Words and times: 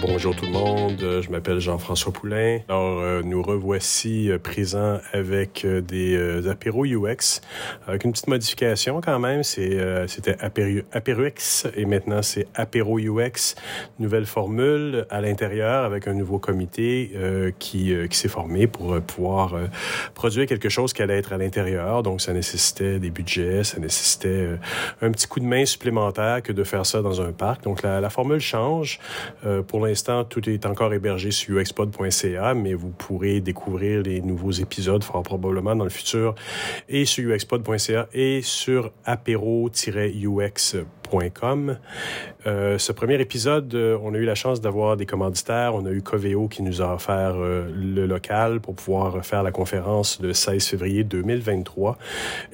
bonjour 0.00 0.34
tout 0.34 0.46
le 0.46 0.52
monde, 0.52 1.20
je 1.20 1.30
m'appelle 1.30 1.58
Jean-François 1.58 2.12
Poulain. 2.12 2.60
Alors 2.68 3.00
euh, 3.00 3.22
nous 3.22 3.42
revoici 3.42 4.30
euh, 4.30 4.38
présents 4.38 4.98
avec 5.12 5.64
euh, 5.64 5.80
des 5.80 6.48
apéros 6.48 6.86
UX 6.86 7.40
avec 7.86 8.04
une 8.04 8.12
petite 8.12 8.28
modification 8.28 9.00
quand 9.00 9.18
même, 9.18 9.42
c'était 9.42 10.36
Apérux 10.92 11.66
et 11.76 11.84
maintenant 11.84 12.22
c'est 12.22 12.46
apéro 12.54 12.98
UX, 12.98 13.54
nouvelle 13.98 14.26
formule 14.26 15.06
à 15.10 15.20
l'intérieur 15.20 15.84
avec 15.84 16.06
un 16.08 16.14
nouveau 16.14 16.38
comité 16.38 17.12
qui, 17.58 17.94
s'est 18.10 18.28
formé 18.28 18.66
pour 18.66 19.00
pouvoir 19.00 19.54
produire 20.14 20.46
quelque 20.46 20.68
chose 20.68 20.92
qui 20.92 21.02
allait 21.02 21.18
être 21.18 21.32
à 21.32 21.38
l'intérieur. 21.38 22.02
Donc 22.02 22.20
ça 22.20 22.32
nécessitait 22.32 22.98
des 22.98 23.10
budgets, 23.10 23.64
ça 23.64 23.78
nécessitait 23.78 24.48
un 25.00 25.10
petit 25.10 25.26
coup 25.26 25.40
de 25.40 25.46
main 25.46 25.64
supplémentaire 25.64 26.42
que 26.42 26.52
de 26.52 26.64
faire 26.64 26.86
ça 26.86 27.02
dans 27.02 27.20
un 27.20 27.32
parc. 27.32 27.64
Donc 27.64 27.82
la, 27.82 28.00
la 28.00 28.10
formule 28.10 28.40
change 28.40 29.00
pour 29.66 29.80
l'instant, 29.80 29.89
tout 30.28 30.48
est 30.48 30.66
encore 30.66 30.92
hébergé 30.92 31.30
sur 31.30 31.58
uxpod.ca, 31.58 32.54
mais 32.54 32.74
vous 32.74 32.90
pourrez 32.90 33.40
découvrir 33.40 34.02
les 34.02 34.20
nouveaux 34.20 34.50
épisodes 34.50 35.02
fort 35.02 35.22
probablement 35.22 35.74
dans 35.76 35.84
le 35.84 35.90
futur 35.90 36.34
et 36.88 37.04
sur 37.04 37.32
uxpod.ca 37.34 38.08
et 38.12 38.42
sur 38.42 38.92
apéro-ux.com. 39.04 39.70
Euh, 42.46 42.78
ce 42.78 42.92
premier 42.92 43.20
épisode, 43.20 43.74
euh, 43.74 43.98
on 44.02 44.14
a 44.14 44.18
eu 44.18 44.24
la 44.24 44.34
chance 44.34 44.60
d'avoir 44.60 44.96
des 44.96 45.06
commanditaires. 45.06 45.74
On 45.74 45.84
a 45.86 45.90
eu 45.90 46.02
Coveo 46.02 46.48
qui 46.48 46.62
nous 46.62 46.80
a 46.80 46.94
offert 46.94 47.34
euh, 47.36 47.68
le 47.74 48.06
local 48.06 48.60
pour 48.60 48.74
pouvoir 48.74 49.24
faire 49.24 49.42
la 49.42 49.52
conférence 49.52 50.20
le 50.22 50.32
16 50.32 50.66
février 50.66 51.04
2023. 51.04 51.98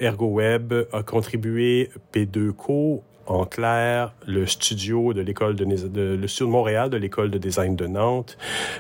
ErgoWeb 0.00 0.72
a 0.92 1.02
contribué 1.02 1.90
P2Co 2.12 3.02
en 3.26 3.44
clair, 3.44 4.12
le 4.26 4.46
studio 4.46 5.12
de 5.12 5.20
l'école 5.20 5.56
de, 5.56 5.64
le 5.64 6.28
studio 6.28 6.46
de 6.46 6.52
Montréal 6.52 6.90
de 6.90 6.96
l'école 6.96 7.30
de 7.30 7.38
design 7.38 7.76
de 7.76 7.86
Nantes, 7.86 8.36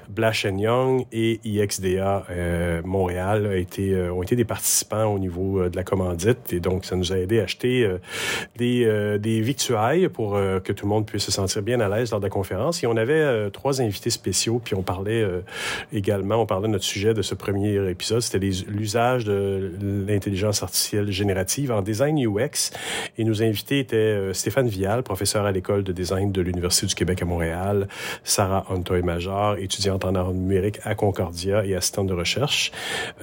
Blash 0.08 0.44
Young 0.44 1.04
et 1.12 1.40
IXDA 1.44 2.26
euh, 2.30 2.82
Montréal 2.84 3.46
a 3.46 3.56
été, 3.56 3.92
euh, 3.92 4.12
ont 4.12 4.22
été 4.22 4.36
des 4.36 4.44
participants 4.44 5.06
au 5.06 5.18
niveau 5.18 5.60
euh, 5.60 5.68
de 5.68 5.76
la 5.76 5.82
commandite 5.82 6.52
et 6.52 6.60
donc 6.60 6.84
ça 6.84 6.96
nous 6.96 7.12
a 7.12 7.18
aidé 7.18 7.40
à 7.40 7.44
acheter 7.44 7.88
des, 8.56 9.18
des 9.20 9.40
victuailles 9.40 10.08
pour 10.08 10.32
que 10.32 10.72
tout 10.72 10.86
le 10.86 10.88
monde 10.88 11.06
puisse 11.06 11.24
se 11.24 11.30
sentir 11.30 11.62
bien 11.62 11.80
à 11.80 11.88
l'aise 11.88 12.10
lors 12.10 12.20
de 12.20 12.26
la 12.26 12.30
conférence. 12.30 12.82
Et 12.82 12.86
on 12.86 12.96
avait 12.96 13.50
trois 13.50 13.80
invités 13.80 14.10
spéciaux 14.10 14.60
puis 14.62 14.74
on 14.74 14.82
parlait 14.82 15.24
également, 15.92 16.36
on 16.36 16.46
parlait 16.46 16.66
de 16.66 16.72
notre 16.72 16.84
sujet 16.84 17.14
de 17.14 17.22
ce 17.22 17.34
premier 17.34 17.88
épisode, 17.88 18.20
c'était 18.20 18.38
l'usage 18.38 19.24
de 19.24 19.72
l'intelligence 20.08 20.62
artificielle 20.62 21.10
générative 21.10 21.70
en 21.70 21.82
design 21.82 22.18
UX 22.18 22.72
et 23.18 23.24
nos 23.24 23.42
invités 23.42 23.78
étaient 23.78 24.32
Stéphane 24.36 24.68
Vial, 24.68 25.02
professeur 25.02 25.44
à 25.44 25.52
l'école 25.52 25.82
de 25.82 25.92
design 25.92 26.30
de 26.32 26.40
l'Université 26.40 26.86
du 26.86 26.94
Québec 26.94 27.22
à 27.22 27.24
Montréal, 27.24 27.88
Sarah 28.24 28.64
Antoy-Major, 28.68 29.56
étudiante 29.58 30.04
en 30.04 30.14
art 30.14 30.32
numérique 30.32 30.78
à 30.84 30.94
Concordia 30.94 31.64
et 31.64 31.74
assistante 31.74 32.06
de 32.06 32.12
recherche, 32.12 32.72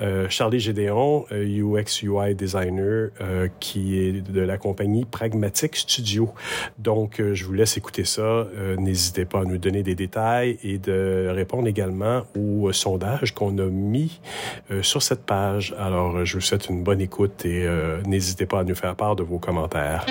euh, 0.02 0.28
Charlie 0.30 0.59
Gédéon, 0.59 1.25
UX 1.31 2.03
euh, 2.03 2.25
UI 2.28 2.36
designer, 2.36 3.09
euh, 3.22 3.47
qui 3.59 4.00
est 4.00 4.22
de 4.22 4.41
la 4.41 4.58
compagnie 4.58 5.06
Pragmatic 5.06 5.75
Studio. 5.75 6.34
Donc, 6.80 7.22
je 7.22 7.45
vous 7.45 7.53
laisse 7.53 7.78
écouter 7.78 8.06
ça. 8.06 8.47
N'hésitez 8.78 9.25
pas 9.25 9.41
à 9.41 9.45
nous 9.45 9.58
donner 9.58 9.84
des 9.84 9.95
détails 9.95 10.58
et 10.64 10.78
de 10.78 11.28
répondre 11.30 11.67
également 11.67 12.23
au 12.36 12.72
sondage 12.72 13.34
qu'on 13.34 13.58
a 13.58 13.66
mis 13.66 14.19
sur 14.81 15.02
cette 15.02 15.25
page. 15.25 15.75
Alors, 15.80 16.25
je 16.25 16.36
vous 16.36 16.41
souhaite 16.41 16.69
une 16.69 16.84
bonne 16.84 17.02
écoute 17.02 17.45
et 17.45 17.67
n'hésitez 18.06 18.45
pas 18.45 18.59
à 18.59 18.64
nous 18.64 18.75
faire 18.75 18.95
part 18.95 19.16
de 19.16 19.23
vos 19.23 19.39
commentaires. 19.39 20.06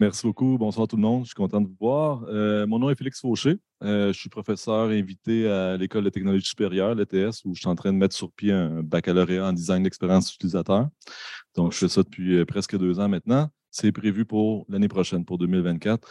Merci 0.00 0.26
beaucoup. 0.26 0.58
Bonsoir 0.58 0.88
tout 0.88 0.96
le 0.96 1.02
monde. 1.02 1.22
Je 1.22 1.28
suis 1.28 1.34
content 1.34 1.60
de 1.60 1.68
vous 1.68 1.76
voir. 1.78 2.24
Euh, 2.28 2.66
mon 2.66 2.80
nom 2.80 2.90
est 2.90 2.96
Félix 2.96 3.20
Fauché. 3.20 3.58
Euh, 3.84 4.12
je 4.12 4.18
suis 4.18 4.28
professeur 4.28 4.88
invité 4.88 5.48
à 5.48 5.76
l'École 5.76 6.02
de 6.02 6.10
technologie 6.10 6.46
supérieure, 6.46 6.96
l'ETS, 6.96 7.44
où 7.44 7.54
je 7.54 7.60
suis 7.60 7.68
en 7.68 7.76
train 7.76 7.92
de 7.92 7.98
mettre 7.98 8.14
sur 8.14 8.32
pied 8.32 8.50
un 8.50 8.82
baccalauréat 8.82 9.46
en 9.46 9.52
design 9.52 9.84
d'expérience 9.84 10.34
utilisateur. 10.34 10.88
Donc, 11.54 11.72
je 11.72 11.78
fais 11.78 11.88
ça 11.88 12.02
depuis 12.02 12.38
euh, 12.38 12.44
presque 12.44 12.76
deux 12.76 12.98
ans 12.98 13.08
maintenant. 13.08 13.48
C'est 13.70 13.92
prévu 13.92 14.24
pour 14.24 14.66
l'année 14.68 14.88
prochaine, 14.88 15.24
pour 15.24 15.38
2024. 15.38 16.08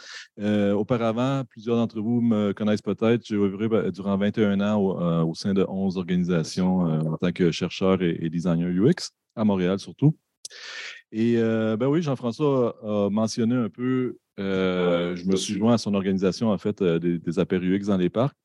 auparavant, 0.74 1.44
plusieurs 1.48 1.76
d'entre 1.76 1.98
vous 2.00 2.20
me 2.20 2.52
connaissent 2.52 2.82
peut-être. 2.82 3.24
J'ai 3.24 3.36
œuvré 3.36 3.90
durant 3.90 4.18
21 4.18 4.60
ans 4.60 5.24
au, 5.24 5.34
sein 5.34 5.54
de 5.54 5.64
11 5.66 5.96
organisations 5.96 6.80
en 6.80 7.16
tant 7.16 7.32
que 7.32 7.50
chercheur 7.50 8.02
et 8.02 8.28
designer 8.28 8.68
UX, 8.68 9.12
à 9.34 9.44
Montréal 9.44 9.78
surtout. 9.78 10.14
Et 11.12 11.36
euh, 11.36 11.76
ben 11.76 11.86
oui, 11.86 12.02
Jean-François 12.02 12.76
a 12.82 13.10
mentionné 13.10 13.54
un 13.54 13.68
peu, 13.68 14.16
euh, 14.40 15.14
je 15.16 15.26
me 15.26 15.36
suis 15.36 15.54
joint 15.54 15.74
à 15.74 15.78
son 15.78 15.94
organisation, 15.94 16.50
en 16.50 16.58
fait, 16.58 16.82
euh, 16.82 16.98
des, 16.98 17.18
des 17.18 17.32
dans 17.86 17.96
les 17.96 18.10
parcs 18.10 18.36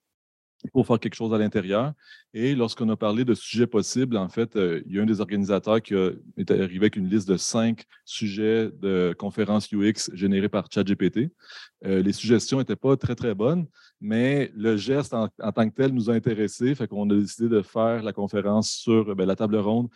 pour 0.73 0.85
faire 0.85 0.99
quelque 0.99 1.15
chose 1.15 1.33
à 1.33 1.37
l'intérieur. 1.37 1.93
Et 2.33 2.53
lorsqu'on 2.53 2.89
a 2.89 2.95
parlé 2.95 3.23
de 3.23 3.33
sujets 3.33 3.67
possibles, 3.67 4.17
en 4.17 4.27
fait, 4.27 4.55
euh, 4.55 4.81
il 4.85 4.95
y 4.95 4.99
a 4.99 5.03
un 5.03 5.05
des 5.05 5.21
organisateurs 5.21 5.81
qui 5.81 5.93
est 5.93 6.51
arrivé 6.51 6.77
avec 6.77 6.95
une 6.95 7.09
liste 7.09 7.27
de 7.27 7.37
cinq 7.37 7.85
sujets 8.05 8.69
de 8.81 9.15
conférences 9.17 9.71
UX 9.71 10.11
générées 10.13 10.49
par 10.49 10.67
ChatGPT. 10.71 11.31
Euh, 11.85 12.01
les 12.01 12.11
suggestions 12.11 12.57
n'étaient 12.57 12.75
pas 12.75 12.97
très, 12.97 13.15
très 13.15 13.33
bonnes, 13.33 13.67
mais 14.01 14.51
le 14.53 14.75
geste 14.75 15.13
en, 15.13 15.29
tant 15.29 15.69
que 15.69 15.75
tel 15.75 15.93
nous 15.93 16.09
a 16.09 16.13
intéressés. 16.13 16.75
Fait 16.75 16.87
qu'on 16.87 17.09
a 17.09 17.15
décidé 17.15 17.47
de 17.47 17.61
faire 17.61 18.03
la 18.03 18.11
conférence 18.11 18.69
sur 18.69 19.15
ben, 19.15 19.25
la 19.25 19.35
table 19.35 19.55
ronde 19.57 19.87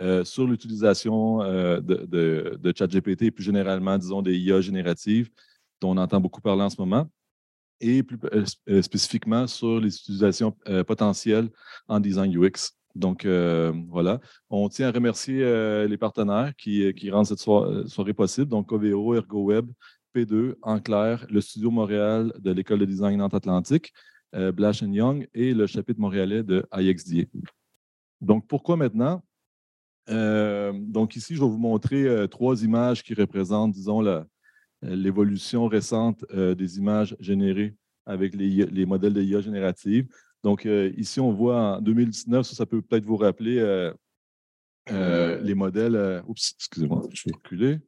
euh, 0.00 0.24
sur 0.24 0.46
l'utilisation 0.46 1.38
de, 1.38 2.58
de 2.60 2.72
ChatGPT 2.76 3.22
et 3.22 3.30
plus 3.30 3.44
généralement, 3.44 3.98
disons, 3.98 4.22
des 4.22 4.36
IA 4.36 4.60
génératives 4.60 5.30
dont 5.80 5.90
on 5.90 5.96
entend 5.96 6.20
beaucoup 6.20 6.40
parler 6.40 6.62
en 6.62 6.70
ce 6.70 6.80
moment 6.80 7.08
et 7.82 8.02
plus 8.02 8.18
euh, 8.32 8.44
euh, 8.70 8.80
spécifiquement 8.80 9.46
sur 9.46 9.80
les 9.80 9.94
utilisations 9.94 10.56
euh, 10.68 10.84
potentielles 10.84 11.50
en 11.88 12.00
design 12.00 12.34
UX. 12.34 12.72
Donc, 12.94 13.24
voilà. 13.88 14.20
On 14.50 14.68
tient 14.68 14.88
à 14.88 14.92
remercier 14.92 15.38
les 15.88 15.96
partenaires 15.96 16.54
qui, 16.58 17.10
rendent 17.10 17.24
cette 17.24 17.38
soirée 17.38 18.12
possible. 18.12 18.48
Donc, 18.48 18.68
Coveo, 18.68 19.14
ErgoWeb, 19.14 19.70
P2, 20.14 20.56
en 20.60 20.78
clair, 20.78 21.24
le 21.30 21.40
Studio 21.40 21.70
Montréal 21.70 22.34
de 22.38 22.50
l'École 22.52 22.80
de 22.80 22.84
design 22.84 23.16
Nantes-Atlantique, 23.16 23.94
Blash 24.34 24.82
Young 24.82 25.26
et 25.32 25.54
le 25.54 25.66
chapitre 25.66 25.98
montréalais 25.98 26.42
de 26.42 26.66
IXDA. 26.70 27.22
Donc, 28.20 28.46
pourquoi 28.46 28.76
maintenant? 28.76 29.24
donc, 30.06 31.16
ici, 31.16 31.34
je 31.34 31.40
vais 31.40 31.48
vous 31.48 31.56
montrer 31.56 32.28
trois 32.28 32.62
images 32.62 33.02
qui 33.02 33.14
représentent, 33.14 33.72
disons, 33.72 34.02
la, 34.02 34.26
l'évolution 34.82 35.68
récente 35.68 36.24
euh, 36.34 36.54
des 36.54 36.78
images 36.78 37.16
générées 37.20 37.74
avec 38.04 38.34
les, 38.34 38.86
modèles 38.86 39.14
de 39.14 39.22
IA 39.22 39.40
générative. 39.40 40.08
Donc, 40.42 40.66
euh, 40.66 40.92
ici, 40.96 41.20
on 41.20 41.32
voit 41.32 41.76
en 41.76 41.80
2019, 41.80 42.44
ça, 42.44 42.66
peut 42.66 42.82
peut-être 42.82 43.04
vous 43.04 43.16
rappeler 43.16 43.90
les 44.88 45.54
modèles. 45.54 46.22
oups, 46.26 46.54
excusez-moi, 46.58 47.02
je 47.12 47.22
vais 47.26 47.34
reculer. 47.34 47.78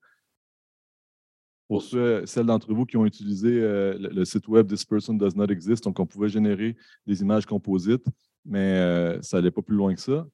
Pour 1.66 1.82
ceux, 1.82 2.24
celles 2.26 2.46
d'entre 2.46 2.72
vous 2.72 2.84
qui 2.84 2.96
ont 2.96 3.06
utilisé 3.06 3.60
le, 3.60 4.24
site 4.24 4.46
web 4.46 4.68
This 4.68 4.84
Person 4.84 5.14
Does 5.14 5.34
Not 5.34 5.46
Exist, 5.46 5.82
donc 5.82 5.98
on 5.98 6.06
pouvait 6.06 6.28
générer 6.28 6.76
des 7.06 7.22
images 7.22 7.46
composites, 7.46 8.06
mais 8.44 9.18
ça 9.20 9.38
n'allait 9.38 9.50
pas 9.50 9.62
plus 9.62 9.74
loin 9.74 9.92
que 9.92 10.00
ça. 10.00 10.24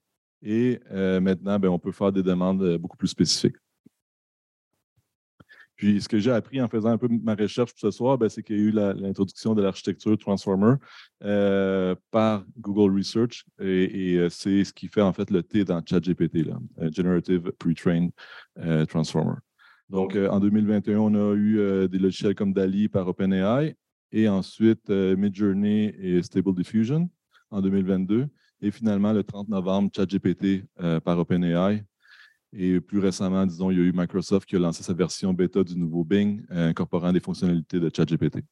Et 0.43 0.79
maintenant, 0.91 1.57
ben, 1.57 1.69
on 1.69 1.79
peut 1.79 1.91
faire 1.91 2.11
des 2.11 2.21
demandes 2.21 2.77
beaucoup 2.77 2.97
plus 2.97 3.07
spécifiques. 3.07 3.55
Puis 5.81 5.99
ce 5.99 6.07
que 6.07 6.19
j'ai 6.19 6.29
appris 6.29 6.61
en 6.61 6.67
faisant 6.67 6.89
un 6.89 6.97
peu 6.99 7.07
ma 7.09 7.33
recherche 7.33 7.71
ce 7.75 7.89
soir, 7.89 8.15
ben, 8.15 8.29
c'est 8.29 8.43
qu'il 8.43 8.55
y 8.55 8.59
a 8.59 8.61
eu 8.61 8.71
l'introduction 8.71 9.55
de 9.55 9.63
l'architecture 9.63 10.15
Transformer 10.15 10.75
euh, 11.23 11.95
par 12.11 12.45
Google 12.59 12.95
Research. 12.95 13.45
Et, 13.59 14.15
euh, 14.17 14.29
c'est 14.29 14.63
ce 14.63 14.73
qui 14.73 14.87
fait 14.87 15.01
en 15.01 15.11
fait 15.11 15.31
le 15.31 15.41
T 15.41 15.65
dans 15.65 15.81
ChatGPT, 15.83 16.47
euh, 16.47 16.91
Generative 16.91 17.51
Pre-trained 17.57 18.11
Transformer. 18.89 19.37
Donc 19.89 20.15
en 20.15 20.39
2021, 20.39 20.99
on 20.99 21.15
a 21.15 21.33
eu 21.33 21.87
des 21.89 21.97
logiciels 21.97 22.35
comme 22.35 22.53
DALI 22.53 22.87
par 22.87 23.07
OpenAI. 23.07 23.75
Et 24.11 24.29
ensuite 24.29 24.87
Midjourney 24.89 25.95
et 25.97 26.21
Stable 26.21 26.53
Diffusion 26.53 27.09
en 27.49 27.59
2022 27.59 28.27
et 28.61 28.69
finalement 28.69 29.13
le 29.13 29.23
30 29.23 29.49
novembre 29.49 29.89
ChatGPT 29.95 30.63
par 31.03 31.17
OpenAI 31.17 31.83
et 32.53 32.81
plus 32.81 32.99
récemment, 32.99 33.45
disons, 33.45 33.71
il 33.71 33.77
y 33.77 33.81
a 33.81 33.83
eu 33.83 33.93
Microsoft 33.93 34.47
qui 34.47 34.55
a 34.55 34.59
lancé 34.59 34.83
sa 34.83 34.93
version 34.93 35.33
bêta 35.33 35.63
du 35.63 35.75
nouveau 35.77 36.03
Bing, 36.03 36.43
euh, 36.51 36.69
incorporant 36.69 37.13
des 37.13 37.21
fonctionnalités 37.21 37.79
de 37.79 37.89
ChatGPT. 37.93 38.43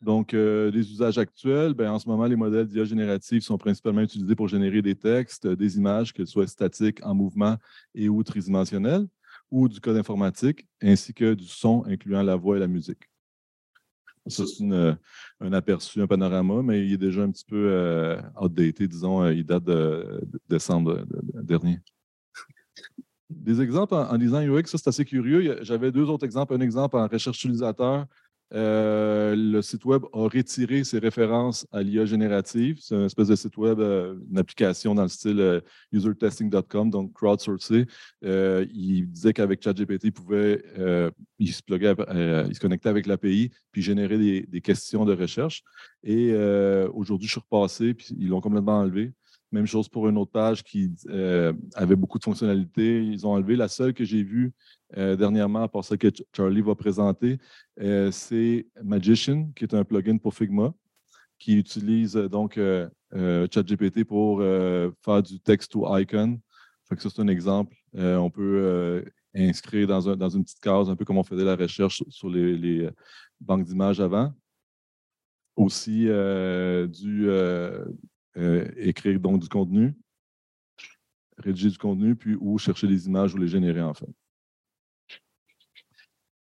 Donc, 0.00 0.34
euh, 0.34 0.70
les 0.70 0.90
usages 0.90 1.16
actuels, 1.16 1.72
ben, 1.72 1.90
en 1.90 1.98
ce 1.98 2.08
moment, 2.08 2.26
les 2.26 2.36
modèles 2.36 2.66
d'IA 2.66 2.84
génératifs 2.84 3.44
sont 3.44 3.56
principalement 3.56 4.02
utilisés 4.02 4.34
pour 4.34 4.48
générer 4.48 4.82
des 4.82 4.96
textes, 4.96 5.46
des 5.46 5.78
images, 5.78 6.12
qu'elles 6.12 6.26
soient 6.26 6.46
statiques, 6.46 7.04
en 7.06 7.14
mouvement 7.14 7.56
et 7.94 8.08
ou 8.08 8.22
tridimensionnelles, 8.22 9.06
ou 9.50 9.68
du 9.68 9.80
code 9.80 9.96
informatique, 9.96 10.66
ainsi 10.82 11.14
que 11.14 11.34
du 11.34 11.46
son, 11.46 11.84
incluant 11.86 12.22
la 12.22 12.36
voix 12.36 12.56
et 12.56 12.60
la 12.60 12.66
musique. 12.66 13.08
Ça, 14.26 14.44
c'est 14.46 14.64
un 14.64 15.52
aperçu, 15.52 16.00
un 16.00 16.06
panorama, 16.06 16.62
mais 16.62 16.84
il 16.84 16.92
est 16.94 16.98
déjà 16.98 17.22
un 17.22 17.30
petit 17.30 17.44
peu 17.44 17.68
euh, 17.70 18.20
outdated, 18.40 18.90
disons, 18.90 19.26
il 19.28 19.44
date 19.44 19.64
de 19.64 20.20
décembre 20.48 21.06
dernier. 21.42 21.78
Des 23.36 23.60
exemples 23.60 23.94
en, 23.94 24.16
design 24.18 24.50
UX, 24.50 24.66
ça 24.66 24.78
c'est 24.78 24.88
assez 24.88 25.04
curieux. 25.04 25.58
J'avais 25.62 25.92
deux 25.92 26.08
autres 26.08 26.24
exemples. 26.24 26.54
Un 26.54 26.60
exemple 26.60 26.96
en 26.96 27.06
recherche 27.06 27.38
utilisateur 27.38 28.06
Euh, 28.52 29.34
le 29.36 29.62
site 29.62 29.84
web 29.84 30.02
a 30.12 30.28
retiré 30.28 30.84
ses 30.84 30.98
références 30.98 31.66
à 31.72 31.82
l'IA 31.82 32.04
générative. 32.04 32.78
C'est 32.80 32.94
une 32.94 33.04
espèce 33.06 33.28
de 33.28 33.36
site 33.36 33.56
web, 33.56 33.80
euh, 33.80 34.16
une 34.30 34.38
application 34.38 34.94
dans 34.94 35.02
le 35.02 35.08
style 35.08 35.40
euh, 35.40 35.60
usertesting.com, 35.92 36.90
donc 36.90 37.12
crowdsourcé. 37.14 37.86
il 38.22 39.06
disait 39.10 39.32
qu'avec 39.32 39.62
ChatGPT, 39.62 40.12
il 41.38 41.52
se, 41.52 41.62
se 41.66 42.60
connectait 42.60 42.88
avec 42.88 43.06
l'API 43.06 43.50
puis 43.72 43.82
générer 43.82 44.18
des, 44.18 44.42
des, 44.42 44.60
questions 44.60 45.04
de 45.04 45.14
recherche. 45.14 45.62
Et 46.04 46.32
aujourd'hui, 46.92 47.26
je 47.26 47.32
suis 47.32 47.40
repassé, 47.40 47.94
puis 47.94 48.14
ils 48.18 48.28
l'ont 48.28 48.40
complètement 48.40 48.78
enlevé. 48.80 49.12
Même 49.54 49.66
chose 49.66 49.88
pour 49.88 50.08
une 50.08 50.18
autre 50.18 50.32
page 50.32 50.64
qui 50.64 50.90
euh, 51.10 51.52
avait 51.76 51.94
beaucoup 51.94 52.18
de 52.18 52.24
fonctionnalités. 52.24 53.04
Ils 53.04 53.24
ont 53.24 53.34
enlevé 53.34 53.54
la 53.54 53.68
seule 53.68 53.94
que 53.94 54.02
j'ai 54.04 54.24
vue 54.24 54.52
euh, 54.96 55.14
dernièrement, 55.14 55.68
part 55.68 55.84
celle 55.84 55.98
que 55.98 56.08
Charlie 56.36 56.60
va 56.60 56.74
présenter, 56.74 57.38
euh, 57.80 58.10
c'est 58.10 58.66
Magician, 58.82 59.52
qui 59.54 59.62
est 59.62 59.72
un 59.72 59.84
plugin 59.84 60.18
pour 60.18 60.34
Figma, 60.34 60.74
qui 61.38 61.56
utilise 61.56 62.14
donc 62.14 62.58
ChatGPT 63.14 64.02
pour 64.02 64.40
faire 64.40 65.22
du 65.22 65.38
text 65.38 65.70
to 65.70 65.86
icon. 65.98 66.40
Fait 66.88 66.96
que 66.96 67.02
ça, 67.02 67.08
c'est 67.10 67.22
un 67.22 67.28
exemple. 67.28 67.76
on 67.94 68.30
peut 68.30 69.04
inscrire 69.36 69.86
dans, 69.86 70.30
une 70.30 70.42
petite 70.42 70.60
case, 70.60 70.90
un 70.90 70.96
peu 70.96 71.04
comme 71.04 71.18
on 71.18 71.22
faisait 71.22 71.44
la 71.44 71.54
recherche 71.54 72.02
sur 72.08 72.28
les, 72.28 72.56
les 72.56 72.90
banques 73.40 73.66
d'images 73.66 74.00
avant. 74.00 74.32
Aussi, 75.54 76.06
du 76.88 77.28
euh, 78.36 78.68
écrire 78.76 79.20
donc 79.20 79.40
du 79.40 79.48
contenu, 79.48 79.94
rédiger 81.38 81.70
du 81.70 81.78
contenu, 81.78 82.16
puis 82.16 82.36
ou 82.40 82.58
chercher 82.58 82.88
des 82.88 83.06
images 83.06 83.34
ou 83.34 83.38
les 83.38 83.48
générer 83.48 83.82
en 83.82 83.94
fait. 83.94 84.10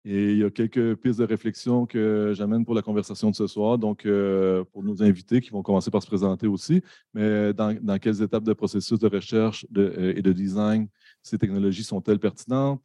Et 0.07 0.33
il 0.33 0.37
y 0.37 0.43
a 0.43 0.51
quelques 0.51 0.95
pistes 0.97 1.19
de 1.19 1.25
réflexion 1.25 1.87
que 1.87 2.31
j'amène 2.35 2.63
pour 2.63 2.75
la 2.75 2.83
conversation 2.83 3.31
de 3.31 3.35
ce 3.35 3.47
soir, 3.47 3.79
donc 3.79 4.05
euh, 4.05 4.63
pour 4.65 4.83
nos 4.83 5.01
invités 5.01 5.41
qui 5.41 5.49
vont 5.49 5.63
commencer 5.63 5.89
par 5.89 6.03
se 6.03 6.07
présenter 6.07 6.45
aussi, 6.45 6.83
mais 7.15 7.53
dans, 7.53 7.99
quelles 7.99 8.21
étapes 8.21 8.43
de 8.43 8.53
processus 8.53 8.99
de 8.99 9.07
recherche 9.07 9.65
euh, 9.75 10.13
et 10.15 10.21
de 10.21 10.31
design 10.31 10.87
ces 11.23 11.39
technologies 11.39 11.83
sont-elles 11.83 12.19
pertinentes? 12.19 12.83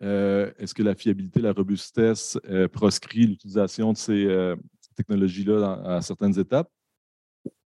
Est-ce 0.00 0.74
que 0.74 0.82
la 0.82 0.94
fiabilité, 0.94 1.40
la 1.40 1.52
robustesse 1.52 2.38
proscrit 2.72 3.26
l'utilisation 3.26 3.92
de 3.92 3.96
ces 3.96 4.54
technologies-là 4.94 5.82
à 5.84 6.00
certaines 6.02 6.38
étapes? 6.38 6.70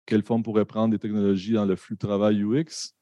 Quelle 0.09 0.23
forme 0.23 0.43
pourrait 0.43 0.65
prendre 0.65 0.91
des 0.91 0.99
technologies 0.99 1.53
dans 1.53 1.67
le 1.67 1.77
flux 1.77 1.97
de 1.97 1.99
travail 1.99 2.43
UX? 2.43 2.95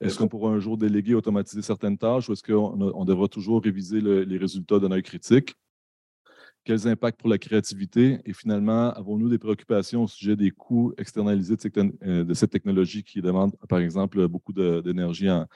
Est-ce 0.00 0.18
qu'on 0.18 0.26
pourra 0.26 0.50
un 0.50 0.58
jour 0.58 0.76
déléguer, 0.76 1.14
automatiser 1.14 1.62
certaines 1.62 1.96
tâches 1.96 2.28
ou 2.28 2.32
est-ce 2.32 2.42
qu'on 2.42 3.04
devra 3.04 3.28
toujours 3.28 3.62
réviser 3.62 4.00
les 4.00 4.38
résultats 4.38 4.80
d'un 4.80 4.90
œil 4.90 5.04
critique? 5.04 5.54
Quels 6.64 6.88
impacts 6.88 7.20
pour 7.20 7.28
la 7.28 7.38
créativité? 7.38 8.20
Et 8.24 8.32
finalement, 8.32 8.90
avons-nous 8.90 9.28
des 9.28 9.38
préoccupations 9.38 10.02
au 10.02 10.08
sujet 10.08 10.34
des 10.34 10.50
coûts 10.50 10.92
externalisés 10.96 11.56
de, 11.56 11.92
euh, 12.04 12.34
cette 12.34 12.50
technologie 12.50 13.04
qui 13.04 13.20
demande, 13.20 13.56
par 13.68 13.78
exemple, 13.78 14.26
beaucoup 14.26 14.52
d'énergie 14.52 15.30
en 15.30 15.46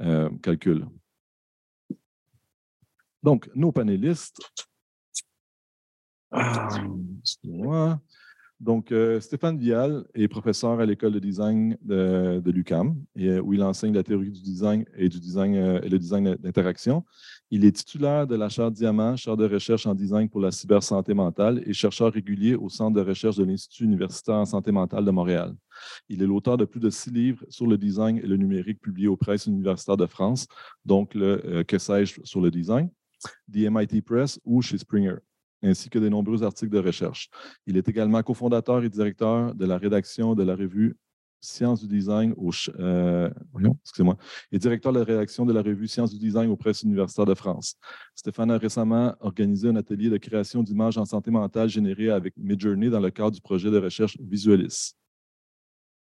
euh, 0.00 0.30
calcul? 0.42 0.86
Donc, 3.22 3.50
nos 3.54 3.72
panélistes. 3.72 4.40
Ah, 6.30 6.68
excusez-moi. 7.20 8.00
Donc, 8.60 8.92
euh, 8.92 9.20
Stéphane 9.20 9.56
Vial 9.56 10.04
est 10.14 10.28
professeur 10.28 10.78
à 10.80 10.84
l'école 10.84 11.12
de 11.12 11.18
design 11.18 11.78
de, 11.80 12.42
l'UCAM, 12.44 12.94
euh, 13.18 13.40
où 13.40 13.54
il 13.54 13.62
enseigne 13.62 13.94
la 13.94 14.02
théorie 14.02 14.30
du 14.30 14.42
design 14.42 14.84
et, 14.94 15.08
du 15.08 15.18
design, 15.18 15.56
euh, 15.56 15.80
et 15.80 15.88
le 15.88 15.98
design 15.98 16.36
d'interaction. 16.36 17.02
Il 17.50 17.64
est 17.64 17.72
titulaire 17.72 18.26
de 18.26 18.36
la 18.36 18.50
chaire 18.50 18.70
Diamant, 18.70 19.16
chaire 19.16 19.38
de 19.38 19.48
recherche 19.48 19.86
en 19.86 19.94
design 19.94 20.28
pour 20.28 20.42
la 20.42 20.50
cybersanté 20.50 21.14
mentale 21.14 21.62
et 21.64 21.72
chercheur 21.72 22.12
régulier 22.12 22.54
au 22.54 22.68
Centre 22.68 22.94
de 22.94 23.00
recherche 23.00 23.36
de 23.36 23.44
l'Institut 23.44 23.84
universitaire 23.84 24.34
en 24.34 24.44
santé 24.44 24.72
mentale 24.72 25.06
de 25.06 25.10
Montréal. 25.10 25.54
Il 26.10 26.22
est 26.22 26.26
l'auteur 26.26 26.58
de 26.58 26.66
plus 26.66 26.80
de 26.80 26.90
six 26.90 27.10
livres 27.10 27.42
sur 27.48 27.66
le 27.66 27.78
design 27.78 28.18
et 28.18 28.26
le 28.26 28.36
numérique 28.36 28.82
publiés 28.82 29.08
aux 29.08 29.16
presses 29.16 29.46
universitaires 29.46 29.96
de 29.96 30.06
France, 30.06 30.46
donc 30.84 31.14
le 31.14 31.64
Que 31.66 31.78
sais-je 31.78 32.20
sur 32.24 32.42
le 32.42 32.50
design, 32.50 32.90
The 33.50 33.70
MIT 33.70 34.02
Press 34.02 34.38
ou 34.44 34.60
chez 34.60 34.76
Springer 34.76 35.16
ainsi 35.62 35.90
que 35.90 35.98
de 35.98 36.08
nombreux 36.08 36.42
articles 36.42 36.72
de 36.72 36.78
recherche. 36.78 37.28
Il 37.66 37.76
est 37.76 37.88
également 37.88 38.22
cofondateur 38.22 38.82
et 38.84 38.88
directeur 38.88 39.54
de 39.54 39.66
la 39.66 39.78
rédaction 39.78 40.34
de 40.34 40.42
la 40.42 40.54
revue 40.54 40.96
Sciences 41.42 41.80
du 41.80 41.88
design 41.88 42.34
au 42.36 42.50
euh, 42.78 43.30
excusez-moi, 43.82 44.18
et 44.52 44.58
directeur 44.58 44.92
de 44.92 44.98
la 44.98 45.04
rédaction 45.04 45.46
de 45.46 45.54
la 45.54 45.62
revue 45.62 45.88
Sciences 45.88 46.12
du 46.12 46.18
design 46.18 46.50
aux 46.50 46.56
presses 46.56 46.82
universitaires 46.82 47.24
de 47.24 47.34
France. 47.34 47.76
Stéphane 48.14 48.50
a 48.50 48.58
récemment 48.58 49.14
organisé 49.20 49.68
un 49.68 49.76
atelier 49.76 50.10
de 50.10 50.18
création 50.18 50.62
d'images 50.62 50.98
en 50.98 51.06
santé 51.06 51.30
mentale 51.30 51.70
générées 51.70 52.10
avec 52.10 52.34
Midjourney 52.36 52.90
dans 52.90 53.00
le 53.00 53.10
cadre 53.10 53.30
du 53.30 53.40
projet 53.40 53.70
de 53.70 53.78
recherche 53.78 54.18
Visualis. 54.20 54.99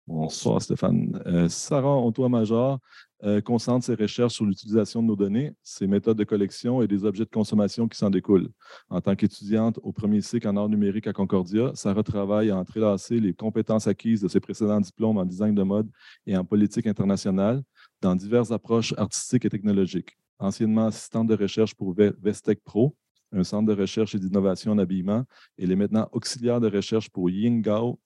Bonsoir 0.09 0.59
Stéphane. 0.59 1.21
Euh, 1.27 1.47
Sarah 1.49 1.95
Ontois-Major 1.97 2.79
euh, 3.25 3.41
concentre 3.41 3.85
ses 3.85 3.93
recherches 3.93 4.33
sur 4.33 4.45
l'utilisation 4.45 5.03
de 5.03 5.07
nos 5.07 5.15
données, 5.15 5.53
ses 5.61 5.85
méthodes 5.85 6.17
de 6.17 6.23
collection 6.23 6.81
et 6.81 6.87
des 6.87 7.05
objets 7.05 7.25
de 7.25 7.29
consommation 7.29 7.87
qui 7.87 7.95
s'en 7.95 8.09
découlent. 8.09 8.49
En 8.89 9.01
tant 9.01 9.15
qu'étudiante 9.15 9.79
au 9.83 9.93
premier 9.93 10.21
cycle 10.21 10.47
en 10.47 10.57
art 10.57 10.67
numérique 10.67 11.05
à 11.05 11.13
Concordia, 11.13 11.69
Sarah 11.75 12.01
travaille 12.01 12.49
à 12.49 12.57
entrelacer 12.57 13.19
les 13.19 13.35
compétences 13.35 13.85
acquises 13.85 14.21
de 14.21 14.27
ses 14.27 14.39
précédents 14.39 14.81
diplômes 14.81 15.19
en 15.19 15.25
design 15.25 15.53
de 15.53 15.61
mode 15.61 15.87
et 16.25 16.35
en 16.35 16.43
politique 16.43 16.87
internationale 16.87 17.61
dans 18.01 18.15
diverses 18.15 18.49
approches 18.49 18.95
artistiques 18.97 19.45
et 19.45 19.49
technologiques. 19.51 20.17
Anciennement 20.39 20.87
assistante 20.87 21.27
de 21.27 21.35
recherche 21.35 21.75
pour 21.75 21.93
Vestec 21.93 22.63
Pro, 22.63 22.95
un 23.31 23.43
centre 23.43 23.67
de 23.67 23.79
recherche 23.79 24.15
et 24.15 24.19
d'innovation 24.19 24.71
en 24.71 24.79
habillement, 24.79 25.23
elle 25.59 25.71
est 25.71 25.75
maintenant 25.75 26.09
auxiliaire 26.13 26.59
de 26.59 26.67
recherche 26.67 27.11
pour 27.11 27.29
Yingao 27.29 27.99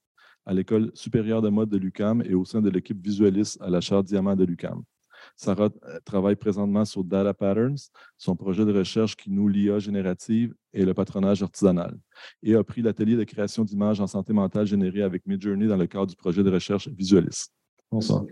à 0.46 0.54
l'École 0.54 0.92
supérieure 0.94 1.42
de 1.42 1.50
mode 1.50 1.70
de 1.70 1.78
l'UCAM 1.78 2.22
et 2.26 2.34
au 2.34 2.46
sein 2.46 2.62
de 2.62 2.70
l'équipe 2.70 3.02
visualiste 3.02 3.62
à 3.62 3.70
la 3.70 3.82
Charte 3.82 4.06
Diamant 4.06 4.36
de 4.36 4.44
l'UCAM. 4.44 4.84
Sarah 5.36 5.70
euh, 5.86 6.00
travaille 6.06 6.36
présentement 6.36 6.86
sur 6.86 7.04
Data 7.04 7.34
Patterns, 7.34 7.90
son 8.18 8.36
projet 8.36 8.66
de 8.66 8.74
recherche 8.74 9.16
qui 9.16 9.32
noue 9.32 9.48
l'IA 9.48 9.80
générative 9.80 10.54
et 10.74 10.86
le 10.86 10.94
patronage 10.94 11.42
artisanal, 11.44 11.98
et 12.42 12.56
a 12.56 12.64
pris 12.64 12.82
l'atelier 12.82 13.16
de 13.16 13.24
création 13.24 13.64
d'images 13.64 14.02
en 14.02 14.08
santé 14.08 14.34
mentale 14.34 14.68
générée 14.68 15.02
avec 15.02 15.26
Midjourney 15.26 15.68
dans 15.68 15.78
le 15.78 15.88
cadre 15.88 16.08
du 16.08 16.16
projet 16.16 16.44
de 16.44 16.52
recherche 16.52 16.88
Visualis. 16.90 17.48
Bonsoir. 17.92 18.26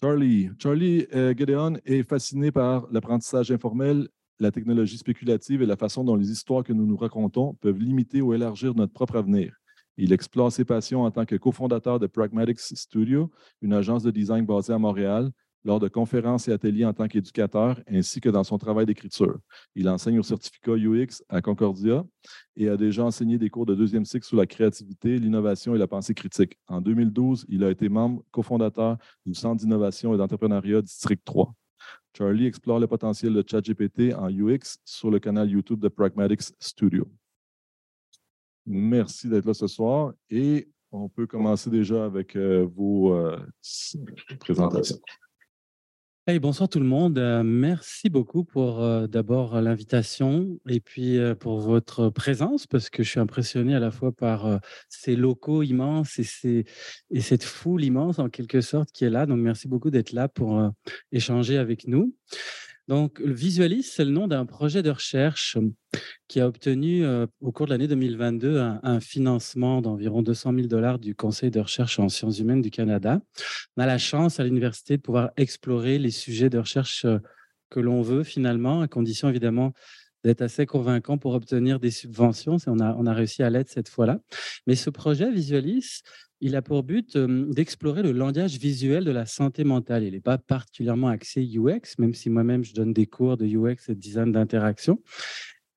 Charlie. 0.00 0.48
Charlie 0.58 1.06
euh, 1.14 1.34
Gedeon 1.36 1.76
est 1.84 2.02
fasciné 2.02 2.50
par 2.50 2.86
l'apprentissage 2.90 3.50
informel, 3.50 4.08
la 4.38 4.50
technologie 4.50 4.96
spéculative 4.96 5.60
et 5.60 5.66
la 5.66 5.76
façon 5.76 6.04
dont 6.04 6.16
les 6.16 6.30
histoires 6.30 6.64
que 6.64 6.72
nous 6.72 6.86
nous 6.86 6.96
racontons 6.96 7.54
peuvent 7.60 7.78
limiter 7.78 8.22
ou 8.22 8.32
élargir 8.32 8.74
notre 8.74 8.94
propre 8.94 9.16
avenir. 9.16 9.59
Il 10.02 10.14
explore 10.14 10.50
ses 10.50 10.64
passions 10.64 11.02
en 11.02 11.10
tant 11.10 11.26
que 11.26 11.36
cofondateur 11.36 12.00
de 12.00 12.06
Pragmatics 12.06 12.58
Studio, 12.58 13.30
une 13.60 13.74
agence 13.74 14.02
de 14.02 14.10
design 14.10 14.46
basée 14.46 14.72
à 14.72 14.78
Montréal, 14.78 15.30
lors 15.62 15.78
de 15.78 15.88
conférences 15.88 16.48
et 16.48 16.52
ateliers 16.52 16.86
en 16.86 16.94
tant 16.94 17.06
qu'éducateur, 17.06 17.78
ainsi 17.86 18.18
que 18.18 18.30
dans 18.30 18.42
son 18.42 18.56
travail 18.56 18.86
d'écriture. 18.86 19.38
Il 19.74 19.90
enseigne 19.90 20.18
au 20.18 20.22
certificat 20.22 20.72
UX 20.72 21.22
à 21.28 21.42
Concordia 21.42 22.02
et 22.56 22.70
a 22.70 22.78
déjà 22.78 23.04
enseigné 23.04 23.36
des 23.36 23.50
cours 23.50 23.66
de 23.66 23.74
deuxième 23.74 24.06
cycle 24.06 24.24
sur 24.24 24.38
la 24.38 24.46
créativité, 24.46 25.18
l'innovation 25.18 25.74
et 25.74 25.78
la 25.78 25.86
pensée 25.86 26.14
critique. 26.14 26.56
En 26.66 26.80
2012, 26.80 27.44
il 27.50 27.62
a 27.62 27.70
été 27.70 27.90
membre 27.90 28.22
cofondateur 28.30 28.96
du 29.26 29.34
Centre 29.34 29.60
d'innovation 29.60 30.14
et 30.14 30.16
d'entrepreneuriat 30.16 30.80
District 30.80 31.22
3. 31.26 31.54
Charlie 32.16 32.46
explore 32.46 32.78
le 32.78 32.86
potentiel 32.86 33.34
de 33.34 33.44
ChatGPT 33.46 34.14
en 34.14 34.30
UX 34.30 34.78
sur 34.86 35.10
le 35.10 35.18
canal 35.18 35.50
YouTube 35.50 35.78
de 35.78 35.88
Pragmatics 35.88 36.54
Studio. 36.58 37.06
Merci 38.72 39.28
d'être 39.28 39.46
là 39.46 39.54
ce 39.54 39.66
soir 39.66 40.12
et 40.30 40.68
on 40.92 41.08
peut 41.08 41.26
commencer 41.26 41.70
déjà 41.70 42.04
avec 42.04 42.36
euh, 42.36 42.68
vos 42.72 43.12
euh, 43.12 43.36
présentations. 44.38 45.00
Hey, 46.24 46.38
bonsoir 46.38 46.68
tout 46.68 46.78
le 46.78 46.86
monde. 46.86 47.18
Euh, 47.18 47.42
merci 47.42 48.08
beaucoup 48.10 48.44
pour 48.44 48.80
d'abord 49.08 49.60
l'invitation 49.60 50.60
et 50.68 50.78
puis 50.78 51.18
pour 51.40 51.58
votre 51.58 52.10
présence 52.10 52.68
parce 52.68 52.90
que 52.90 53.02
je 53.02 53.10
suis 53.10 53.18
impressionné 53.18 53.74
à 53.74 53.80
la 53.80 53.90
fois 53.90 54.12
par 54.12 54.60
ces 54.88 55.16
locaux 55.16 55.64
immenses 55.64 56.20
et, 56.44 56.64
et 57.10 57.20
cette 57.20 57.42
foule 57.42 57.82
immense 57.82 58.20
en 58.20 58.28
quelque 58.28 58.60
sorte 58.60 58.92
qui 58.92 59.04
est 59.04 59.10
là. 59.10 59.26
Donc 59.26 59.40
merci 59.40 59.66
beaucoup 59.66 59.90
d'être 59.90 60.12
là 60.12 60.28
pour 60.28 60.62
échanger 61.10 61.58
avec 61.58 61.88
nous. 61.88 62.14
Donc, 62.88 63.20
Visualis, 63.20 63.84
c'est 63.84 64.04
le 64.04 64.10
nom 64.10 64.26
d'un 64.26 64.44
projet 64.46 64.82
de 64.82 64.90
recherche 64.90 65.56
qui 66.28 66.40
a 66.40 66.48
obtenu 66.48 67.04
au 67.40 67.52
cours 67.52 67.66
de 67.66 67.70
l'année 67.70 67.86
2022 67.86 68.58
un, 68.58 69.00
financement 69.00 69.80
d'environ 69.80 70.22
200 70.22 70.54
000 70.54 70.66
dollars 70.66 70.98
du 70.98 71.14
Conseil 71.14 71.50
de 71.50 71.60
recherche 71.60 71.98
en 71.98 72.08
sciences 72.08 72.38
humaines 72.38 72.62
du 72.62 72.70
Canada. 72.70 73.20
On 73.76 73.82
a 73.82 73.86
la 73.86 73.98
chance 73.98 74.40
à 74.40 74.44
l'université 74.44 74.96
de 74.96 75.02
pouvoir 75.02 75.30
explorer 75.36 75.98
les 75.98 76.10
sujets 76.10 76.50
de 76.50 76.58
recherche 76.58 77.06
que 77.70 77.80
l'on 77.80 78.02
veut 78.02 78.24
finalement, 78.24 78.80
à 78.80 78.88
condition 78.88 79.28
évidemment 79.28 79.72
d'être 80.24 80.42
assez 80.42 80.66
convaincant 80.66 81.16
pour 81.16 81.34
obtenir 81.34 81.80
des 81.80 81.90
subventions. 81.90 82.58
On 82.66 82.78
a, 82.80 82.94
on 82.98 83.06
a 83.06 83.14
réussi 83.14 83.42
à 83.42 83.50
l'aide 83.50 83.68
cette 83.68 83.88
fois-là. 83.88 84.20
Mais 84.66 84.74
ce 84.74 84.90
projet 84.90 85.30
Visualis, 85.30 86.02
il 86.40 86.56
a 86.56 86.62
pour 86.62 86.82
but 86.82 87.16
d'explorer 87.16 88.02
le 88.02 88.12
langage 88.12 88.58
visuel 88.58 89.04
de 89.04 89.10
la 89.10 89.26
santé 89.26 89.64
mentale. 89.64 90.04
Il 90.04 90.12
n'est 90.12 90.20
pas 90.20 90.38
particulièrement 90.38 91.08
axé 91.08 91.42
UX, 91.42 91.98
même 91.98 92.14
si 92.14 92.30
moi-même 92.30 92.64
je 92.64 92.74
donne 92.74 92.92
des 92.92 93.06
cours 93.06 93.36
de 93.36 93.46
UX 93.46 93.88
et 93.88 93.94
de 93.94 94.00
design 94.00 94.32
d'interaction. 94.32 95.00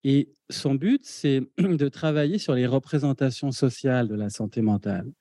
Et 0.05 0.32
son 0.50 0.75
but, 0.75 1.01
c'est 1.05 1.41
de 1.58 1.88
travailler 1.89 2.38
sur 2.38 2.55
les 2.55 2.65
représentations 2.65 3.51
sociales 3.51 4.08
de 4.08 4.15
la 4.15 4.29
santé 4.29 4.62
mentale. 4.62 5.12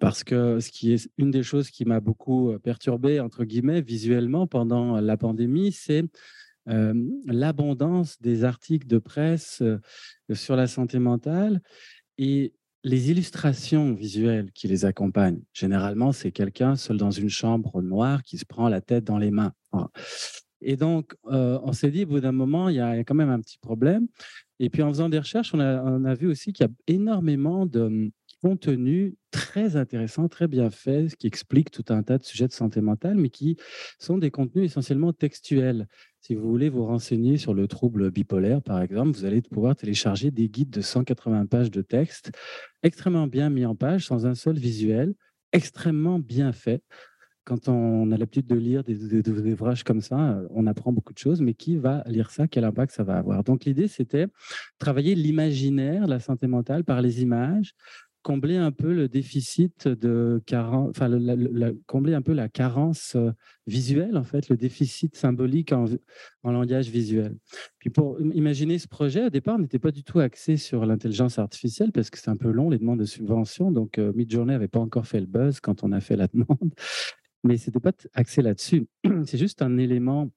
Parce 0.00 0.22
que 0.24 0.60
ce 0.60 0.70
qui 0.70 0.92
est 0.92 1.10
une 1.18 1.30
des 1.30 1.42
choses 1.42 1.70
qui 1.70 1.84
m'a 1.84 2.00
beaucoup 2.00 2.52
perturbé, 2.62 3.20
entre 3.20 3.44
guillemets, 3.44 3.82
visuellement 3.82 4.46
pendant 4.46 5.00
la 5.00 5.16
pandémie, 5.16 5.72
c'est 5.72 6.04
l'abondance 6.66 8.22
des 8.22 8.44
articles 8.44 8.86
de 8.86 8.98
presse 8.98 9.62
sur 10.32 10.54
la 10.54 10.68
santé 10.68 11.00
mentale 11.00 11.60
et 12.16 12.54
les 12.84 13.10
illustrations 13.10 13.94
visuelles 13.94 14.50
qui 14.52 14.68
les 14.68 14.84
accompagnent. 14.84 15.42
Généralement, 15.52 16.12
c'est 16.12 16.32
quelqu'un 16.32 16.76
seul 16.76 16.96
dans 16.96 17.10
une 17.10 17.30
chambre 17.30 17.80
noire 17.82 18.22
qui 18.22 18.38
se 18.38 18.44
prend 18.44 18.68
la 18.68 18.80
tête 18.80 19.04
dans 19.04 19.18
les 19.18 19.30
mains. 19.30 19.52
Et 20.60 20.76
donc, 20.76 21.14
on 21.24 21.72
s'est 21.72 21.90
dit, 21.90 22.04
au 22.04 22.08
bout 22.08 22.20
d'un 22.20 22.32
moment, 22.32 22.68
il 22.68 22.76
y, 22.76 22.80
a, 22.80 22.98
quand 22.98 23.14
même 23.14 23.30
un 23.30 23.40
petit 23.40 23.58
problème. 23.58 24.08
Et 24.58 24.68
puis, 24.68 24.82
en 24.82 24.88
faisant 24.88 25.08
des 25.08 25.18
recherches, 25.18 25.54
on 25.54 25.60
a, 25.60 26.10
a 26.10 26.14
vu 26.14 26.28
aussi 26.28 26.52
qu'il 26.52 26.66
y 26.66 26.68
a 26.68 26.72
énormément 26.86 27.66
de 27.66 28.10
contenu 28.42 29.14
très 29.30 29.76
intéressant, 29.76 30.28
très 30.28 30.48
bien 30.48 30.70
fait, 30.70 31.14
qui 31.16 31.26
explique 31.26 31.70
tout 31.70 31.84
un 31.88 32.02
tas 32.02 32.18
de 32.18 32.24
sujets 32.24 32.48
de 32.48 32.52
santé 32.52 32.80
mentale, 32.80 33.16
mais 33.16 33.30
qui 33.30 33.56
sont 33.98 34.18
des 34.18 34.30
contenus 34.30 34.64
essentiellement 34.64 35.12
textuels. 35.12 35.86
Si 36.22 36.36
vous 36.36 36.48
voulez 36.48 36.68
vous 36.68 36.84
renseigner 36.84 37.36
sur 37.36 37.52
le 37.52 37.66
trouble 37.66 38.12
bipolaire, 38.12 38.62
par 38.62 38.80
exemple, 38.80 39.10
vous 39.10 39.24
allez 39.24 39.42
pouvoir 39.42 39.74
télécharger 39.74 40.30
des 40.30 40.48
guides 40.48 40.70
de 40.70 40.80
180 40.80 41.46
pages 41.46 41.72
de 41.72 41.82
texte, 41.82 42.30
extrêmement 42.84 43.26
bien 43.26 43.50
mis 43.50 43.66
en 43.66 43.74
page, 43.74 44.06
sans 44.06 44.24
un 44.24 44.36
seul 44.36 44.56
visuel, 44.56 45.14
extrêmement 45.52 46.20
bien 46.20 46.52
fait. 46.52 46.80
Quand 47.42 47.68
on 47.68 48.12
a 48.12 48.16
l'habitude 48.16 48.46
de 48.46 48.54
lire 48.54 48.84
des, 48.84 49.20
des, 49.20 49.52
ouvrages 49.52 49.82
comme 49.82 50.00
ça, 50.00 50.40
on 50.50 50.68
apprend 50.68 50.92
beaucoup 50.92 51.12
de 51.12 51.18
choses, 51.18 51.40
mais 51.40 51.54
qui 51.54 51.76
va 51.76 52.04
lire 52.06 52.30
ça? 52.30 52.46
Quel 52.46 52.62
impact 52.62 52.94
ça 52.94 53.02
va 53.02 53.18
avoir? 53.18 53.42
Donc 53.42 53.64
l'idée, 53.64 53.88
c'était 53.88 54.28
travailler 54.78 55.16
l'imaginaire, 55.16 56.06
la 56.06 56.20
santé 56.20 56.46
mentale 56.46 56.84
par 56.84 57.02
les 57.02 57.20
images, 57.20 57.72
combler 58.22 58.56
un 58.56 58.72
peu 58.72 58.92
le 58.92 59.08
déficit 59.08 59.88
de 59.88 60.40
carence, 60.46 60.90
enfin, 60.90 61.10
combler 61.86 62.14
un 62.14 62.22
peu 62.22 62.32
la 62.32 62.48
carence 62.48 63.14
euh, 63.16 63.32
visuelle, 63.66 64.16
en 64.16 64.24
fait, 64.24 64.48
le 64.48 64.56
déficit 64.56 65.16
symbolique 65.16 65.72
en, 65.72 65.86
langage 66.44 66.88
visuel. 66.88 67.36
Puis 67.78 67.90
pour 67.90 68.20
imaginer 68.20 68.78
ce 68.78 68.88
projet, 68.88 69.26
au 69.26 69.30
départ, 69.30 69.56
on 69.56 69.58
n'était 69.58 69.78
pas 69.78 69.90
du 69.90 70.04
tout 70.04 70.20
axé 70.20 70.56
sur 70.56 70.86
l'intelligence 70.86 71.38
artificielle 71.38 71.92
parce 71.92 72.10
que 72.10 72.18
c'est 72.18 72.30
un 72.30 72.36
peu 72.36 72.50
long, 72.50 72.70
les 72.70 72.78
demandes 72.78 73.00
de 73.00 73.04
subvention. 73.04 73.70
Donc, 73.70 73.98
euh, 73.98 74.12
Midjourney 74.14 74.52
n'avait 74.52 74.68
pas 74.68 74.80
encore 74.80 75.06
fait 75.06 75.20
le 75.20 75.26
buzz 75.26 75.60
quand 75.60 75.84
on 75.84 75.92
a 75.92 76.00
fait 76.00 76.16
la 76.16 76.26
demande. 76.32 76.74
Mais 77.44 77.56
ce 77.56 77.70
n'était 77.70 77.80
pas 77.80 77.92
axé 78.14 78.40
là-dessus. 78.42 78.86
C'est 79.26 79.38
juste 79.38 79.62
un 79.62 79.78
élément 79.78 80.30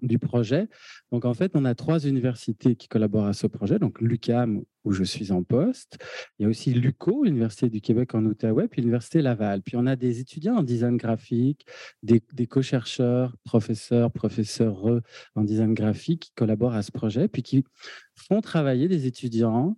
du 0.00 0.18
projet. 0.18 0.68
Donc, 1.10 1.24
en 1.24 1.34
fait, 1.34 1.52
on 1.54 1.64
a 1.64 1.74
trois 1.74 2.06
universités 2.06 2.76
qui 2.76 2.88
collaborent 2.88 3.26
à 3.26 3.32
ce 3.32 3.46
projet. 3.46 3.78
Donc, 3.78 4.00
l'UCAM, 4.00 4.62
où 4.84 4.92
je 4.92 5.04
suis 5.04 5.30
en 5.30 5.44
poste. 5.44 5.98
Il 6.38 6.42
y 6.42 6.46
a 6.46 6.48
aussi 6.48 6.72
l'UCO, 6.72 7.24
l'Université 7.24 7.68
du 7.68 7.80
Québec 7.80 8.14
en 8.14 8.24
Outaouais, 8.24 8.66
puis 8.66 8.80
l'Université 8.80 9.22
Laval. 9.22 9.62
Puis, 9.62 9.76
on 9.76 9.86
a 9.86 9.96
des 9.96 10.20
étudiants 10.20 10.56
en 10.56 10.62
design 10.62 10.96
graphique, 10.96 11.66
des, 12.02 12.22
des 12.32 12.46
co-chercheurs, 12.46 13.36
professeurs, 13.44 14.10
professeurs 14.10 15.00
en 15.34 15.44
design 15.44 15.74
graphique 15.74 16.24
qui 16.24 16.32
collaborent 16.34 16.74
à 16.74 16.82
ce 16.82 16.92
projet, 16.92 17.28
puis 17.28 17.42
qui 17.42 17.64
font 18.16 18.40
travailler 18.40 18.88
des 18.88 19.06
étudiants 19.06 19.76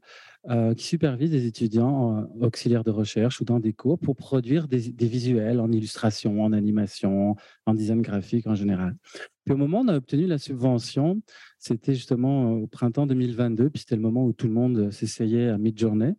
euh, 0.51 0.75
qui 0.75 0.85
supervisent 0.85 1.31
des 1.31 1.47
étudiants 1.47 2.19
euh, 2.19 2.47
auxiliaires 2.47 2.85
de 2.85 2.91
recherche 2.91 3.41
ou 3.41 3.45
dans 3.45 3.61
des 3.61 3.73
cours 3.73 3.99
pour 3.99 4.15
produire 4.15 4.69
des, 4.69 4.93
visuels 5.01 5.59
en 5.59 5.73
illustration, 5.73 6.43
en 6.43 6.53
animation, 6.53 7.35
en 7.65 7.73
design 7.75 8.03
graphique 8.03 8.47
en 8.47 8.55
général. 8.55 8.95
Puis 9.45 9.55
au 9.55 9.57
moment 9.57 9.81
où 9.81 9.85
on 9.85 9.89
a 9.89 9.97
obtenu 9.97 10.27
la 10.27 10.37
subvention, 10.37 11.23
c'était 11.59 11.95
justement 11.95 12.51
euh, 12.51 12.63
au 12.63 12.67
printemps 12.67 13.07
2022, 13.07 13.71
puis 13.71 13.81
c'était 13.81 13.97
le 13.97 14.03
moment 14.03 14.27
où 14.27 14.35
tout 14.35 14.47
le 14.47 14.53
monde 14.53 14.91
s'essayait 14.91 15.49
à 15.49 15.57
mid-journée. 15.57 16.13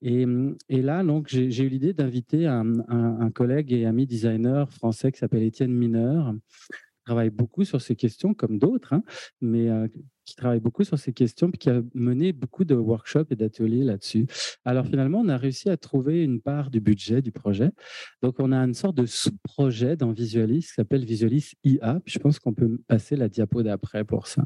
Et, 0.00 0.24
et, 0.70 0.80
là, 0.80 1.04
donc, 1.04 1.28
j'ai 1.28 1.62
eu 1.62 1.68
l'idée 1.68 1.92
d'inviter 1.92 2.46
un, 2.46 3.30
collègue 3.34 3.70
et 3.70 3.84
ami 3.84 4.06
designer 4.06 4.72
français 4.72 5.12
qui 5.12 5.18
s'appelle 5.18 5.42
Étienne 5.42 5.74
Mineur, 5.74 6.32
travaille 7.04 7.30
beaucoup 7.30 7.64
sur 7.64 7.80
ces 7.80 7.96
questions, 7.96 8.34
comme 8.34 8.58
d'autres, 8.58 8.92
hein, 8.92 9.02
mais 9.40 9.68
euh, 9.68 9.88
qui 10.30 10.36
travaille 10.36 10.60
beaucoup 10.60 10.84
sur 10.84 10.98
ces 10.98 11.12
questions, 11.12 11.50
puis 11.50 11.58
qui 11.58 11.70
a 11.70 11.82
mené 11.94 12.32
beaucoup 12.32 12.64
de 12.64 12.74
workshops 12.74 13.26
et 13.30 13.36
d'ateliers 13.36 13.84
là-dessus. 13.84 14.26
Alors 14.64 14.86
finalement, 14.86 15.20
on 15.20 15.28
a 15.28 15.36
réussi 15.36 15.68
à 15.68 15.76
trouver 15.76 16.24
une 16.24 16.40
part 16.40 16.70
du 16.70 16.80
budget 16.80 17.22
du 17.22 17.32
projet. 17.32 17.70
Donc 18.22 18.36
on 18.38 18.52
a 18.52 18.58
une 18.58 18.74
sorte 18.74 18.96
de 18.96 19.06
sous-projet 19.06 19.96
dans 19.96 20.12
Visualis 20.12 20.60
qui 20.60 20.74
s'appelle 20.74 21.04
Visualis 21.04 21.52
IA. 21.64 22.00
Je 22.06 22.18
pense 22.18 22.38
qu'on 22.38 22.54
peut 22.54 22.78
passer 22.88 23.16
la 23.16 23.28
diapo 23.28 23.62
d'après 23.62 24.04
pour 24.04 24.26
ça. 24.26 24.44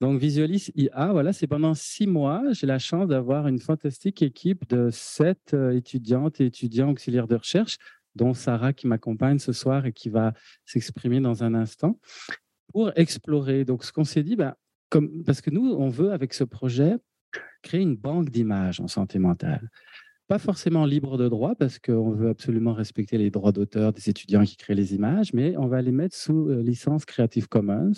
Donc, 0.00 0.20
Visualis 0.20 0.70
IA, 0.76 1.10
voilà, 1.10 1.32
c'est 1.32 1.48
pendant 1.48 1.74
six 1.74 2.06
mois. 2.06 2.44
J'ai 2.52 2.68
la 2.68 2.78
chance 2.78 3.08
d'avoir 3.08 3.48
une 3.48 3.58
fantastique 3.58 4.22
équipe 4.22 4.68
de 4.68 4.90
sept 4.92 5.54
euh, 5.54 5.72
étudiantes 5.72 6.40
et 6.40 6.46
étudiants 6.46 6.90
auxiliaires 6.90 7.26
de 7.26 7.34
recherche 7.34 7.78
dont 8.14 8.34
Sarah 8.34 8.72
qui 8.72 8.86
m'accompagne 8.86 9.38
ce 9.38 9.52
soir 9.52 9.86
et 9.86 9.92
qui 9.92 10.08
va 10.08 10.34
s'exprimer 10.64 11.20
dans 11.20 11.42
un 11.44 11.54
instant, 11.54 11.98
pour 12.68 12.92
explorer. 12.96 13.64
Donc, 13.64 13.84
ce 13.84 13.92
qu'on 13.92 14.04
s'est 14.04 14.22
dit, 14.22 14.36
bah, 14.36 14.56
parce 15.26 15.40
que 15.40 15.50
nous, 15.50 15.72
on 15.72 15.88
veut, 15.88 16.12
avec 16.12 16.34
ce 16.34 16.44
projet, 16.44 16.96
créer 17.62 17.80
une 17.80 17.96
banque 17.96 18.30
d'images 18.30 18.80
en 18.80 18.88
santé 18.88 19.18
mentale. 19.18 19.70
Pas 20.28 20.38
forcément 20.38 20.84
libre 20.84 21.16
de 21.16 21.28
droit, 21.28 21.54
parce 21.54 21.78
qu'on 21.78 22.10
veut 22.10 22.28
absolument 22.28 22.74
respecter 22.74 23.16
les 23.16 23.30
droits 23.30 23.52
d'auteur 23.52 23.92
des 23.92 24.10
étudiants 24.10 24.44
qui 24.44 24.56
créent 24.56 24.74
les 24.74 24.94
images, 24.94 25.32
mais 25.32 25.56
on 25.56 25.66
va 25.66 25.80
les 25.80 25.92
mettre 25.92 26.16
sous 26.16 26.48
euh, 26.48 26.62
licence 26.62 27.04
Creative 27.04 27.48
Commons 27.48 27.92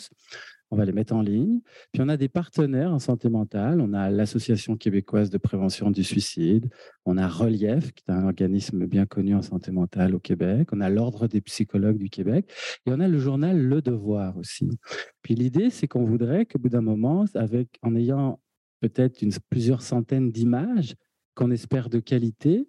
on 0.70 0.76
va 0.76 0.84
les 0.84 0.92
mettre 0.92 1.14
en 1.14 1.22
ligne. 1.22 1.60
Puis 1.92 2.02
on 2.02 2.08
a 2.08 2.16
des 2.16 2.28
partenaires 2.28 2.92
en 2.92 2.98
santé 2.98 3.28
mentale. 3.28 3.80
On 3.80 3.92
a 3.92 4.10
l'Association 4.10 4.76
québécoise 4.76 5.30
de 5.30 5.38
prévention 5.38 5.90
du 5.90 6.04
suicide. 6.04 6.70
On 7.04 7.16
a 7.16 7.26
Relief, 7.26 7.92
qui 7.92 8.04
est 8.06 8.12
un 8.12 8.24
organisme 8.24 8.86
bien 8.86 9.06
connu 9.06 9.34
en 9.34 9.42
santé 9.42 9.72
mentale 9.72 10.14
au 10.14 10.20
Québec. 10.20 10.68
On 10.72 10.80
a 10.80 10.88
l'Ordre 10.88 11.26
des 11.26 11.40
psychologues 11.40 11.98
du 11.98 12.10
Québec. 12.10 12.50
Et 12.86 12.92
on 12.92 13.00
a 13.00 13.08
le 13.08 13.18
journal 13.18 13.60
Le 13.60 13.82
Devoir 13.82 14.36
aussi. 14.36 14.68
Puis 15.22 15.34
l'idée, 15.34 15.70
c'est 15.70 15.88
qu'on 15.88 16.04
voudrait 16.04 16.46
qu'au 16.46 16.58
bout 16.58 16.68
d'un 16.68 16.80
moment, 16.80 17.24
avec, 17.34 17.78
en 17.82 17.96
ayant 17.96 18.40
peut-être 18.80 19.24
plusieurs 19.50 19.82
centaines 19.82 20.30
d'images, 20.30 20.94
qu'on 21.34 21.50
espère 21.50 21.88
de 21.88 22.00
qualité, 22.00 22.68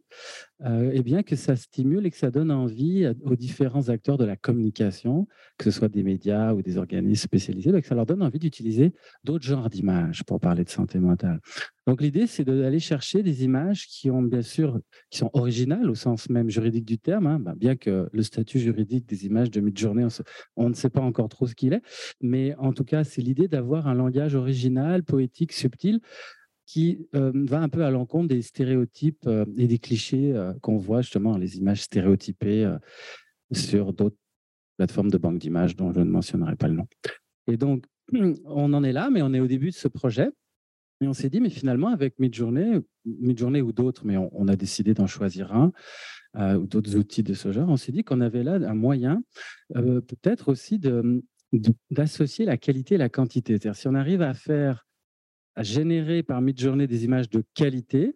euh, 0.63 0.91
eh 0.93 1.01
bien 1.01 1.23
que 1.23 1.35
ça 1.35 1.55
stimule 1.55 2.05
et 2.05 2.11
que 2.11 2.17
ça 2.17 2.31
donne 2.31 2.51
envie 2.51 3.07
aux 3.23 3.35
différents 3.35 3.89
acteurs 3.89 4.17
de 4.17 4.25
la 4.25 4.35
communication, 4.35 5.27
que 5.57 5.65
ce 5.65 5.71
soit 5.71 5.89
des 5.89 6.03
médias 6.03 6.53
ou 6.53 6.61
des 6.61 6.77
organismes 6.77 7.23
spécialisés, 7.23 7.71
que 7.81 7.87
ça 7.87 7.95
leur 7.95 8.05
donne 8.05 8.21
envie 8.21 8.39
d'utiliser 8.39 8.93
d'autres 9.23 9.45
genres 9.45 9.69
d'images 9.69 10.23
pour 10.23 10.39
parler 10.39 10.63
de 10.63 10.69
santé 10.69 10.99
mentale. 10.99 11.39
Donc 11.87 12.01
l'idée, 12.01 12.27
c'est 12.27 12.43
d'aller 12.43 12.79
chercher 12.79 13.23
des 13.23 13.43
images 13.43 13.87
qui 13.87 14.11
ont 14.11 14.21
bien 14.21 14.43
sûr, 14.43 14.79
qui 15.09 15.17
sont 15.17 15.31
originales 15.33 15.89
au 15.89 15.95
sens 15.95 16.29
même 16.29 16.49
juridique 16.49 16.85
du 16.85 16.99
terme, 16.99 17.25
hein, 17.27 17.39
ben, 17.39 17.55
bien 17.55 17.75
que 17.75 18.07
le 18.11 18.23
statut 18.23 18.59
juridique 18.59 19.07
des 19.07 19.25
images 19.25 19.49
de 19.49 19.61
mid-journée, 19.61 20.07
on, 20.55 20.69
ne 20.69 20.73
sait 20.73 20.89
pas 20.89 21.01
encore 21.01 21.29
trop 21.29 21.47
ce 21.47 21.55
qu'il 21.55 21.73
est, 21.73 21.81
mais 22.21 22.55
en 22.55 22.71
tout 22.71 22.83
cas, 22.83 23.03
c'est 23.03 23.21
l'idée 23.21 23.47
d'avoir 23.47 23.87
un 23.87 23.95
langage 23.95 24.35
original, 24.35 25.03
poétique, 25.03 25.53
subtil, 25.53 26.01
qui 26.65 27.07
euh, 27.15 27.31
va 27.33 27.61
un 27.61 27.69
peu 27.69 27.83
à 27.83 27.91
l'encontre 27.91 28.29
des 28.29 28.41
stéréotypes 28.41 29.25
euh, 29.27 29.45
et 29.57 29.67
des 29.67 29.79
clichés 29.79 30.31
euh, 30.33 30.53
qu'on 30.61 30.77
voit 30.77 31.01
justement, 31.01 31.37
les 31.37 31.57
images 31.57 31.81
stéréotypées 31.81 32.73
sur 33.51 33.93
d'autres 33.93 34.17
plateformes 34.77 35.11
de 35.11 35.17
banque 35.17 35.39
d'images 35.39 35.75
dont 35.75 35.91
je 35.91 35.99
ne 35.99 36.09
mentionnerai 36.09 36.55
pas 36.55 36.67
le 36.67 36.75
nom. 36.75 36.87
Et 37.47 37.57
donc, 37.57 37.85
on 38.45 38.73
en 38.73 38.83
est 38.83 38.93
là, 38.93 39.09
mais 39.09 39.21
on 39.21 39.33
est 39.33 39.39
au 39.39 39.47
début 39.47 39.71
de 39.71 39.75
ce 39.75 39.87
projet. 39.87 40.29
Et 41.01 41.07
on 41.07 41.13
s'est 41.13 41.29
dit, 41.29 41.41
mais 41.41 41.49
finalement, 41.49 41.87
avec 41.87 42.19
Midjourney, 42.19 42.79
Midjourney 43.05 43.61
ou 43.61 43.71
d'autres, 43.71 44.05
mais 44.05 44.17
on, 44.17 44.47
a 44.47 44.55
décidé 44.55 44.93
d'en 44.93 45.07
choisir 45.07 45.51
un, 45.51 45.71
ou 46.55 46.67
d'autres 46.67 46.95
outils 46.95 47.23
de 47.23 47.33
ce 47.33 47.51
genre, 47.51 47.67
on 47.67 47.75
s'est 47.75 47.91
dit 47.91 48.03
qu'on 48.03 48.21
avait 48.21 48.43
là 48.43 48.53
un 48.53 48.75
moyen 48.75 49.23
peut-être 49.73 50.49
aussi 50.49 50.79
d'associer 51.89 52.45
la 52.45 52.57
qualité 52.57 52.95
et 52.95 52.97
la 52.99 53.09
quantité. 53.09 53.53
C'est-à-dire, 53.53 53.75
si 53.75 53.87
on 53.87 53.95
arrive 53.95 54.21
à 54.21 54.35
faire 54.35 54.85
à 55.55 55.63
générer 55.63 56.23
par 56.23 56.41
mid-journée 56.41 56.87
des 56.87 57.03
images 57.03 57.29
de 57.29 57.43
qualité, 57.53 58.15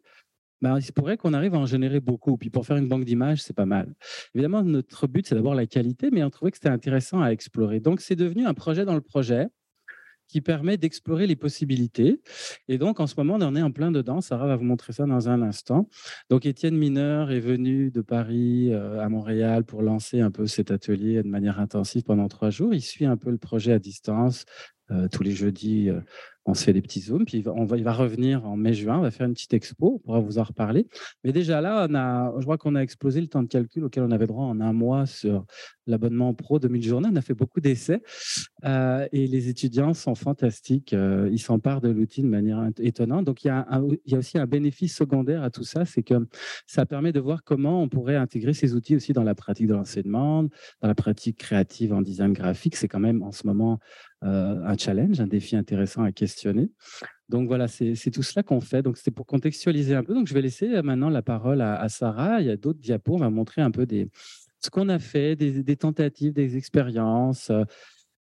ben, 0.62 0.78
il 0.78 0.82
se 0.82 0.92
pourrait 0.92 1.18
qu'on 1.18 1.34
arrive 1.34 1.54
à 1.54 1.60
en 1.60 1.66
générer 1.66 2.00
beaucoup. 2.00 2.38
Puis 2.38 2.50
pour 2.50 2.66
faire 2.66 2.78
une 2.78 2.88
banque 2.88 3.06
d'images, 3.06 3.42
c'est 3.42 3.56
pas 3.56 3.66
mal. 3.66 3.94
Évidemment, 4.34 4.64
notre 4.64 5.08
but, 5.08 5.28
c'est 5.28 5.36
d'abord 5.36 5.56
la 5.56 5.68
qualité, 5.68 6.10
mais 6.12 6.24
on 6.24 6.30
trouvait 6.30 6.52
que 6.52 6.58
c'était 6.58 6.70
intéressant 6.70 7.22
à 7.22 7.30
explorer. 7.30 7.80
Donc, 7.80 8.02
c'est 8.02 8.16
devenu 8.16 8.46
un 8.46 8.54
projet 8.54 8.86
dans 8.86 8.96
le 8.96 9.02
projet 9.02 9.48
qui 10.28 10.42
permet 10.42 10.78
d'explorer 10.78 11.28
les 11.28 11.36
possibilités. 11.36 12.22
Et 12.68 12.78
donc, 12.78 13.00
en 13.00 13.08
ce 13.08 13.14
moment, 13.18 13.36
on 13.36 13.42
en 13.42 13.56
est 13.56 13.62
en 13.62 13.72
plein 13.72 13.92
dedans. 13.92 14.22
Sarah 14.22 14.48
va 14.48 14.56
vous 14.56 14.64
montrer 14.64 14.94
ça 14.94 15.06
dans 15.06 15.30
un 15.30 15.42
instant. 15.42 15.88
Donc, 16.30 16.46
Étienne 16.46 16.76
Mineur 16.76 17.32
est 17.32 17.40
venu 17.40 17.92
de 17.92 18.02
Paris 18.02 18.74
euh, 18.74 19.00
à 19.02 19.10
Montréal 19.10 19.66
pour 19.66 19.82
lancer 19.82 20.22
un 20.22 20.32
peu 20.32 20.48
cet 20.48 20.72
atelier 20.72 21.22
de 21.22 21.28
manière 21.28 21.60
intensive 21.60 22.04
pendant 22.04 22.28
trois 22.28 22.50
jours. 22.50 22.74
Il 22.74 22.82
suit 22.82 23.06
un 23.06 23.18
peu 23.18 23.30
le 23.30 23.38
projet 23.38 23.74
à 23.74 23.80
distance 23.80 24.46
euh, 24.92 25.08
tous 25.12 25.24
les 25.24 25.32
jeudis. 25.32 25.90
Euh, 25.90 26.02
on 26.46 26.54
se 26.54 26.64
fait 26.64 26.74
des 26.74 26.82
petits 26.82 27.02
zooms, 27.02 27.26
puis 27.26 27.44
on 27.48 27.66
va, 27.66 27.78
il 27.78 27.84
va 27.84 27.94
revenir 27.94 28.46
en 28.46 28.56
mai-juin, 28.56 29.00
on 29.00 29.02
va 29.02 29.12
faire 29.12 29.26
une 29.26 29.34
petite 29.34 29.54
expo, 29.54 29.96
on 29.96 30.00
pourra 30.00 30.20
vous 30.20 30.38
en 30.38 30.44
reparler. 30.44 30.88
Mais 31.24 31.32
déjà 31.32 31.60
là, 31.60 31.88
on 31.90 32.40
je 32.40 32.46
crois 32.46 32.58
qu'on 32.58 32.76
a 32.76 32.82
explosé 32.82 33.20
le 33.20 33.28
temps 33.28 33.42
de 33.42 33.48
calcul 33.48 33.84
auquel 33.84 34.04
on 34.04 34.12
avait 34.12 34.28
droit 34.28 34.46
en 34.46 34.62
un 34.62 34.74
mois 34.74 35.08
sur 35.08 35.46
l'abonnement 35.88 36.34
pro 36.34 36.60
de 36.60 36.68
1000 36.68 36.84
journées. 36.84 37.10
On 37.12 37.16
a 37.16 37.22
fait 37.22 37.34
beaucoup 37.34 37.62
d'essais 37.62 38.02
euh, 38.64 39.08
et 39.12 39.28
les 39.28 39.50
étudiants 39.50 39.94
sont 39.94 40.16
fantastiques. 40.16 40.94
Euh, 40.94 41.30
ils 41.32 41.40
s'emparent 41.40 41.82
de 41.82 41.90
l'outil 41.90 42.22
de 42.22 42.28
manière 42.28 42.70
étonnante. 42.80 43.26
Donc, 43.26 43.44
il 43.44 43.48
y, 43.48 43.52
a 43.52 43.66
il 44.06 44.12
y 44.12 44.16
a 44.16 44.20
aussi 44.20 44.38
un 44.38 44.46
bénéfice 44.46 44.96
secondaire 44.96 45.44
à 45.44 45.50
tout 45.50 45.64
ça, 45.64 45.86
c'est 45.86 46.04
que 46.04 46.28
ça 46.68 46.86
permet 46.86 47.12
de 47.12 47.20
voir 47.20 47.44
comment 47.44 47.82
on 47.82 47.90
pourrait 47.90 48.16
intégrer 48.16 48.54
ces 48.54 48.76
outils 48.76 48.96
aussi 48.96 49.14
dans 49.14 49.24
la 49.24 49.36
pratique 49.36 49.68
de 49.68 49.74
l'enseignement, 49.74 50.44
dans 50.44 50.88
la 50.88 50.96
pratique 50.96 51.38
créative 51.38 51.94
en 51.94 52.02
design 52.02 52.34
graphique. 52.34 52.76
C'est 52.76 52.88
quand 52.88 53.00
même 53.00 53.24
en 53.24 53.32
ce 53.32 53.48
moment 53.48 53.80
un 54.22 54.78
challenge, 54.78 55.20
un 55.20 55.28
défi 55.28 55.56
intéressant 55.56 56.04
à 56.04 56.12
questionner. 56.12 56.72
Donc 57.30 57.48
voilà, 57.48 57.68
c'est 57.68 58.12
tout 58.12 58.24
cela 58.24 58.44
qu'on 58.44 58.62
fait. 58.62 58.82
Donc 58.82 58.98
c'était 58.98 59.12
pour 59.12 59.26
contextualiser 59.26 59.96
un 59.96 60.04
peu. 60.04 60.14
Donc 60.14 60.28
je 60.28 60.34
vais 60.34 60.42
laisser 60.42 60.82
maintenant 60.82 61.10
la 61.10 61.22
parole 61.22 61.62
à, 61.62 61.76
à 61.76 61.90
Sarah. 61.90 62.42
Il 62.42 62.48
y 62.48 62.52
a 62.52 62.58
d'autres 62.58 62.80
diapos. 62.80 63.16
On 63.16 63.20
va 63.20 63.30
montrer 63.30 63.62
un 63.62 63.72
peu 63.72 63.86
des, 63.86 64.10
ce 64.66 64.70
qu'on 64.70 64.90
a 64.90 65.00
fait, 65.00 65.36
des, 65.36 65.76
tentatives, 65.78 66.34
des 66.34 66.58
expériences, 66.58 67.50
euh, 67.50 67.64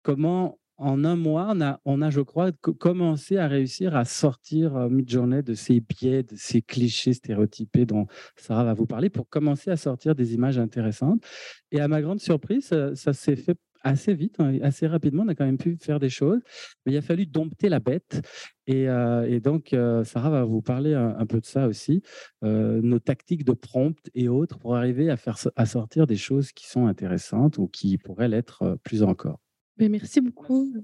comment 0.02 0.59
en 0.80 1.04
un 1.04 1.16
mois, 1.16 1.49
on 1.50 1.61
a, 1.61 1.80
on 1.85 2.00
a, 2.02 2.11
je 2.11 2.21
crois, 2.21 2.52
commencé 2.52 3.37
à 3.37 3.49
réussir 3.49 3.97
à 3.97 4.04
sortir 4.04 4.76
euh, 4.76 4.88
Midjourney 4.88 5.42
de 5.42 5.54
ces 5.54 5.80
biais, 5.80 6.23
de 6.23 6.37
ces 6.37 6.62
clichés 6.62 7.14
stéréotypés 7.14 7.85
dont 7.85 8.07
Sarah 8.37 8.62
va 8.62 8.75
vous 8.75 8.87
parler, 8.87 9.11
pour 9.11 9.28
commencer 9.28 9.73
à 9.73 9.76
sortir 9.76 10.14
des 10.14 10.35
images 10.35 10.57
intéressantes. 10.57 11.21
Et 11.73 11.80
à 11.80 11.88
ma 11.88 12.00
grande 12.00 12.21
surprise, 12.21 12.73
ça 12.95 13.12
s'est 13.12 13.35
fait 13.35 13.59
assez 13.82 14.14
vite, 14.14 14.37
hein, 14.40 14.58
assez 14.62 14.87
rapidement. 14.87 15.25
On 15.25 15.28
a 15.28 15.35
quand 15.35 15.44
même 15.44 15.58
pu 15.58 15.76
faire 15.80 16.00
des 16.00 16.11
choses, 16.11 16.40
mais 16.85 16.92
il 16.92 16.97
a 16.97 17.02
fallu 17.02 17.26
dompter 17.26 17.68
la 17.68 17.80
bête. 17.80 18.20
Et, 18.66 18.88
euh, 18.88 19.40
donc, 19.40 19.73
euh, 19.73 20.04
Sarah 20.04 20.30
va 20.30 20.44
vous 20.44 20.62
parler 20.62 20.94
un, 20.94 21.26
peu 21.26 21.40
de 21.40 21.47
ça 21.47 21.66
aussi, 21.66 22.02
euh, 22.44 22.80
nos 22.82 22.99
tactiques 22.99 23.44
de 23.44 23.52
prompt 23.52 23.99
et 24.14 24.28
autres 24.28 24.58
pour 24.58 24.76
arriver 24.76 25.11
à 25.11 25.16
faire 25.16 25.38
à 25.56 25.66
sortir 25.66 26.06
des 26.06 26.16
choses 26.16 26.52
qui 26.52 26.68
sont 26.68 26.87
intéressantes 26.87 27.58
ou 27.58 27.66
qui 27.68 27.99
pourraient 27.99 28.28
l'être 28.28 28.78
plus 28.82 29.02
encore. 29.02 29.40
Merci 29.78 30.20
beaucoup. 30.20 30.75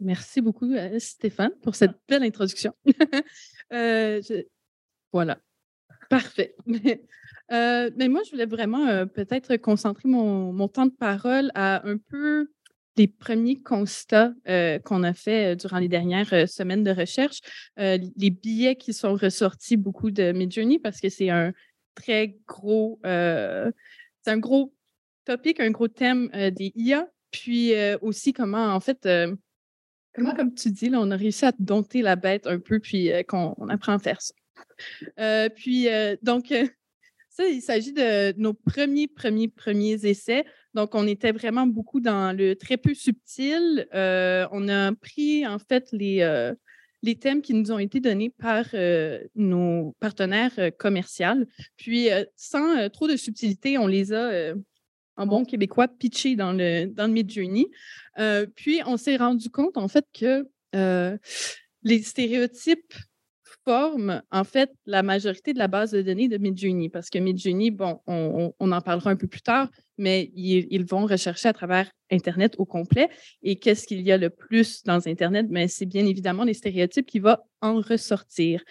Merci 0.00 0.42
beaucoup, 0.42 0.72
Stéphane, 0.98 1.52
pour 1.62 1.74
cette 1.74 1.98
belle 2.08 2.22
introduction. 2.22 2.74
Voilà. 5.14 5.38
Parfait. 6.08 6.54
Euh, 7.50 7.90
mais 7.96 8.08
moi, 8.08 8.22
je 8.24 8.30
voulais 8.30 8.46
vraiment 8.46 8.86
euh, 8.86 9.06
peut-être 9.06 9.56
concentrer 9.56 10.08
mon, 10.08 10.68
temps 10.68 10.86
de 10.86 10.92
parole 10.92 11.50
à 11.54 11.86
un 11.86 11.98
peu 11.98 12.48
les 12.96 13.08
premiers 13.08 13.60
constats 13.60 14.32
euh, 14.48 14.78
qu'on 14.78 15.02
a 15.02 15.14
fait 15.14 15.56
durant 15.56 15.78
les 15.78 15.88
dernières 15.88 16.48
semaines 16.48 16.84
de 16.84 16.90
recherche, 16.90 17.40
les 17.76 18.30
billets 18.30 18.76
qui 18.76 18.92
sont 18.92 19.14
ressortis 19.14 19.76
beaucoup 19.76 20.10
de 20.10 20.32
Midjourney 20.32 20.78
parce 20.78 21.00
que 21.00 21.08
c'est 21.08 21.30
un 21.30 21.52
très 21.94 22.36
gros, 22.46 23.00
c'est 23.02 24.30
un 24.30 24.38
gros 24.38 24.74
topic, 25.24 25.60
un 25.60 25.70
gros 25.70 25.88
thème 25.88 26.28
des 26.28 26.72
IA, 26.76 27.08
puis 27.30 27.72
aussi 28.02 28.32
comment 28.32 28.66
en 28.66 28.80
fait 28.80 29.08
Comment, 30.14 30.34
comme 30.34 30.52
tu 30.52 30.70
dis, 30.70 30.90
là, 30.90 31.00
on 31.00 31.10
a 31.10 31.16
réussi 31.16 31.46
à 31.46 31.52
dompter 31.58 32.02
la 32.02 32.16
bête 32.16 32.46
un 32.46 32.58
peu, 32.58 32.78
puis 32.78 33.10
qu'on 33.26 33.54
apprend 33.70 33.94
à 33.94 33.98
faire 33.98 34.20
ça. 34.20 35.48
puis, 35.48 35.88
donc, 36.22 36.52
ça, 37.32 37.48
il 37.48 37.62
s'agit 37.62 37.94
de 37.94 38.38
nos 38.38 38.52
premiers, 38.52 39.08
premiers, 39.08 39.48
premiers 39.48 40.04
essais. 40.04 40.44
Donc, 40.74 40.94
on 40.94 41.06
était 41.06 41.32
vraiment 41.32 41.66
beaucoup 41.66 42.00
dans 42.00 42.36
le 42.36 42.56
très 42.56 42.76
peu 42.76 42.92
subtil. 42.92 43.88
Euh, 43.94 44.46
on 44.52 44.68
a 44.68 44.92
pris, 44.92 45.46
en 45.46 45.58
fait, 45.58 45.88
les, 45.92 46.20
euh, 46.20 46.54
les 47.02 47.14
thèmes 47.14 47.40
qui 47.40 47.54
nous 47.54 47.72
ont 47.72 47.78
été 47.78 48.00
donnés 48.00 48.28
par 48.28 48.66
euh, 48.74 49.18
nos 49.34 49.96
partenaires 49.98 50.52
commerciaux. 50.78 51.46
Puis, 51.78 52.08
sans 52.36 52.90
trop 52.90 53.08
de 53.08 53.16
subtilité, 53.16 53.78
on 53.78 53.86
les 53.86 54.12
a, 54.12 54.52
en 55.16 55.26
bon 55.26 55.46
québécois, 55.46 55.88
pitchés 55.88 56.36
dans 56.36 56.52
le, 56.52 56.84
dans 56.84 57.06
le 57.06 57.14
Mid-Journey. 57.14 57.66
puis, 58.54 58.82
on 58.84 58.98
s'est 58.98 59.16
rendu 59.16 59.48
compte, 59.48 59.78
en 59.78 59.88
fait, 59.88 60.04
que 60.12 60.46
les 61.82 62.02
stéréotypes 62.02 62.94
forme, 63.64 64.22
en 64.30 64.44
fait, 64.44 64.70
la 64.86 65.02
majorité 65.02 65.52
de 65.52 65.58
la 65.58 65.68
base 65.68 65.92
de 65.92 66.02
données 66.02 66.28
de 66.28 66.38
Midjourney, 66.38 66.88
parce 66.88 67.10
que 67.10 67.18
Midjourney, 67.18 67.70
bon, 67.70 68.00
on, 68.06 68.52
en 68.60 68.80
parlera 68.80 69.10
un 69.10 69.16
peu 69.16 69.26
plus 69.26 69.42
tard, 69.42 69.68
mais 69.98 70.30
ils, 70.34 70.84
vont 70.84 71.06
rechercher 71.06 71.48
à 71.48 71.52
travers 71.52 71.90
Internet 72.10 72.54
au 72.58 72.64
complet. 72.64 73.08
Et 73.42 73.56
qu'est-ce 73.56 73.86
qu'il 73.86 74.00
y 74.02 74.12
a 74.12 74.18
le 74.18 74.30
plus 74.30 74.82
dans 74.84 75.06
Internet? 75.06 75.46
Mais 75.50 75.64
ben, 75.64 75.68
c'est 75.68 75.86
bien 75.86 76.06
évidemment 76.06 76.44
les 76.44 76.54
stéréotypes 76.54 77.06
qui 77.06 77.20
vont 77.20 77.36
en 77.60 77.80
ressortir. 77.80 78.62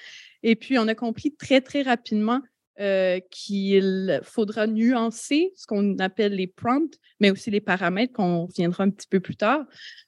Et 0.44 0.56
puis, 0.56 0.78
on 0.78 0.88
a 0.88 0.96
compris 0.96 1.36
très, 1.36 1.62
très 1.62 1.84
rapidement 1.84 2.42
euh, 2.82 3.20
qu'il 3.30 4.20
faudra 4.24 4.66
nuancer 4.66 5.54
ce 5.56 5.68
qu'on 5.68 6.00
appelle 6.00 6.34
les 6.34 6.48
prompts, 6.48 6.98
mais 7.20 7.30
aussi 7.30 7.52
les 7.52 7.62
paramètres 7.62 8.12
qu'on 8.12 8.48
reviendra 8.48 8.86
un 8.86 8.90
petit 8.90 9.08
peu 9.08 9.20
plus 9.20 9.36
tard. 9.36 9.68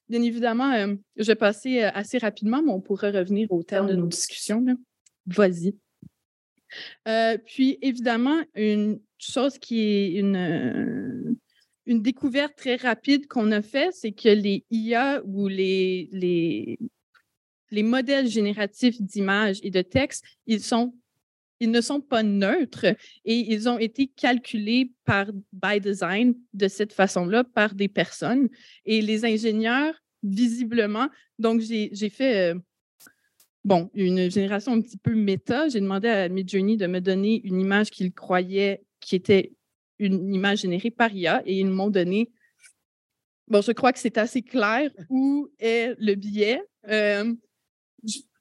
Bien 0.10 0.24
évidemment, 0.24 0.74
euh, 0.74 0.96
je 1.16 1.28
vais 1.28 1.36
passer 1.36 1.84
euh, 1.84 1.92
assez 1.94 2.18
rapidement, 2.18 2.64
mais 2.64 2.72
on 2.72 2.82
pourra 2.82 3.12
revenir 3.12 3.52
au 3.52 3.62
terme 3.62 3.86
de 3.86 3.94
nos 3.94 4.08
discussions. 4.08 4.66
Vas-y. 5.28 5.76
puis, 7.46 7.78
évidemment, 7.84 8.42
une 8.56 9.00
chose 9.20 9.60
qui 9.60 9.82
est 9.82 10.14
une, 10.14 11.38
découverte 11.86 12.56
très 12.56 12.78
rapide 12.78 13.28
qu'on 13.28 13.52
a 13.52 13.62
fait, 13.62 13.94
c'est 13.94 14.14
que 14.14 14.30
les 14.30 14.66
IA 14.72 15.22
ou 15.26 15.48
les, 15.48 16.10
les, 16.12 16.80
les 17.70 17.84
modèles 17.84 18.28
génératifs 18.28 19.00
d'images 19.00 19.60
et 19.62 19.70
de 19.70 19.84
texte, 19.84 20.26
ils 20.48 20.64
sont 20.64 20.96
ils 21.64 21.72
ne 21.72 21.80
sont 21.80 22.02
pas 22.02 22.24
neutres 22.24 22.86
et 23.24 23.36
ils 23.54 23.70
ont 23.70 23.80
été 23.80 24.08
calculés 24.08 24.92
par 25.06 25.28
by 25.54 25.80
design 25.80 26.36
de 26.54 26.68
cette 26.68 26.92
façon-là 26.92 27.46
par 27.46 27.74
des 27.74 27.88
personnes. 27.88 28.50
Et 28.86 29.02
les 29.02 29.24
ingénieurs, 29.24 29.96
visiblement, 30.24 31.08
donc 31.40 31.62
j'ai 31.62 32.10
fait 32.10 32.52
euh, 32.52 32.60
bon, 33.64 33.90
une 33.94 34.30
génération 34.30 34.74
un 34.74 34.82
petit 34.82 34.98
peu 34.98 35.16
méta. 35.16 35.70
J'ai 35.70 35.80
demandé 35.80 36.10
à 36.10 36.28
Midjourney 36.28 36.76
de 36.76 36.88
me 36.88 37.00
donner 37.00 37.42
une 37.46 37.62
image 37.62 37.90
qu'ils 37.92 38.12
croyaient 38.12 38.84
qui 39.00 39.16
était 39.16 39.54
une 40.00 40.34
image 40.34 40.60
générée 40.62 40.92
par 40.92 41.14
IA 41.14 41.44
et 41.46 41.60
ils 41.60 41.70
m'ont 41.70 41.90
donné. 41.90 42.30
Bon, 43.48 43.62
je 43.62 43.72
crois 43.72 43.94
que 43.94 44.00
c'est 44.00 44.18
assez 44.18 44.42
clair 44.42 44.92
où 45.10 45.50
est 45.60 45.96
le. 45.98 46.16
Euh, 46.90 47.34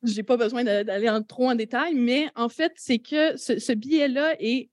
je 0.03 0.17
n'ai 0.17 0.23
pas 0.23 0.37
besoin 0.37 0.65
d'aller 0.65 1.11
trop 1.29 1.49
en 1.49 1.55
détail, 1.55 1.95
mais 1.95 2.29
en 2.35 2.49
fait, 2.49 2.73
c'est 2.77 2.99
que 2.99 3.37
ce, 3.37 3.73
billet 3.73 4.09
là 4.09 4.35
est 4.41 4.71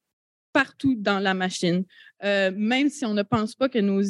partout 0.53 0.95
dans 0.95 1.19
la 1.19 1.33
machine. 1.33 1.85
Euh, 2.23 2.51
même 2.55 2.89
si 2.89 3.05
on 3.05 3.13
ne 3.13 3.23
pense 3.23 3.55
pas 3.55 3.69
que 3.69 3.79
nos, 3.79 4.01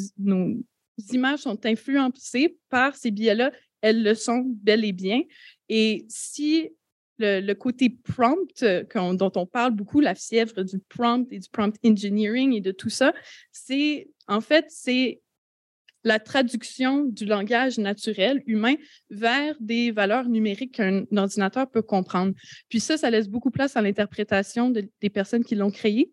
images 1.12 1.40
sont 1.40 1.64
influencées 1.66 2.56
par 2.68 2.96
ces 2.96 3.10
billets-là, 3.10 3.52
elles 3.82 4.02
le 4.02 4.14
sont 4.14 4.44
bel 4.46 4.84
et 4.84 4.92
bien. 4.92 5.22
Et 5.68 6.04
si 6.08 6.70
le, 7.18 7.52
côté 7.52 7.90
prompt 7.90 8.64
dont 9.14 9.32
on 9.36 9.46
parle 9.46 9.72
beaucoup, 9.72 10.00
la 10.00 10.14
fièvre 10.14 10.62
du 10.62 10.78
prompt 10.78 11.30
et 11.30 11.38
du 11.38 11.48
prompt 11.50 11.74
engineering 11.84 12.54
et 12.54 12.60
de 12.60 12.72
tout 12.72 12.90
ça, 12.90 13.12
c'est 13.52 14.08
en 14.26 14.40
fait, 14.40 14.66
c'est 14.68 15.20
la 16.04 16.18
traduction 16.18 17.04
du 17.04 17.24
langage 17.24 17.78
naturel 17.78 18.42
humain 18.46 18.74
vers 19.10 19.54
des 19.60 19.90
valeurs 19.90 20.28
numériques 20.28 20.74
qu'un 20.76 21.04
ordinateur 21.14 21.70
peut 21.70 21.82
comprendre. 21.82 22.32
Puis 22.68 22.80
ça, 22.80 22.96
ça 22.96 23.10
laisse 23.10 23.28
beaucoup 23.28 23.50
place 23.50 23.76
à 23.76 23.82
l'interprétation 23.82 24.70
des 24.70 25.10
personnes 25.10 25.44
qui 25.44 25.54
l'ont 25.54 25.70
créé. 25.70 26.10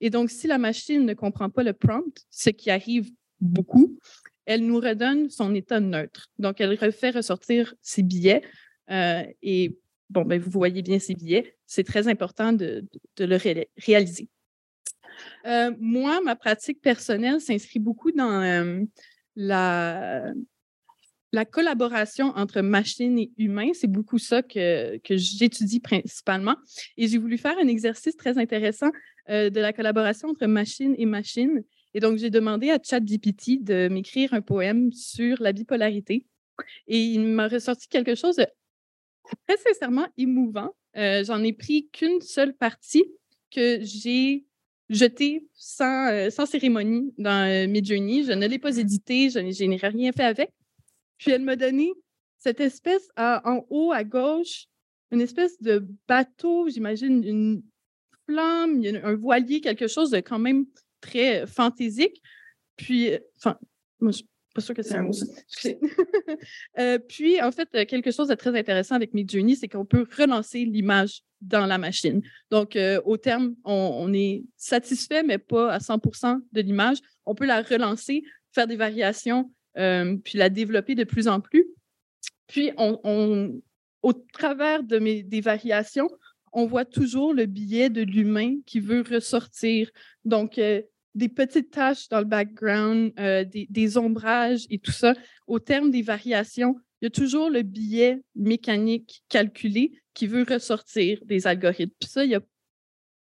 Et 0.00 0.10
donc, 0.10 0.30
si 0.30 0.46
la 0.46 0.58
machine 0.58 1.04
ne 1.04 1.14
comprend 1.14 1.50
pas 1.50 1.62
le 1.62 1.72
prompt, 1.72 2.24
ce 2.30 2.50
qui 2.50 2.70
arrive 2.70 3.10
beaucoup, 3.40 3.98
elle 4.46 4.64
nous 4.66 4.78
redonne 4.78 5.30
son 5.30 5.54
état 5.54 5.80
neutre. 5.80 6.30
Donc, 6.38 6.60
elle 6.60 6.74
refait 6.74 7.10
ressortir 7.10 7.74
ses 7.82 8.02
billets. 8.02 8.42
Euh, 8.90 9.24
et 9.42 9.76
bon, 10.10 10.24
ben, 10.24 10.38
vous 10.38 10.50
voyez 10.50 10.82
bien 10.82 10.98
ces 10.98 11.14
billets. 11.14 11.56
C'est 11.66 11.84
très 11.84 12.08
important 12.08 12.52
de, 12.52 12.86
le 13.18 13.62
réaliser. 13.78 14.28
Euh, 15.46 15.72
moi, 15.78 16.20
ma 16.22 16.36
pratique 16.36 16.80
personnelle 16.80 17.40
s'inscrit 17.40 17.78
beaucoup 17.78 18.10
dans 18.12 18.42
euh, 18.42 18.82
la, 19.36 20.32
la 21.32 21.44
collaboration 21.44 22.26
entre 22.36 22.60
machine 22.60 23.18
et 23.18 23.32
humain, 23.38 23.70
c'est 23.74 23.90
beaucoup 23.90 24.18
ça 24.18 24.42
que, 24.42 24.98
que 24.98 25.16
j'étudie 25.16 25.80
principalement. 25.80 26.56
Et 26.96 27.08
j'ai 27.08 27.18
voulu 27.18 27.38
faire 27.38 27.58
un 27.58 27.66
exercice 27.66 28.16
très 28.16 28.38
intéressant 28.38 28.90
euh, 29.28 29.50
de 29.50 29.60
la 29.60 29.72
collaboration 29.72 30.28
entre 30.28 30.46
machine 30.46 30.94
et 30.96 31.06
machine. 31.06 31.64
Et 31.92 32.00
donc, 32.00 32.18
j'ai 32.18 32.30
demandé 32.30 32.70
à 32.70 32.78
ChatGPT 32.82 33.62
de 33.62 33.88
m'écrire 33.88 34.32
un 34.32 34.42
poème 34.42 34.92
sur 34.92 35.40
la 35.40 35.52
bipolarité. 35.52 36.26
Et 36.86 37.00
il 37.00 37.26
m'a 37.26 37.48
ressorti 37.48 37.88
quelque 37.88 38.14
chose 38.14 38.36
de 38.36 38.46
très 39.46 39.56
sincèrement 39.56 40.06
émouvant. 40.16 40.70
Euh, 40.96 41.24
j'en 41.24 41.42
ai 41.42 41.52
pris 41.52 41.88
qu'une 41.92 42.20
seule 42.20 42.54
partie 42.54 43.04
que 43.50 43.78
j'ai 43.80 44.44
jeté 44.94 45.46
sans, 45.54 46.08
euh, 46.08 46.30
sans 46.30 46.46
cérémonie 46.46 47.12
dans 47.18 47.48
euh, 47.48 47.66
Midjourney. 47.66 48.24
Je 48.24 48.32
ne 48.32 48.46
l'ai 48.46 48.58
pas 48.58 48.76
édité, 48.76 49.30
je, 49.30 49.38
n'ai 49.38 49.76
rien 49.76 50.12
fait 50.12 50.24
avec. 50.24 50.50
Puis 51.18 51.30
elle 51.30 51.42
m'a 51.42 51.56
donné 51.56 51.92
cette 52.38 52.60
espèce 52.60 53.08
en 53.16 53.64
haut 53.70 53.92
à 53.92 54.04
gauche, 54.04 54.66
une 55.10 55.20
espèce 55.20 55.60
de 55.62 55.86
bateau, 56.06 56.68
j'imagine 56.68 57.24
une 57.24 57.62
flamme, 58.26 58.82
un 58.84 59.14
voilier, 59.14 59.60
quelque 59.60 59.86
chose 59.86 60.10
de 60.10 60.18
quand 60.18 60.38
même 60.38 60.66
très 61.00 61.46
fantaisique. 61.46 62.20
Puis, 62.76 63.12
enfin, 63.36 63.58
moi, 64.00 64.12
je 64.12 64.22
pas 64.54 64.60
sûre 64.60 64.74
que 64.74 64.82
c'est 64.82 64.94
un 64.94 65.02
mot. 65.02 65.12
euh, 66.78 66.98
puis, 66.98 67.42
en 67.42 67.50
fait, 67.50 67.68
quelque 67.86 68.12
chose 68.12 68.28
de 68.28 68.34
très 68.34 68.56
intéressant 68.56 68.94
avec 68.94 69.12
Midjourney, 69.12 69.56
c'est 69.56 69.68
qu'on 69.68 69.84
peut 69.84 70.06
relancer 70.16 70.64
l'image 70.64 71.22
dans 71.40 71.66
la 71.66 71.76
machine. 71.76 72.22
Donc, 72.50 72.76
euh, 72.76 73.00
au 73.04 73.16
terme, 73.16 73.54
on, 73.64 74.12
est 74.14 74.44
satisfait, 74.56 75.22
mais 75.22 75.38
pas 75.38 75.72
à 75.72 75.80
100 75.80 76.00
de 76.52 76.60
l'image. 76.60 76.98
On 77.26 77.34
peut 77.34 77.46
la 77.46 77.62
relancer, 77.62 78.22
faire 78.52 78.66
des 78.66 78.76
variations, 78.76 79.52
euh, 79.76 80.16
puis 80.24 80.38
la 80.38 80.48
développer 80.48 80.94
de 80.94 81.04
plus 81.04 81.28
en 81.28 81.40
plus. 81.40 81.66
Puis, 82.46 82.70
on, 82.78 83.60
au 84.02 84.12
travers 84.12 84.84
de 84.84 84.98
mes, 84.98 85.22
des 85.22 85.40
variations, 85.40 86.08
on 86.52 86.66
voit 86.66 86.84
toujours 86.84 87.34
le 87.34 87.46
biais 87.46 87.90
de 87.90 88.02
l'humain 88.02 88.56
qui 88.64 88.78
veut 88.78 89.02
ressortir. 89.10 89.90
Donc, 90.24 90.58
euh, 90.58 90.80
des 91.14 91.28
petites 91.28 91.70
taches 91.70 92.08
dans 92.08 92.18
le 92.18 92.24
background, 92.24 93.12
des, 93.14 93.66
des, 93.70 93.98
ombrages 93.98 94.66
et 94.70 94.78
tout 94.78 94.92
ça. 94.92 95.14
Au 95.46 95.58
terme 95.58 95.90
des 95.90 96.02
variations, 96.02 96.76
il 97.00 97.04
y 97.04 97.08
a 97.08 97.10
toujours 97.10 97.50
le 97.50 97.62
biais 97.62 98.22
mécanique 98.34 99.22
calculé 99.28 99.92
qui 100.14 100.26
veut 100.26 100.46
ressortir 100.48 101.20
des 101.24 101.46
algorithmes. 101.46 101.92
Puis 102.00 102.08
ça, 102.08 102.24
il 102.24 102.28
n'y 102.28 102.34
a 102.34 102.40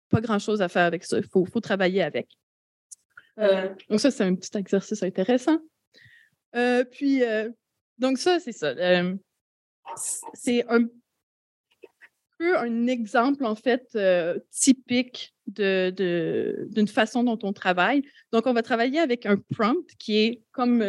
pas 0.10 0.22
grand-chose 0.22 0.62
à 0.62 0.70
faire 0.70 0.86
avec 0.86 1.04
ça. 1.04 1.18
Il 1.18 1.28
faut, 1.28 1.60
travailler 1.60 2.04
avec. 2.04 2.30
Euh, 3.40 3.74
donc 3.90 4.00
ça, 4.00 4.12
c'est 4.12 4.24
un 4.24 4.36
petit 4.36 4.56
exercice 4.58 5.02
intéressant. 5.02 5.58
Euh, 6.56 6.84
puis, 6.84 7.24
euh, 7.24 7.50
donc 7.98 8.20
ça, 8.20 8.40
c'est 8.40 8.52
ça. 8.52 8.76
c'est 10.36 10.66
un 10.70 10.86
peu 12.38 12.58
un 12.58 12.86
exemple, 12.86 13.44
en 13.46 13.56
fait, 13.56 13.98
typique 14.52 15.33
d'une 15.48 15.92
de, 15.92 16.86
façon 16.90 17.24
dont 17.24 17.40
on 17.44 17.54
travaille. 17.54 18.04
Donc, 18.32 18.48
on 18.48 18.54
va 18.54 18.62
travailler 18.62 19.00
avec 19.00 19.26
un 19.26 19.38
prompt 19.38 19.86
qui 20.00 20.18
est 20.18 20.42
comme 20.52 20.82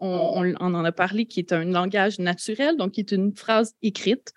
on, 0.00 0.54
en 0.56 0.84
a 0.84 0.92
parlé, 0.92 1.26
qui 1.26 1.40
est 1.40 1.52
un 1.52 1.64
langage 1.64 2.18
naturel, 2.18 2.76
donc 2.76 2.92
qui 2.92 3.00
est 3.00 3.12
une 3.12 3.34
phrase 3.36 3.74
écrite. 3.82 4.32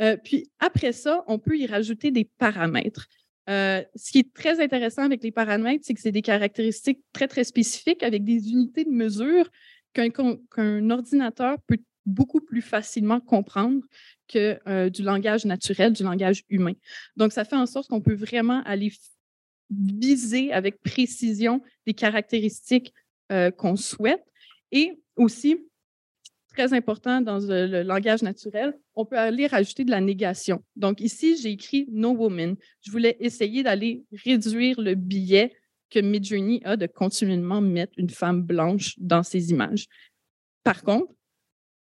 Euh, 0.00 0.16
puis 0.16 0.50
après 0.60 0.92
ça, 0.92 1.24
on 1.26 1.38
peut 1.38 1.58
y 1.58 1.66
rajouter 1.66 2.10
des 2.10 2.24
paramètres. 2.38 3.06
Euh, 3.48 3.82
ce 3.96 4.12
qui 4.12 4.18
est 4.20 4.32
très 4.32 4.62
intéressant 4.62 5.02
avec 5.02 5.22
les 5.22 5.32
paramètres, 5.32 5.84
c'est 5.84 5.94
que 5.94 6.00
c'est 6.00 6.12
des 6.12 6.22
caractéristiques 6.22 7.00
très, 7.12 7.26
très 7.26 7.44
spécifiques 7.44 8.02
avec 8.02 8.24
des 8.24 8.50
unités 8.50 8.84
de 8.84 8.90
mesure 8.90 9.48
qu'un 9.92 10.90
ordinateur 10.90 11.56
peut 11.66 11.78
beaucoup 12.10 12.40
plus 12.40 12.62
facilement 12.62 13.20
comprendre 13.20 13.82
que 14.28 14.58
euh, 14.68 14.90
du 14.90 15.02
langage 15.02 15.44
naturel, 15.44 15.92
du 15.92 16.02
langage 16.02 16.44
humain. 16.48 16.74
Donc, 17.16 17.32
ça 17.32 17.44
fait 17.44 17.56
en 17.56 17.66
sorte 17.66 17.88
qu'on 17.88 18.00
peut 18.00 18.14
vraiment 18.14 18.62
aller 18.64 18.92
viser 19.70 20.52
avec 20.52 20.82
précision 20.82 21.62
des 21.86 21.94
caractéristiques 21.94 22.92
qu'on 23.56 23.76
souhaite 23.76 24.24
et 24.72 25.00
aussi, 25.16 25.58
très 26.48 26.72
important 26.72 27.20
dans 27.20 27.38
le 27.38 27.82
langage 27.82 28.22
naturel, 28.22 28.78
on 28.94 29.04
peut 29.04 29.18
aller 29.18 29.46
rajouter 29.46 29.84
de 29.84 29.90
la 29.90 30.00
négation. 30.00 30.64
Donc 30.76 31.00
ici, 31.00 31.36
j'ai 31.36 31.50
écrit 31.50 31.86
No 31.90 32.10
Woman. 32.10 32.56
Je 32.82 32.90
voulais 32.90 33.16
essayer 33.20 33.62
d'aller 33.62 34.04
réduire 34.24 34.80
le 34.80 34.94
biais 34.94 35.52
que 35.90 35.98
Midjourney 35.98 36.60
a 36.64 36.76
de 36.76 36.86
continuellement 36.86 37.60
mettre 37.60 37.92
une 37.96 38.10
femme 38.10 38.42
blanche 38.42 38.94
dans 38.98 39.22
ses 39.22 39.50
images. 39.50 39.86
Par 40.62 40.82
contre, 40.82 41.12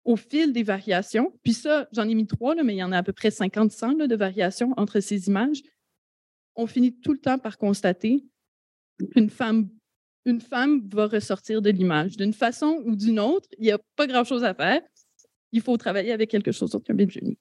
au 0.04 0.16
fil 0.16 0.52
des 0.52 0.62
variations, 0.62 1.32
puis 1.42 1.52
ça, 1.52 1.88
j'en 1.92 2.08
ai 2.08 2.14
mis 2.14 2.26
trois, 2.26 2.54
mais 2.62 2.74
il 2.74 2.78
y 2.78 2.82
en 2.82 2.92
a 2.92 2.98
à 2.98 3.02
peu 3.02 3.12
près 3.12 3.30
50 3.30 3.70
100 3.70 3.94
de 4.06 4.16
variations 4.16 4.72
entre 4.76 5.00
ces 5.00 5.28
images, 5.28 5.62
on 6.56 6.66
finit 6.66 6.94
tout 7.00 7.12
le 7.12 7.18
temps 7.18 7.38
par 7.38 7.58
constater 7.58 8.24
qu'une 9.12 9.30
femme 9.30 9.68
va 10.92 11.06
ressortir 11.06 11.62
de 11.62 11.70
l'image. 11.70 12.16
D'une 12.16 12.32
façon 12.32 12.82
ou 12.84 12.96
d'une 12.96 13.18
autre, 13.18 13.48
il 13.58 13.64
n'y 13.64 13.72
a 13.72 13.78
pas 13.96 14.06
grand-chose 14.06 14.44
à 14.44 14.54
faire. 14.54 14.82
Il 15.52 15.62
faut 15.62 15.76
travailler 15.76 16.12
avec 16.12 16.30
quelque 16.30 16.52
chose 16.52 16.70
d'autre 16.70 16.84
qu'un 16.84 16.94
Midjourney. 16.94 17.38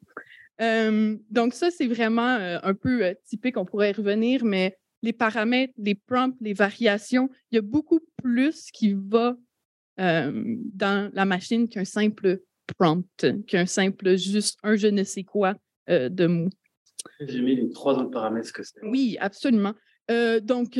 Euh, 0.62 1.18
donc 1.30 1.54
ça, 1.54 1.72
c'est 1.72 1.88
vraiment 1.88 2.36
euh, 2.36 2.58
un 2.64 2.74
peu 2.74 3.06
euh, 3.06 3.14
typique, 3.26 3.58
on 3.58 3.66
pourrait 3.66 3.92
y 3.92 3.94
revenir, 3.94 4.44
mais 4.44 4.78
les 5.02 5.14
paramètres, 5.14 5.74
les 5.78 5.96
prompts, 5.96 6.36
les 6.42 6.54
variations, 6.54 7.30
il 7.52 7.56
y 7.56 7.58
a 7.60 7.62
beaucoup 7.62 8.00
plus 8.22 8.70
qui 8.72 8.94
va 8.94 9.36
dans 10.02 11.12
la 11.14 11.26
machine 11.26 11.68
qu'un 11.68 11.84
simple 11.84 12.40
prompt, 12.78 13.26
qu'un 13.48 13.66
simple 13.66 14.18
juste 14.18 14.58
un 14.64 14.76
je 14.76 14.88
ne 14.88 15.04
sais 15.04 15.24
quoi 15.24 15.56
de 15.88 16.28
mots. 16.28 16.50
J'ai 17.20 17.42
mis 17.42 17.56
les 17.56 17.70
trois 17.72 17.96
autres 17.96 18.12
paramètres 18.12 18.54
que 18.54 18.64
c'est. 18.64 18.84
Oui, 18.84 19.18
absolument. 19.20 19.74
donc, 20.42 20.78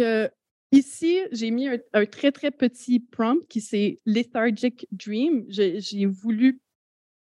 Ici, 0.72 1.20
j'ai 1.32 1.50
mis 1.50 1.68
un, 1.68 2.06
très, 2.06 2.32
très 2.32 2.52
petit 2.52 3.00
prompt 3.00 3.44
qui 3.48 3.60
c'est 3.60 4.00
Lethargic 4.06 4.88
Dream. 4.92 5.46
J'ai 5.48 6.06
voulu 6.06 6.62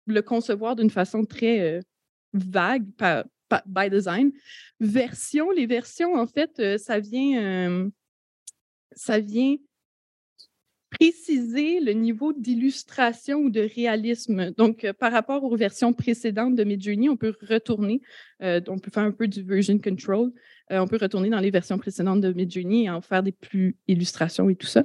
le 0.07 0.21
concevoir 0.21 0.75
d'une 0.75 0.89
façon 0.89 1.23
très 1.23 1.61
euh, 1.61 1.81
vague, 2.33 2.85
par, 2.97 3.23
by 3.65 3.89
design. 3.89 4.33
Version, 4.81 5.51
les 5.51 5.67
versions, 5.67 6.15
en 6.15 6.27
fait, 6.27 6.59
euh, 6.59 6.77
ça 6.77 6.99
vient, 6.99 7.41
euh, 7.41 7.89
ça 8.91 9.19
vient 9.19 9.55
préciser 10.99 11.79
le 11.79 11.93
niveau 11.93 12.33
d'illustration 12.33 13.39
ou 13.39 13.49
de 13.49 13.61
réalisme. 13.61 14.51
Donc, 14.51 14.83
euh, 14.83 14.91
par 14.91 15.11
rapport 15.13 15.43
aux 15.43 15.55
versions 15.55 15.93
précédentes 15.93 16.55
de 16.55 16.63
Midjourney, 16.65 17.07
on 17.07 17.15
peut 17.15 17.33
retourner, 17.47 18.01
euh, 18.43 18.59
on 18.67 18.79
peut 18.79 18.91
faire 18.91 19.03
un 19.03 19.11
peu 19.11 19.27
du 19.27 19.41
version 19.41 19.79
control, 19.79 20.31
euh, 20.71 20.79
on 20.79 20.87
peut 20.87 20.97
retourner 21.01 21.29
dans 21.29 21.39
les 21.39 21.51
versions 21.51 21.77
précédentes 21.77 22.19
de 22.19 22.33
Midjourney 22.33 22.85
et 22.85 22.89
en 22.89 23.01
faire 23.01 23.23
des 23.23 23.31
plus 23.31 23.77
illustrations 23.87 24.49
et 24.49 24.55
tout 24.55 24.67
ça. 24.67 24.83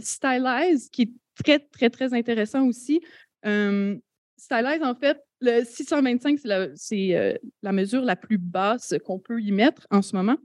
Stylize, 0.00 0.88
qui 0.90 1.02
est 1.02 1.12
très, 1.36 1.60
très, 1.60 1.88
très 1.88 2.12
intéressant 2.12 2.66
aussi. 2.66 3.00
Stylize, 3.44 4.82
en 4.82 4.94
fait, 4.96 5.18
le 5.40 5.62
625, 5.62 6.40
c'est 6.74 7.38
la 7.62 7.72
mesure 7.72 8.02
la 8.02 8.16
plus 8.16 8.38
basse 8.38 8.96
qu'on 9.04 9.20
peut 9.20 9.40
y 9.40 9.52
mettre 9.52 9.86
en 9.92 10.02
ce 10.02 10.16
moment. 10.16 10.36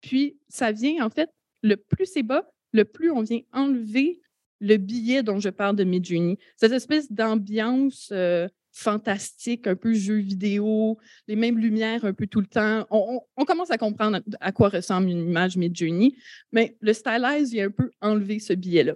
Puis, 0.00 0.38
ça 0.48 0.72
vient, 0.72 1.04
en 1.04 1.10
fait, 1.10 1.28
le 1.62 1.76
plus 1.76 2.06
c'est 2.06 2.22
bas, 2.22 2.50
le 2.72 2.86
plus 2.86 3.10
on 3.10 3.20
vient 3.20 3.40
enlever 3.52 4.18
le 4.60 4.76
billet 4.76 5.22
dont 5.22 5.40
je 5.40 5.48
parle 5.48 5.76
de 5.76 5.84
Midjourney. 5.84 6.38
Cette 6.56 6.72
espèce 6.72 7.10
d'ambiance 7.10 8.10
euh, 8.12 8.48
fantastique, 8.72 9.66
un 9.66 9.74
peu 9.74 9.94
jeu 9.94 10.16
vidéo, 10.16 10.98
les 11.26 11.36
mêmes 11.36 11.58
lumières 11.58 12.04
un 12.04 12.12
peu 12.12 12.26
tout 12.26 12.40
le 12.40 12.46
temps. 12.46 12.86
On, 12.90 13.44
commence 13.44 13.70
à 13.70 13.78
comprendre 13.78 14.20
à 14.40 14.52
quoi 14.52 14.68
ressemble 14.68 15.08
une 15.08 15.28
image 15.28 15.56
Midjourney, 15.56 16.16
mais 16.52 16.76
le 16.80 16.92
stylize 16.92 17.50
vient 17.50 17.66
un 17.66 17.70
peu 17.70 17.90
enlever 18.00 18.38
ce 18.38 18.52
billet-là. 18.52 18.94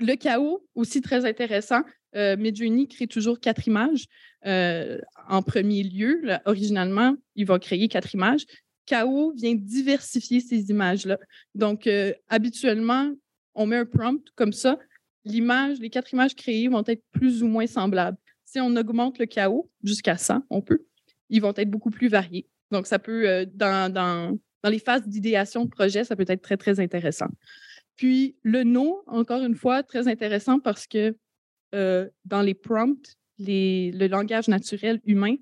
Le 0.00 0.14
chaos, 0.14 0.64
aussi 0.74 1.00
très 1.00 1.24
intéressant. 1.24 1.82
Euh, 2.14 2.36
Midjourney 2.36 2.88
crée 2.88 3.06
toujours 3.06 3.40
quatre 3.40 3.66
images 3.66 4.06
euh, 4.46 4.98
en 5.28 5.42
premier 5.42 5.82
lieu. 5.82 6.22
originalement, 6.44 7.16
il 7.34 7.46
va 7.46 7.58
créer 7.58 7.88
quatre 7.88 8.14
images. 8.14 8.44
Chaos 8.86 9.32
vient 9.32 9.54
diversifier 9.54 10.40
ces 10.40 10.70
images-là. 10.70 11.18
Donc, 11.54 11.86
euh, 11.86 12.14
habituellement, 12.28 13.12
on 13.58 13.66
met 13.66 13.76
un 13.76 13.84
prompt 13.84 14.24
comme 14.36 14.52
ça. 14.52 14.78
L'image, 15.24 15.78
les 15.80 15.90
quatre 15.90 16.12
images 16.12 16.34
créées 16.34 16.68
vont 16.68 16.84
être 16.86 17.02
plus 17.12 17.42
ou 17.42 17.48
moins 17.48 17.66
semblables. 17.66 18.16
Si 18.44 18.60
on 18.60 18.74
augmente 18.76 19.18
le 19.18 19.26
chaos 19.26 19.70
jusqu'à 19.82 20.16
100, 20.16 20.44
on 20.48 20.62
peut, 20.62 20.86
ils 21.28 21.42
vont 21.42 21.52
être 21.54 21.68
beaucoup 21.68 21.90
plus 21.90 22.08
variés. 22.08 22.48
Donc, 22.70 22.86
ça 22.86 22.98
peut, 22.98 23.28
euh, 23.28 23.44
dans, 23.52 24.38
les 24.64 24.78
phases 24.78 25.06
d'idéation 25.06 25.64
de 25.64 25.70
projet, 25.70 26.04
ça 26.04 26.16
peut 26.16 26.24
être 26.28 26.40
très, 26.40 26.56
très 26.56 26.80
intéressant. 26.80 27.28
Puis, 27.96 28.36
le 28.42 28.62
no, 28.62 29.02
encore 29.06 29.42
une 29.42 29.54
fois, 29.54 29.82
très 29.82 30.08
intéressant 30.08 30.60
parce 30.60 30.86
que 30.86 31.16
euh, 31.74 32.08
dans 32.24 32.42
les 32.42 32.54
prompts, 32.54 33.16
le 33.38 34.06
langage 34.06 34.48
naturel 34.48 35.00
humain, 35.04 35.34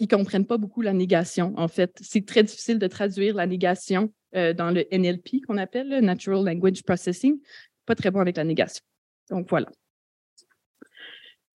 qui 0.00 0.14
ne 0.14 0.18
comprennent 0.18 0.46
pas 0.46 0.56
beaucoup 0.56 0.80
la 0.80 0.94
négation. 0.94 1.52
En 1.56 1.68
fait, 1.68 1.94
c'est 2.00 2.24
très 2.24 2.42
difficile 2.42 2.78
de 2.78 2.86
traduire 2.86 3.34
la 3.34 3.46
négation 3.46 4.12
euh, 4.34 4.54
dans 4.54 4.70
le 4.70 4.86
NLP 4.90 5.44
qu'on 5.46 5.58
appelle 5.58 5.90
le 5.90 6.00
Natural 6.00 6.42
Language 6.42 6.82
Processing. 6.84 7.38
Pas 7.84 7.94
très 7.94 8.10
bon 8.10 8.20
avec 8.20 8.38
la 8.38 8.44
négation. 8.44 8.82
Donc 9.28 9.50
voilà. 9.50 9.70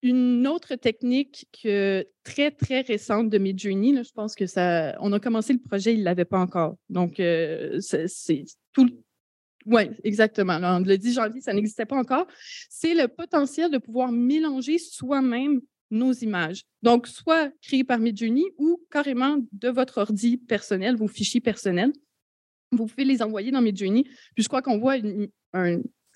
Une 0.02 0.46
autre 0.46 0.74
technique 0.74 1.46
que, 1.62 2.06
très, 2.22 2.50
très 2.50 2.82
récente 2.82 3.30
de 3.30 3.38
Midjourney, 3.38 3.92
là, 3.92 4.02
je 4.02 4.12
pense 4.12 4.34
que 4.34 4.44
ça. 4.44 4.94
On 5.00 5.14
a 5.14 5.20
commencé 5.20 5.54
le 5.54 5.60
projet, 5.60 5.94
il 5.94 6.00
ne 6.00 6.04
l'avait 6.04 6.26
pas 6.26 6.38
encore. 6.38 6.76
Donc, 6.90 7.20
euh, 7.20 7.80
c'est 7.80 8.44
tout. 8.74 8.90
Oui, 9.64 9.84
exactement. 10.02 10.58
le 10.58 10.96
10 10.96 11.14
janvier, 11.14 11.40
ça 11.40 11.54
n'existait 11.54 11.86
pas 11.86 11.96
encore. 11.96 12.26
C'est 12.68 12.92
le 12.92 13.08
potentiel 13.08 13.70
de 13.70 13.78
pouvoir 13.78 14.12
mélanger 14.12 14.76
soi-même 14.76 15.62
nos 15.94 16.12
images. 16.12 16.62
Donc, 16.82 17.06
soit 17.06 17.50
créées 17.62 17.84
par 17.84 17.98
Midjourney 17.98 18.44
ou 18.58 18.80
carrément 18.90 19.38
de 19.52 19.68
votre 19.68 19.98
ordi 19.98 20.36
personnel, 20.36 20.96
vos 20.96 21.08
fichiers 21.08 21.40
personnels. 21.40 21.92
Vous 22.72 22.86
pouvez 22.86 23.04
les 23.04 23.22
envoyer 23.22 23.50
dans 23.50 23.62
Midjourney. 23.62 24.04
Puis 24.34 24.42
je 24.42 24.48
crois 24.48 24.62
qu'on 24.62 24.78
voit, 24.78 24.96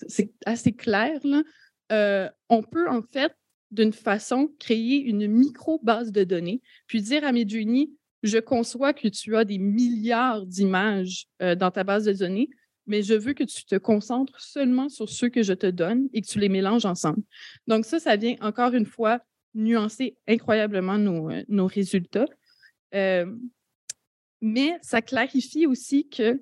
c'est 0.07 0.31
assez 0.45 0.73
clair, 0.73 1.19
là. 1.23 1.43
Euh, 1.91 2.29
on 2.49 2.61
peut 2.61 2.87
en 2.87 3.01
fait 3.01 3.33
d'une 3.71 3.93
façon, 3.93 4.51
créer 4.59 4.97
une 4.97 5.27
micro-base 5.27 6.11
de 6.11 6.23
données, 6.23 6.61
puis 6.87 7.01
dire 7.01 7.23
à 7.23 7.31
Midjourney, 7.31 7.91
je 8.23 8.39
conçois 8.39 8.93
que 8.93 9.07
tu 9.07 9.37
as 9.37 9.45
des 9.45 9.59
milliards 9.59 10.45
d'images 10.45 11.27
euh, 11.41 11.55
dans 11.55 11.71
ta 11.71 11.83
base 11.83 12.05
de 12.05 12.13
données, 12.13 12.49
mais 12.87 13.03
je 13.03 13.13
veux 13.13 13.33
que 13.33 13.43
tu 13.43 13.65
te 13.65 13.75
concentres 13.75 14.41
seulement 14.41 14.89
sur 14.89 15.07
ceux 15.09 15.29
que 15.29 15.43
je 15.43 15.53
te 15.53 15.67
donne 15.67 16.09
et 16.13 16.21
que 16.21 16.27
tu 16.27 16.39
les 16.39 16.49
mélanges 16.49 16.85
ensemble. 16.85 17.21
Donc 17.67 17.85
ça, 17.85 17.99
ça 17.99 18.15
vient 18.15 18.35
encore 18.41 18.73
une 18.73 18.87
fois 18.87 19.19
nuancer 19.55 20.17
incroyablement 20.27 20.97
nos, 20.97 21.29
euh, 21.31 21.65
résultats. 21.65 22.27
Euh, 22.93 23.25
mais 24.41 24.77
ça 24.81 25.01
clarifie 25.01 25.67
aussi 25.67 26.07
que 26.07 26.41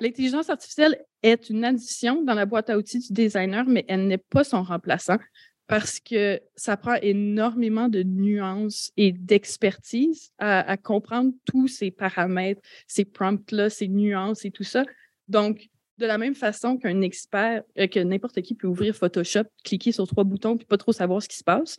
l'intelligence 0.00 0.50
artificielle 0.50 1.04
est 1.22 1.48
une 1.48 1.64
addition 1.64 2.22
dans 2.22 2.34
la 2.34 2.46
boîte 2.46 2.70
à 2.70 2.76
outils 2.76 2.98
du 2.98 3.12
designer, 3.12 3.64
mais 3.66 3.84
elle 3.88 4.06
n'est 4.06 4.18
pas 4.18 4.44
son 4.44 4.62
remplaçant 4.62 5.18
parce 5.66 5.98
que 5.98 6.40
ça 6.56 6.76
prend 6.76 6.96
énormément 6.96 7.88
de 7.88 8.02
nuances 8.02 8.92
et 8.96 9.12
d'expertise 9.12 10.30
à, 10.38 10.76
comprendre 10.76 11.32
tous 11.46 11.68
ces 11.68 11.90
paramètres, 11.90 12.60
ces 12.86 13.04
prompts-là, 13.04 13.70
ces 13.70 13.88
nuances 13.88 14.44
et 14.44 14.50
tout 14.50 14.64
ça. 14.64 14.84
Donc, 15.28 15.70
de 15.98 16.06
la 16.06 16.18
même 16.18 16.34
façon 16.34 16.76
qu'un 16.76 17.00
expert, 17.00 17.62
euh, 17.78 17.86
que 17.86 18.00
n'importe 18.00 18.42
qui 18.42 18.54
peut 18.54 18.66
ouvrir 18.66 18.94
Photoshop, 18.94 19.44
cliquer 19.62 19.92
sur 19.92 20.06
trois 20.06 20.24
boutons 20.24 20.56
puis 20.56 20.66
pas 20.66 20.76
trop 20.76 20.92
savoir 20.92 21.22
ce 21.22 21.28
qui 21.28 21.36
se 21.36 21.44
passe, 21.44 21.76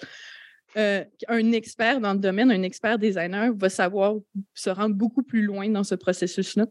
euh, 0.77 1.03
un 1.27 1.51
expert 1.51 1.99
dans 1.99 2.13
le 2.13 2.19
domaine, 2.19 2.51
un 2.51 2.63
expert 2.63 2.99
designer 2.99 3.53
va 3.55 3.69
savoir 3.69 4.15
se 4.53 4.69
rendre 4.69 4.95
beaucoup 4.95 5.23
plus 5.23 5.43
loin 5.43 5.69
dans 5.69 5.83
ce 5.83 5.95
processus-là. 5.95 6.65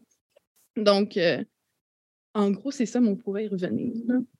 Donc, 0.77 1.17
euh, 1.17 1.43
en 2.33 2.51
gros, 2.51 2.71
c'est 2.71 2.85
ça, 2.85 2.99
mais 2.99 3.09
on 3.09 3.15
pourrait 3.15 3.45
y 3.45 3.47
revenir. 3.47 3.93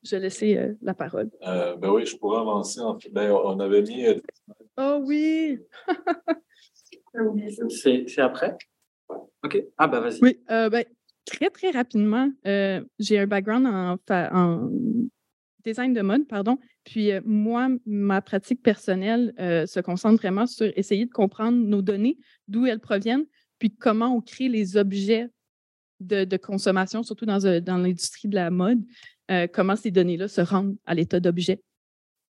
Je 0.04 0.16
vais 0.16 0.22
laisser 0.22 0.76
la 0.82 0.94
parole. 0.94 1.30
ben 1.42 1.90
oui, 1.90 2.06
je 2.06 2.18
pourrais 2.18 2.40
avancer. 2.40 2.82
En 2.82 3.00
fait. 3.00 3.10
Ben, 3.10 3.32
on 3.32 3.60
avait 3.60 3.82
mis. 3.84 4.06
Oh 4.78 5.00
oui! 5.02 5.60
c'est 7.70 8.22
après? 8.22 8.58
OK. 9.44 9.64
Ah, 9.78 9.88
ben 9.88 10.02
vas-y. 10.02 10.20
Oui, 10.22 10.40
ben, 10.48 10.84
très, 11.26 11.50
très 11.50 11.72
rapidement, 11.72 12.32
euh, 12.48 12.82
j'ai 13.00 13.20
un 13.20 13.28
background 13.28 13.68
en, 13.68 13.98
design 15.66 15.94
de 15.94 16.02
mode, 16.02 16.28
pardon. 16.28 16.58
Puis 16.84 17.12
euh, 17.12 17.22
moi, 17.26 17.70
ma 17.86 18.22
pratique 18.22 18.62
personnelle 18.62 19.34
euh, 19.40 19.66
se 19.66 19.80
concentre 19.80 20.18
vraiment 20.18 20.46
sur 20.46 20.72
essayer 20.76 21.06
de 21.06 21.12
comprendre 21.12 21.58
nos 21.58 21.82
données, 21.82 22.18
d'où 22.48 22.66
elles 22.66 22.80
proviennent, 22.80 23.26
puis 23.60 23.72
comment 23.72 24.16
on 24.16 24.22
crée 24.22 24.50
les 24.50 24.78
objets 24.78 25.28
de, 26.00 26.38
consommation, 26.38 27.04
surtout 27.04 27.26
dans, 27.26 27.40
dans 27.62 27.78
l'industrie 27.78 28.28
de 28.28 28.36
la 28.36 28.52
mode, 28.52 28.84
comment 29.54 29.78
ces 29.78 29.92
données-là 29.92 30.28
se 30.28 30.42
rendent 30.42 30.76
à 30.86 30.94
l'état 30.94 31.22
d'objet. 31.22 31.62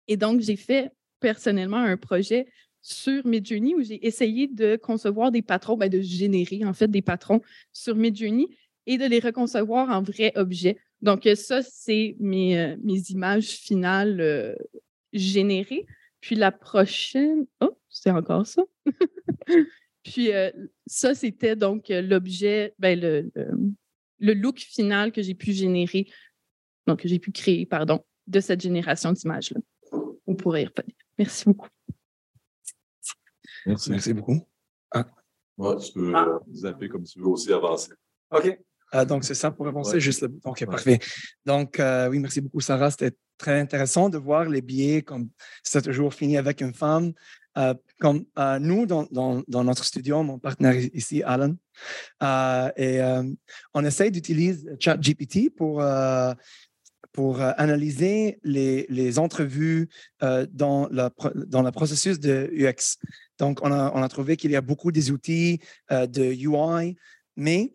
Et 0.07 0.17
donc, 0.17 0.41
j'ai 0.41 0.55
fait 0.55 0.91
personnellement 1.19 1.77
un 1.77 1.95
projet 1.95 2.47
sur 2.81 3.25
Midjourney 3.25 3.75
où 3.75 3.83
j'ai 3.83 4.05
essayé 4.05 4.47
de 4.47 4.75
concevoir 4.75 5.31
des 5.31 5.41
patrons, 5.41 5.77
ben 5.77 5.89
de 5.89 6.01
générer 6.01 6.65
en 6.65 6.73
fait 6.73 6.89
des 6.89 7.01
patrons 7.01 7.41
sur 7.71 7.95
Midjourney 7.95 8.47
et 8.87 8.97
de 8.97 9.05
les 9.05 9.19
reconcevoir 9.19 9.89
en 9.89 10.01
vrais 10.01 10.33
objets. 10.35 10.77
Donc, 11.01 11.27
ça, 11.35 11.61
c'est 11.63 12.15
mes, 12.19 12.59
euh, 12.59 12.77
mes 12.83 12.99
images 13.09 13.49
finales 13.49 14.21
euh, 14.21 14.55
générées. 15.13 15.85
Puis 16.19 16.35
la 16.35 16.51
prochaine, 16.51 17.47
oh, 17.59 17.75
c'est 17.89 18.11
encore 18.11 18.45
ça. 18.45 18.63
Puis 20.03 20.31
euh, 20.31 20.51
ça, 20.85 21.15
c'était 21.15 21.55
donc 21.55 21.85
l'objet, 21.89 22.75
ben, 22.77 22.99
le, 22.99 23.31
le, 24.19 24.33
look 24.33 24.59
final 24.59 25.11
que 25.11 25.21
j'ai 25.21 25.33
pu 25.33 25.51
générer, 25.51 26.07
donc 26.85 27.01
que 27.01 27.07
j'ai 27.07 27.19
pu 27.19 27.31
créer, 27.31 27.65
pardon, 27.65 28.03
de 28.27 28.39
cette 28.39 28.61
génération 28.61 29.11
d'images-là. 29.11 29.61
On 30.27 30.35
pourrait 30.35 30.63
y 30.63 30.65
revenir. 30.65 30.95
Merci 31.17 31.45
beaucoup. 31.45 31.67
Merci. 33.65 33.91
Merci 33.91 34.13
beaucoup. 34.13 34.47
Ah. 34.91 35.07
tu 35.79 35.93
peux 35.93 36.13
ah. 36.15 36.39
zapper 36.51 36.87
comme 36.87 37.03
tu 37.03 37.19
veux 37.19 37.27
aussi 37.27 37.51
avancer. 37.51 37.93
OK. 38.31 38.59
Euh, 38.95 39.05
donc, 39.05 39.23
c'est 39.23 39.35
ça 39.35 39.51
pour 39.51 39.67
avancer, 39.67 39.99
juste 39.99 40.21
le 40.21 40.27
bouton. 40.29 40.51
OK, 40.51 40.65
parfait. 40.65 40.99
Donc, 41.45 41.79
euh, 41.79 42.09
oui, 42.09 42.19
merci 42.19 42.41
beaucoup, 42.41 42.61
Sarah. 42.61 42.91
C'était 42.91 43.15
très 43.37 43.59
intéressant 43.59 44.09
de 44.09 44.17
voir 44.17 44.45
les 44.45 44.61
billets 44.61 45.01
comme 45.01 45.29
c'est 45.63 45.81
toujours 45.81 46.13
fini 46.13 46.37
avec 46.37 46.61
une 46.61 46.73
femme. 46.73 47.13
Euh, 47.57 47.73
comme 47.99 48.23
nous, 48.59 48.85
dans, 48.85 49.07
dans, 49.11 49.63
notre 49.63 49.83
studio, 49.83 50.23
mon 50.23 50.39
partenaire 50.39 50.75
ici, 50.93 51.21
Alan, 51.23 51.55
et 52.77 53.01
on 53.73 53.85
essaie 53.85 54.09
d'utiliser 54.09 54.69
ChatGPT 54.79 55.53
pour 55.55 55.83
pour 57.11 57.41
analyser 57.41 58.39
les, 58.43 58.85
les 58.87 59.19
entrevues 59.19 59.89
dans, 60.21 60.87
la, 60.91 61.11
dans 61.35 61.61
le 61.61 61.71
processus 61.71 62.21
de 62.21 62.49
UX. 62.53 62.97
Donc, 63.37 63.59
on 63.63 63.71
a, 63.71 63.91
on 63.93 64.01
a 64.01 64.07
trouvé 64.07 64.37
qu'il 64.37 64.51
y 64.51 64.55
a 64.55 64.61
beaucoup 64.61 64.93
des 64.93 65.11
outils 65.11 65.59
de 65.89 66.23
UI, 66.23 66.95
mais 67.35 67.73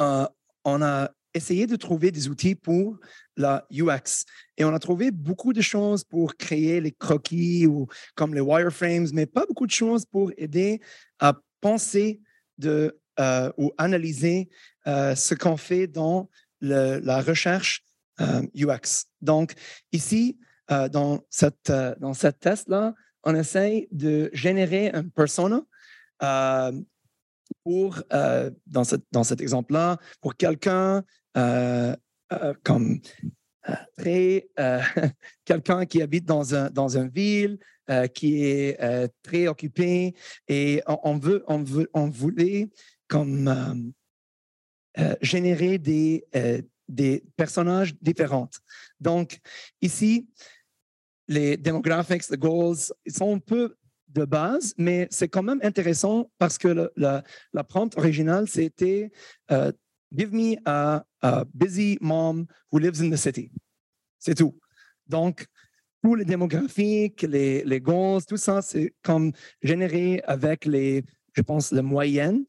euh, 0.00 0.26
on 0.64 0.82
a 0.82 1.10
essayé 1.34 1.66
de 1.66 1.76
trouver 1.76 2.10
des 2.10 2.28
outils 2.28 2.54
pour 2.54 2.96
la 3.36 3.66
UX. 3.70 4.24
Et 4.56 4.64
on 4.64 4.74
a 4.74 4.78
trouvé 4.78 5.10
beaucoup 5.10 5.52
de 5.52 5.60
choses 5.60 6.02
pour 6.04 6.36
créer 6.36 6.80
les 6.80 6.92
croquis 6.92 7.66
ou 7.66 7.86
comme 8.14 8.34
les 8.34 8.40
wireframes, 8.40 9.08
mais 9.12 9.26
pas 9.26 9.44
beaucoup 9.46 9.66
de 9.66 9.72
choses 9.72 10.04
pour 10.06 10.32
aider 10.36 10.80
à 11.20 11.34
penser 11.60 12.20
euh, 12.64 13.52
ou 13.56 13.72
analyser 13.78 14.48
euh, 14.86 15.14
ce 15.14 15.34
qu'on 15.34 15.56
fait 15.56 15.86
dans 15.86 16.28
la 16.60 17.20
recherche 17.20 17.84
UX. 18.56 19.06
Donc, 19.20 19.54
ici, 19.92 20.38
dans 20.68 21.20
cette, 21.30 21.72
dans 22.00 22.14
cette 22.14 22.40
test-là, 22.40 22.94
on 23.22 23.36
essaye 23.36 23.86
de 23.92 24.28
générer 24.32 24.90
un 24.92 25.04
persona 25.04 25.62
pour, 27.64 28.02
euh, 28.12 28.50
dans, 28.66 28.82
dans 29.12 29.24
cet 29.24 29.40
exemple-là, 29.40 29.98
pour 30.20 30.36
quelqu'un 30.36 31.02
euh, 31.36 31.94
euh, 32.32 32.54
comme 32.62 33.00
quelqu'un 35.44 35.84
qui 35.84 36.00
habite 36.00 36.24
dans, 36.24 36.54
un, 36.54 36.70
dans 36.70 36.96
une 36.96 37.10
ville, 37.10 37.58
qui 38.14 38.44
est 38.44 38.78
très 39.22 39.46
occupé, 39.46 40.14
et 40.46 40.82
on, 40.86 41.18
veut, 41.18 41.44
on, 41.48 41.62
veut, 41.62 41.90
on 41.92 42.08
voulait 42.08 42.70
comme 43.08 43.92
générer 45.20 45.76
des, 45.76 46.24
des 46.88 47.22
personnages 47.36 47.94
différents. 48.00 48.48
Donc, 49.00 49.38
ici, 49.82 50.28
les 51.28 51.58
demographics, 51.58 52.28
les 52.30 52.38
goals, 52.38 52.76
ils 53.04 53.12
sont 53.12 53.36
un 53.36 53.38
peu 53.38 53.76
de 54.08 54.24
base, 54.24 54.74
mais 54.78 55.06
c'est 55.10 55.28
quand 55.28 55.42
même 55.42 55.60
intéressant 55.62 56.30
parce 56.38 56.58
que 56.58 56.90
la, 56.96 57.22
la 57.52 57.64
prompt 57.64 57.96
originale, 57.96 58.48
c'était 58.48 59.10
euh, 59.50 59.72
Give 60.10 60.32
me 60.32 60.56
a, 60.64 61.04
busy 61.52 61.98
mom 62.00 62.46
who 62.70 62.78
lives 62.78 63.00
in 63.02 63.10
the 63.10 63.16
city. 63.16 63.50
C'est 64.18 64.34
tout. 64.34 64.58
Donc, 65.06 65.46
tous 66.02 66.14
les 66.14 66.24
démographiques, 66.24 67.22
les, 67.22 67.62
les 67.64 67.80
goals, 67.80 68.24
tout 68.24 68.36
ça, 68.36 68.62
c'est 68.62 68.94
comme 69.02 69.32
généré 69.62 70.22
avec 70.24 70.64
les, 70.64 71.04
je 71.34 71.42
pense, 71.42 71.72
la 71.72 71.82
moyenne 71.82 72.44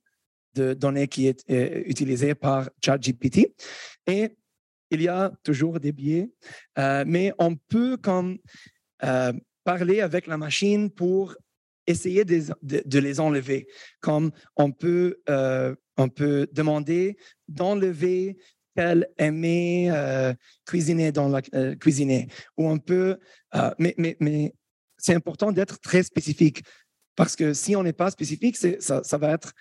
de 0.53 0.73
données 0.73 1.07
qui 1.07 1.27
est 1.27 1.43
euh, 1.49 1.83
utilisée 1.85 2.33
par 2.35 2.69
ChatGPT. 2.83 3.53
Et 4.07 4.37
il 4.91 5.01
y 5.01 5.07
a 5.07 5.31
toujours 5.43 5.79
des 5.79 5.91
biais, 5.91 6.31
euh, 6.77 7.03
mais 7.05 7.33
on 7.37 7.55
peut 7.55 7.97
comme 7.97 8.37
parler 9.63 10.01
avec 10.01 10.25
la 10.27 10.37
machine 10.37 10.89
pour 10.89 11.35
essayer 11.89 12.23
de, 12.23 12.99
les 12.99 13.19
enlever. 13.19 13.67
Comme 13.99 14.31
on 14.55 14.71
peut, 14.71 15.19
euh, 15.27 15.75
on 15.97 16.07
peut 16.07 16.47
demander 16.51 17.17
d'enlever 17.47 18.37
qu'elle 18.75 19.09
aimait 19.17 19.87
euh, 19.89 20.33
cuisiner 20.65 21.11
dans 21.11 21.27
la 21.27 21.41
euh, 21.55 21.75
cuisiner. 21.75 22.27
Ou 22.57 22.69
on 22.69 22.77
peut, 22.77 23.17
mais, 23.79 23.95
mais, 23.97 24.15
mais 24.19 24.53
c'est 24.97 25.15
important 25.15 25.51
d'être 25.51 25.79
très 25.79 26.03
spécifique 26.03 26.63
parce 27.15 27.35
que 27.35 27.53
si 27.53 27.75
on 27.75 27.83
n'est 27.83 27.93
pas 27.93 28.11
spécifique, 28.11 28.55
ça, 28.55 29.03
ça 29.03 29.17
va 29.17 29.31
être 29.31 29.53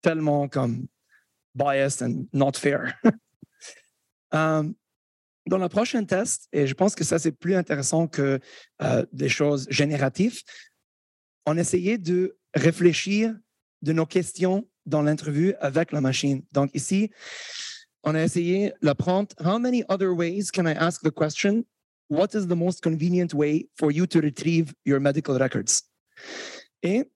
tellement 0.00 0.48
comme 0.48 0.86
biased 1.54 2.02
and 2.02 2.24
not 2.32 2.52
fair. 2.54 2.94
dans 4.32 5.56
la 5.56 5.68
prochaine 5.68 6.06
test, 6.06 6.48
et 6.52 6.66
je 6.66 6.74
pense 6.74 6.94
que 6.94 7.04
ça 7.04 7.18
c'est 7.18 7.32
plus 7.32 7.54
intéressant 7.54 8.06
que 8.06 8.40
des 9.12 9.28
choses 9.28 9.66
génératives, 9.70 10.42
on 11.48 11.56
essayait 11.56 11.96
de 11.96 12.36
réfléchir 12.54 13.34
de 13.80 13.92
nos 13.94 14.04
questions 14.04 14.68
dans 14.84 15.00
l'interview 15.00 15.54
avec 15.60 15.92
la 15.92 16.02
machine. 16.02 16.42
Donc 16.52 16.70
ici, 16.74 17.10
on 18.04 18.14
a 18.14 18.22
essayé 18.22 18.74
la 18.82 18.94
prompt 18.94 19.34
How 19.40 19.58
many 19.58 19.82
other 19.88 20.10
ways 20.10 20.50
can 20.52 20.66
I 20.66 20.74
ask 20.74 21.02
the 21.02 21.10
question? 21.10 21.64
What 22.10 22.34
is 22.34 22.46
the 22.48 22.56
most 22.56 22.82
convenient 22.82 23.32
way 23.32 23.66
for 23.78 23.90
you 23.90 24.06
to 24.08 24.20
retrieve 24.20 24.74
your 24.84 25.00
medical 25.00 25.38
records? 25.38 25.84
Et 26.82 27.10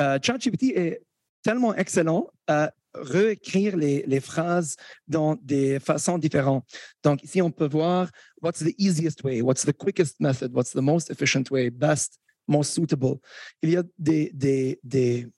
euh, 0.00 0.18
ChatGPT 0.22 0.72
est 0.74 1.02
tellement 1.42 1.74
excellent. 1.74 2.28
Euh, 2.48 2.68
réécrire 2.94 3.76
les, 3.76 4.04
les, 4.06 4.20
phrases 4.20 4.74
dans 5.06 5.36
des 5.42 5.78
façons 5.78 6.18
différentes. 6.18 6.64
Donc, 7.04 7.22
ici, 7.22 7.40
on 7.40 7.52
peut 7.52 7.68
voir 7.68 8.10
what's 8.42 8.58
the 8.58 8.74
easiest 8.78 9.22
way, 9.22 9.42
what's 9.42 9.64
the 9.64 9.72
quickest 9.72 10.18
method, 10.18 10.52
what's 10.52 10.72
the 10.72 10.82
most 10.82 11.08
efficient 11.08 11.52
way, 11.52 11.70
best, 11.70 12.18
most 12.50 12.72
suitable. 12.72 13.18
Il 13.62 13.70
y 13.70 13.76
a 13.76 13.82
des, 13.98 14.30
des, 14.34 14.78
des 14.82 15.28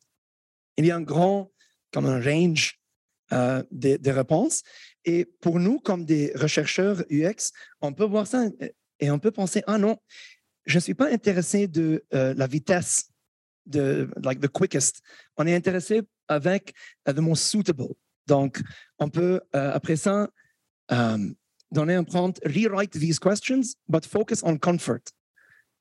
il 0.76 0.86
y 0.86 0.90
a 0.90 0.96
un 0.96 1.02
grand, 1.02 1.50
comme 1.92 2.06
un 2.06 2.20
range 2.20 2.80
euh, 3.32 3.62
des, 3.70 3.98
des, 3.98 4.12
réponses. 4.12 4.62
Et 5.04 5.24
pour 5.40 5.60
nous, 5.60 5.78
comme 5.78 6.04
des 6.04 6.32
rechercheurs 6.34 7.02
UX, 7.10 7.52
on 7.80 7.92
peut 7.92 8.04
voir 8.04 8.26
ça 8.26 8.46
et 9.00 9.10
on 9.10 9.18
peut 9.18 9.30
penser, 9.30 9.62
ah 9.66 9.78
non, 9.78 9.96
je 10.64 10.76
ne 10.76 10.80
suis 10.80 10.94
pas 10.94 11.10
intéressé 11.10 11.66
de 11.66 12.04
euh, 12.14 12.34
la 12.34 12.46
vitesse 12.46 13.10
de 13.66 14.10
like 14.22 14.40
the 14.40 14.48
quickest. 14.48 15.02
On 15.36 15.46
est 15.46 15.54
intéressé 15.54 16.02
avec 16.28 16.74
uh, 17.08 17.12
the 17.12 17.20
most 17.20 17.44
suitable. 17.46 17.94
Donc, 18.26 18.60
on 18.98 19.08
peut 19.08 19.40
uh, 19.54 19.58
après 19.58 19.96
ça 19.96 20.28
um, 20.90 21.34
donner 21.70 21.94
un 21.94 22.04
prompt 22.04 22.38
rewrite 22.44 22.92
these 22.92 23.18
questions, 23.18 23.76
but 23.88 24.06
focus 24.06 24.42
on 24.42 24.56
comfort. 24.56 25.02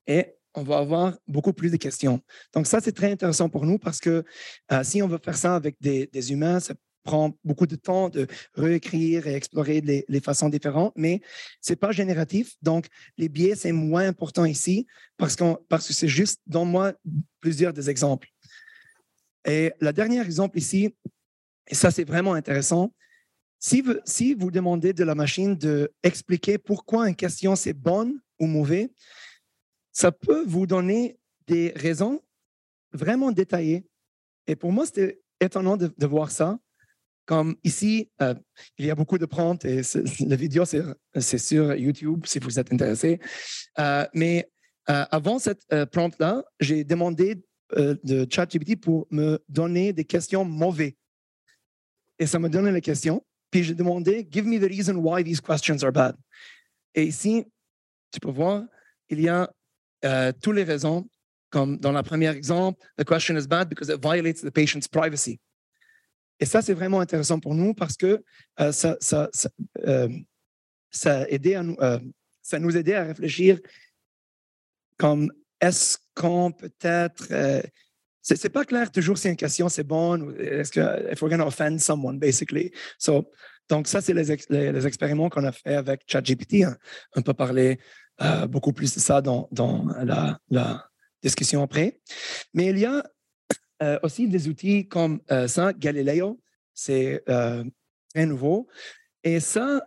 Et 0.06 0.34
on 0.54 0.62
va 0.62 0.78
avoir 0.78 1.18
beaucoup 1.26 1.52
plus 1.52 1.70
de 1.70 1.76
questions. 1.76 2.20
Donc, 2.54 2.66
ça, 2.66 2.80
c'est 2.80 2.92
très 2.92 3.10
intéressant 3.10 3.48
pour 3.48 3.64
nous 3.64 3.78
parce 3.78 3.98
que 3.98 4.24
uh, 4.70 4.84
si 4.84 5.02
on 5.02 5.08
veut 5.08 5.20
faire 5.22 5.36
ça 5.36 5.54
avec 5.54 5.76
des, 5.80 6.06
des 6.06 6.32
humains, 6.32 6.60
ça 6.60 6.74
prend 7.04 7.36
beaucoup 7.42 7.66
de 7.66 7.74
temps 7.74 8.08
de 8.10 8.26
réécrire 8.54 9.26
et 9.26 9.34
explorer 9.34 9.80
les, 9.80 10.04
les 10.08 10.20
façons 10.20 10.48
différentes, 10.48 10.92
mais 10.96 11.20
ce 11.60 11.72
n'est 11.72 11.76
pas 11.76 11.90
génératif. 11.90 12.54
Donc, 12.62 12.86
les 13.16 13.28
biais, 13.28 13.56
c'est 13.56 13.72
moins 13.72 14.06
important 14.06 14.44
ici 14.44 14.86
parce, 15.16 15.36
parce 15.68 15.88
que 15.88 15.92
c'est 15.92 16.08
juste, 16.08 16.40
dans 16.46 16.64
moi, 16.64 16.92
plusieurs 17.40 17.72
des 17.72 17.90
exemples. 17.90 18.28
Et 19.44 19.72
le 19.80 19.92
dernier 19.92 20.20
exemple 20.20 20.58
ici, 20.58 20.94
et 21.68 21.74
ça, 21.74 21.90
c'est 21.90 22.04
vraiment 22.04 22.34
intéressant. 22.34 22.92
Si 23.58 23.80
vous, 23.80 23.94
si 24.04 24.34
vous 24.34 24.50
demandez 24.50 24.92
de 24.92 25.04
la 25.04 25.14
machine 25.14 25.56
d'expliquer 25.56 26.58
pourquoi 26.58 27.08
une 27.08 27.16
question 27.16 27.56
c'est 27.56 27.72
bonne 27.72 28.20
ou 28.38 28.46
mauvaise, 28.46 28.88
ça 29.92 30.10
peut 30.10 30.44
vous 30.46 30.66
donner 30.66 31.18
des 31.46 31.72
raisons 31.76 32.22
vraiment 32.92 33.30
détaillées. 33.30 33.84
Et 34.46 34.56
pour 34.56 34.72
moi, 34.72 34.86
c'était 34.86 35.20
étonnant 35.40 35.76
de, 35.76 36.06
voir 36.06 36.30
ça. 36.30 36.58
Comme 37.24 37.56
ici, 37.62 38.10
euh, 38.20 38.34
il 38.78 38.86
y 38.86 38.90
a 38.90 38.94
beaucoup 38.94 39.18
de 39.18 39.26
prompts 39.26 39.64
et 39.64 39.82
la 40.26 40.36
vidéo, 40.36 40.64
c'est 40.64 41.38
sur 41.38 41.74
YouTube 41.74 42.24
si 42.26 42.38
vous 42.38 42.58
êtes 42.58 42.72
intéressé. 42.72 43.20
Euh, 43.78 44.06
mais 44.12 44.50
euh, 44.90 45.04
avant 45.10 45.38
cette 45.38 45.64
prompt-là, 45.92 46.44
j'ai 46.58 46.84
demandé 46.84 47.42
de 47.74 48.26
ChatGPT 48.28 48.78
pour 48.78 49.06
me 49.10 49.42
donner 49.48 49.92
des 49.92 50.04
questions 50.04 50.44
mauvaises. 50.44 50.92
Et 52.18 52.26
ça 52.26 52.38
me 52.38 52.48
donnait 52.48 52.72
les 52.72 52.80
questions. 52.80 53.24
Puis 53.50 53.64
j'ai 53.64 53.74
demandé, 53.74 54.26
give 54.30 54.46
me 54.46 54.58
the 54.58 54.68
reason 54.68 54.96
why 54.96 55.22
these 55.22 55.40
questions 55.40 55.82
are 55.82 55.92
bad. 55.92 56.16
Et 56.94 57.04
ici, 57.04 57.46
tu 58.10 58.20
peux 58.20 58.30
voir, 58.30 58.64
il 59.08 59.20
y 59.20 59.28
a 59.28 59.50
toutes 60.40 60.56
les 60.56 60.64
raisons, 60.64 61.08
comme 61.50 61.78
dans 61.78 61.92
le 61.92 62.02
premier 62.02 62.28
exemple, 62.28 62.80
the 62.96 63.04
question 63.04 63.36
is 63.36 63.46
bad 63.46 63.68
because 63.68 63.88
it 63.88 64.00
violates 64.02 64.40
the 64.40 64.50
patient's 64.50 64.88
privacy. 64.88 65.38
Et 66.40 66.44
ça, 66.44 66.60
c'est 66.60 66.74
vraiment 66.74 66.98
intéressant 66.98 67.38
pour 67.38 67.54
nous 67.54 67.72
parce 67.72 67.96
que 67.96 68.24
euh, 68.58 68.72
ça, 68.72 68.96
ça, 69.00 69.28
ça, 69.32 69.48
euh, 69.86 70.08
ça, 70.90 71.24
nous, 71.62 71.76
euh, 71.80 72.00
ça 72.42 72.58
aidait 72.58 72.94
à 72.94 73.04
réfléchir 73.04 73.60
comme 74.96 75.30
est-ce 75.60 75.98
qu'on 76.16 76.50
peut-être. 76.50 77.28
c'est 78.22 78.48
pas 78.48 78.64
clair 78.64 78.90
toujours 78.90 79.18
si 79.18 79.28
une 79.28 79.36
question 79.36 79.68
c'est 79.68 79.84
bonne 79.84 80.34
est-ce 80.38 80.72
que 80.72 81.12
if 81.12 81.22
we're 81.22 81.30
going 81.30 81.38
to 81.38 81.46
offend 81.46 81.78
someone, 81.78 82.18
basically. 82.18 82.72
So, 82.98 83.30
donc, 83.68 83.86
ça, 83.86 84.00
c'est 84.00 84.12
les, 84.12 84.36
les, 84.50 84.86
expériments 84.86 85.30
qu'on 85.30 85.44
a 85.44 85.52
fait 85.52 85.76
avec 85.76 86.02
ChatGPT. 86.06 86.64
Hein. 86.64 86.76
On 87.14 87.22
peut 87.22 87.32
parler 87.32 87.78
beaucoup 88.48 88.72
plus 88.72 88.94
de 88.94 89.00
ça 89.00 89.20
dans, 89.20 89.48
dans 89.52 89.86
la, 90.04 90.38
la 90.50 90.88
discussion 91.22 91.62
après. 91.62 92.00
Mais 92.54 92.66
il 92.66 92.78
y 92.78 92.86
a 92.86 93.02
euh, 93.82 93.98
aussi 94.02 94.28
des 94.28 94.48
outils 94.48 94.86
comme 94.86 95.20
euh, 95.32 95.48
ça, 95.48 95.72
Galileo, 95.72 96.40
c'est 96.72 97.22
euh, 97.28 97.64
très 98.14 98.26
nouveau. 98.26 98.68
Et 99.24 99.40
ça, 99.40 99.82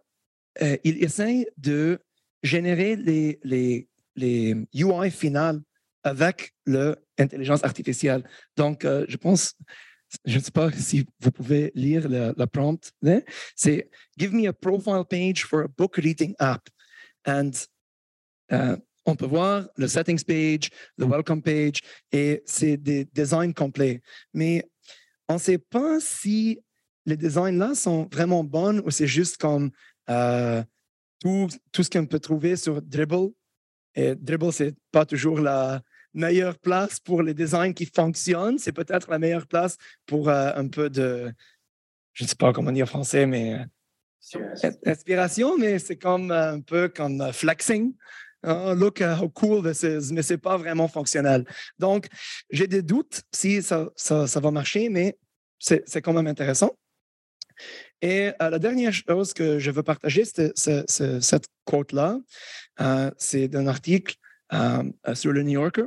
il 0.84 1.04
essaie 1.04 1.48
de 1.58 2.00
générer 2.41 2.95
les, 2.95 3.39
les, 3.43 3.89
les 4.15 4.56
UI 4.74 5.12
finales 5.12 5.62
avec 6.04 6.54
l'intelligence 6.65 7.63
artificielle. 7.63 8.24
Donc, 8.56 8.84
je 8.86 9.17
pense, 9.17 9.56
je 10.24 10.38
ne 10.38 10.43
sais 10.43 10.52
pas 10.52 10.71
si 10.71 11.06
vous 11.19 11.32
pouvez 11.32 11.74
lire 11.76 12.08
la, 12.08 12.48
prompt. 12.48 12.93
Hein. 13.06 13.19
C'est 13.54 13.89
Give 14.17 14.34
me 14.34 14.48
a 14.48 14.54
profile 14.54 15.04
page 15.04 15.43
for 15.43 15.63
a 15.63 15.67
book 15.67 15.98
reading 15.98 16.34
app. 16.39 16.69
And 17.28 17.52
on 18.52 19.16
peut 19.16 19.26
voir 19.26 19.68
le 19.78 19.88
settings 19.88 20.24
page, 20.24 20.70
le 20.98 21.06
welcome 21.06 21.42
page, 21.42 21.82
et 22.12 22.42
c'est 22.46 22.78
des 22.78 23.06
designs 23.06 23.54
complets. 23.54 24.02
Mais 24.34 24.64
on 25.28 25.36
ne 25.36 25.40
sait 25.40 25.58
pas 25.58 26.00
si 26.00 26.60
les 27.06 27.18
designs-là 27.18 27.76
sont 27.76 28.08
vraiment 28.12 28.44
bons 28.44 28.82
ou 28.84 28.92
c'est 28.92 29.08
juste 29.08 29.38
comme 29.38 29.72
euh, 30.10 30.64
tout, 31.20 31.48
tout 31.72 31.84
ce 31.84 31.90
qu'on 31.90 32.06
peut 32.06 32.20
trouver 32.20 32.56
sur 32.56 32.82
Dribble. 32.82 33.30
Et 33.94 34.16
Dribble, 34.16 34.52
ce 34.52 34.64
n'est 34.64 34.74
pas 34.92 35.06
toujours 35.06 35.40
la 35.40 35.82
meilleure 36.14 36.58
place 36.58 37.00
pour 37.00 37.22
les 37.22 37.34
designs 37.34 37.74
qui 37.74 37.86
fonctionnent. 37.86 38.58
C'est 38.58 38.72
peut-être 38.72 39.10
la 39.10 39.20
meilleure 39.20 39.48
place 39.48 39.78
pour 40.06 40.30
euh, 40.30 40.52
un 40.56 40.68
peu 40.68 40.90
de, 40.90 41.32
je 42.14 42.24
ne 42.24 42.28
sais 42.28 42.36
pas 42.36 42.54
comment 42.54 42.72
dire 42.72 42.86
en 42.86 42.88
français, 42.88 43.26
mais 43.26 43.60
inspiration, 44.86 45.58
mais 45.58 45.78
c'est 45.78 45.98
comme 45.98 46.32
un 46.32 46.60
peu 46.60 46.90
comme 46.90 47.32
flexing. 47.32 47.94
Oh, 48.46 48.74
look 48.76 49.02
how 49.02 49.28
cool 49.30 49.64
this 49.64 49.84
is, 49.84 50.14
mais 50.14 50.22
c'est 50.22 50.38
pas 50.38 50.58
vraiment 50.58 50.88
fonctionnel. 50.88 51.46
Donc, 51.80 52.08
j'ai 52.52 52.68
des 52.68 52.82
doutes 52.82 53.24
si 53.34 53.64
ça, 53.64 53.90
ça, 53.96 54.40
va 54.40 54.52
marcher, 54.52 54.90
mais 54.90 55.18
c'est 55.58 56.02
quand 56.02 56.14
même 56.14 56.28
intéressant. 56.28 56.72
Et 58.02 58.32
euh, 58.42 58.50
la 58.50 58.60
dernière 58.60 58.94
chose 58.94 59.34
que 59.34 59.60
je 59.60 59.72
veux 59.72 59.84
partager, 59.84 60.26
c'est 60.26 60.54
cette 60.56 61.48
quote-là. 61.64 62.20
Euh, 62.82 63.10
c'est 63.18 63.48
d'un 63.48 63.68
article 63.68 64.16
euh, 64.54 64.84
sur 65.14 65.32
le 65.32 65.44
New 65.44 65.54
Yorker. 65.54 65.86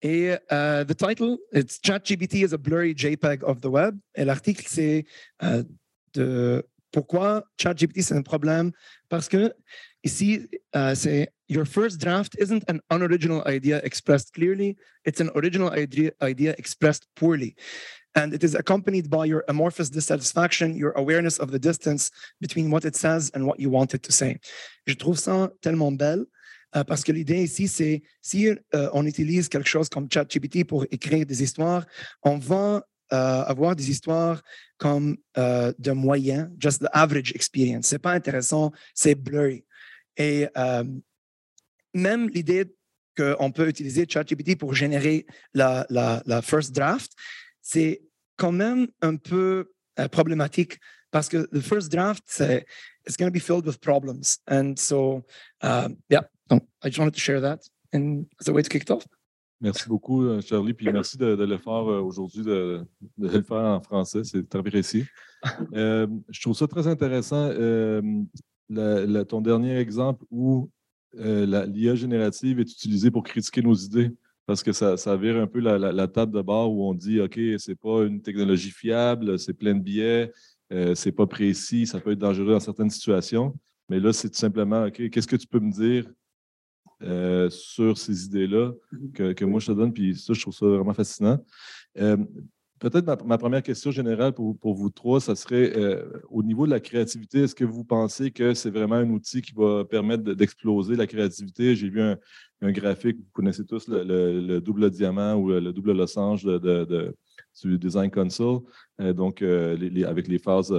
Et 0.00 0.34
the 0.48 0.96
title, 0.96 1.38
it's 1.52 1.80
ChatGPT 1.84 2.44
is 2.44 2.54
a 2.54 2.58
blurry 2.58 2.94
JPEG 2.96 3.42
of 3.42 3.60
the 3.60 3.66
web. 3.66 3.98
Et 4.14 4.24
l'article, 4.24 4.64
c'est 4.68 5.04
de 6.14 6.64
pourquoi 6.92 7.44
ChatGPT, 7.60 8.02
c'est 8.02 8.14
un 8.14 8.22
problème. 8.22 8.70
Parce 9.08 9.28
que 9.28 9.52
ici, 10.04 10.48
c'est 10.94 11.22
uh, 11.22 11.26
your 11.48 11.64
first 11.64 11.98
draft 12.00 12.36
isn't 12.38 12.64
an 12.68 12.80
unoriginal 12.90 13.42
idea 13.46 13.80
expressed 13.82 14.32
clearly, 14.32 14.76
it's 15.04 15.20
an 15.20 15.30
original 15.34 15.70
idea, 15.70 16.12
idea 16.22 16.54
expressed 16.58 17.06
poorly. 17.16 17.56
And 18.14 18.32
it 18.34 18.42
is 18.42 18.54
accompanied 18.54 19.10
by 19.10 19.26
your 19.26 19.44
amorphous 19.48 19.90
dissatisfaction, 19.90 20.74
your 20.74 20.92
awareness 20.92 21.38
of 21.38 21.50
the 21.50 21.58
distance 21.58 22.10
between 22.40 22.70
what 22.70 22.84
it 22.84 22.96
says 22.96 23.30
and 23.34 23.46
what 23.46 23.60
you 23.60 23.70
want 23.70 23.94
it 23.94 24.02
to 24.04 24.12
say. 24.12 24.38
Je 24.86 24.94
trouve 24.94 25.18
ça 25.18 25.50
tellement 25.62 25.96
belle. 25.96 26.26
Euh, 26.76 26.84
parce 26.84 27.02
que 27.02 27.12
l'idée 27.12 27.42
ici, 27.42 27.66
c'est 27.66 28.02
si 28.20 28.48
euh, 28.48 28.90
on 28.92 29.06
utilise 29.06 29.48
quelque 29.48 29.68
chose 29.68 29.88
comme 29.88 30.06
ChatGPT 30.10 30.64
pour 30.66 30.84
écrire 30.90 31.24
des 31.24 31.42
histoires, 31.42 31.86
on 32.22 32.36
va 32.36 32.82
euh, 33.10 33.42
avoir 33.44 33.74
des 33.74 33.90
histoires 33.90 34.42
comme 34.76 35.16
euh, 35.38 35.72
de 35.78 35.92
moyen, 35.92 36.50
just 36.58 36.80
the 36.80 36.88
average 36.92 37.32
experience. 37.34 37.86
C'est 37.86 37.98
pas 37.98 38.12
intéressant, 38.12 38.70
c'est 38.94 39.14
blurry. 39.14 39.64
Et 40.18 40.48
euh, 40.56 40.84
même 41.94 42.28
l'idée 42.28 42.74
qu'on 43.16 43.50
peut 43.50 43.68
utiliser 43.68 44.06
ChatGPT 44.08 44.56
pour 44.58 44.74
générer 44.74 45.26
la, 45.54 45.86
la, 45.88 46.42
first 46.42 46.74
draft, 46.74 47.12
c'est 47.62 48.02
quand 48.36 48.52
même 48.52 48.88
un 49.00 49.16
peu 49.16 49.72
euh, 49.98 50.08
problématique 50.08 50.78
parce 51.10 51.28
que 51.28 51.48
the 51.52 51.60
first 51.60 51.90
draft, 51.90 52.22
c'est 52.26 52.66
it's 53.06 53.16
going 53.16 53.28
to 53.28 53.32
be 53.32 53.40
filled 53.40 53.66
with 53.66 53.80
problems. 53.80 54.38
And 54.46 54.74
so, 54.76 55.24
uh, 55.62 55.88
yeah, 56.10 56.22
donc, 56.48 56.64
I 56.82 56.88
just 56.88 56.98
wanted 56.98 57.14
to 57.14 57.20
share 57.20 57.40
that 57.40 57.60
and 57.92 58.26
as 58.40 58.48
a 58.48 58.52
way 58.52 58.62
to 58.62 58.68
kick 58.68 58.82
it 58.82 58.90
off. 58.90 59.06
Merci 59.60 59.88
beaucoup, 59.88 60.22
euh, 60.22 60.40
Charlie, 60.40 60.72
puis 60.72 60.86
merci 60.92 61.18
de, 61.18 61.34
de 61.34 61.44
le 61.44 61.56
euh, 61.56 62.00
aujourd'hui, 62.00 62.44
de, 62.44 62.86
le 63.18 63.42
faire 63.42 63.56
en 63.56 63.80
français. 63.80 64.22
C'est 64.22 64.48
très 64.48 64.62
précis. 64.62 65.04
euh, 65.74 66.06
je 66.28 66.40
trouve 66.40 66.56
ça 66.56 66.68
très 66.68 66.86
intéressant. 66.86 67.50
Ton 68.68 69.40
dernier 69.40 69.78
exemple 69.78 70.24
où 70.30 70.70
euh, 71.16 71.66
l'IA 71.66 71.94
générative 71.94 72.60
est 72.60 72.70
utilisée 72.70 73.10
pour 73.10 73.22
critiquer 73.22 73.62
nos 73.62 73.74
idées 73.74 74.10
parce 74.46 74.62
que 74.62 74.72
ça, 74.72 74.96
ça 74.96 75.16
vire 75.16 75.36
un 75.36 75.46
peu 75.46 75.60
la, 75.60 76.08
table 76.08 76.32
de 76.32 76.40
bord 76.40 76.72
où 76.72 76.88
on 76.88 76.94
dit 76.94 77.20
OK, 77.20 77.38
c'est 77.58 77.78
pas 77.78 78.04
une 78.04 78.22
technologie 78.22 78.70
fiable, 78.70 79.38
c'est 79.38 79.52
plein 79.52 79.74
de 79.74 79.80
biais, 79.80 80.32
euh, 80.72 80.94
c'est 80.94 81.12
pas 81.12 81.26
précis, 81.26 81.86
ça 81.86 82.00
peut 82.00 82.12
être 82.12 82.18
dangereux 82.18 82.52
dans 82.52 82.60
certaines 82.60 82.90
situations. 82.90 83.54
Mais 83.88 84.00
là, 84.00 84.12
c'est 84.12 84.30
tout 84.30 84.38
simplement 84.38 84.84
OK, 84.84 85.10
qu'est-ce 85.10 85.26
que 85.26 85.36
tu 85.36 85.46
peux 85.46 85.60
me 85.60 85.70
dire 85.70 86.10
euh, 87.02 87.48
sur 87.50 87.96
ces 87.98 88.24
idées-là 88.24 88.72
que, 89.14 89.32
que, 89.32 89.44
moi 89.44 89.60
je 89.60 89.66
te 89.66 89.72
donne? 89.72 89.92
Puis 89.92 90.16
ça, 90.16 90.32
je 90.32 90.40
trouve 90.40 90.54
ça 90.54 90.66
vraiment 90.66 90.94
fascinant. 90.94 91.38
Peut-être 92.78 93.24
ma, 93.24 93.38
première 93.38 93.62
question 93.62 93.90
générale 93.90 94.32
pour, 94.32 94.56
vous 94.62 94.90
trois, 94.90 95.20
ça 95.20 95.34
serait 95.34 95.72
au 96.30 96.42
niveau 96.42 96.66
de 96.66 96.70
la 96.70 96.80
créativité, 96.80 97.40
est-ce 97.40 97.54
que 97.54 97.64
vous 97.64 97.84
pensez 97.84 98.30
que 98.30 98.54
c'est 98.54 98.70
vraiment 98.70 98.96
un 98.96 99.10
outil 99.10 99.42
qui 99.42 99.52
va 99.54 99.84
permettre 99.84 100.22
d'exploser 100.22 100.96
la 100.96 101.06
créativité? 101.06 101.74
J'ai 101.76 101.88
vu 101.88 102.00
un, 102.00 102.16
graphique, 102.72 103.18
vous 103.18 103.32
connaissez 103.32 103.64
tous 103.64 103.88
le, 103.88 104.58
double 104.60 104.90
diamant 104.90 105.34
ou 105.34 105.48
le, 105.48 105.72
double 105.72 105.92
losange 105.92 106.44
de, 106.44 107.14
du 107.62 107.78
Design 107.78 108.10
Console, 108.10 108.60
donc 108.98 109.42
avec 109.42 110.28
les 110.28 110.38
phases 110.38 110.74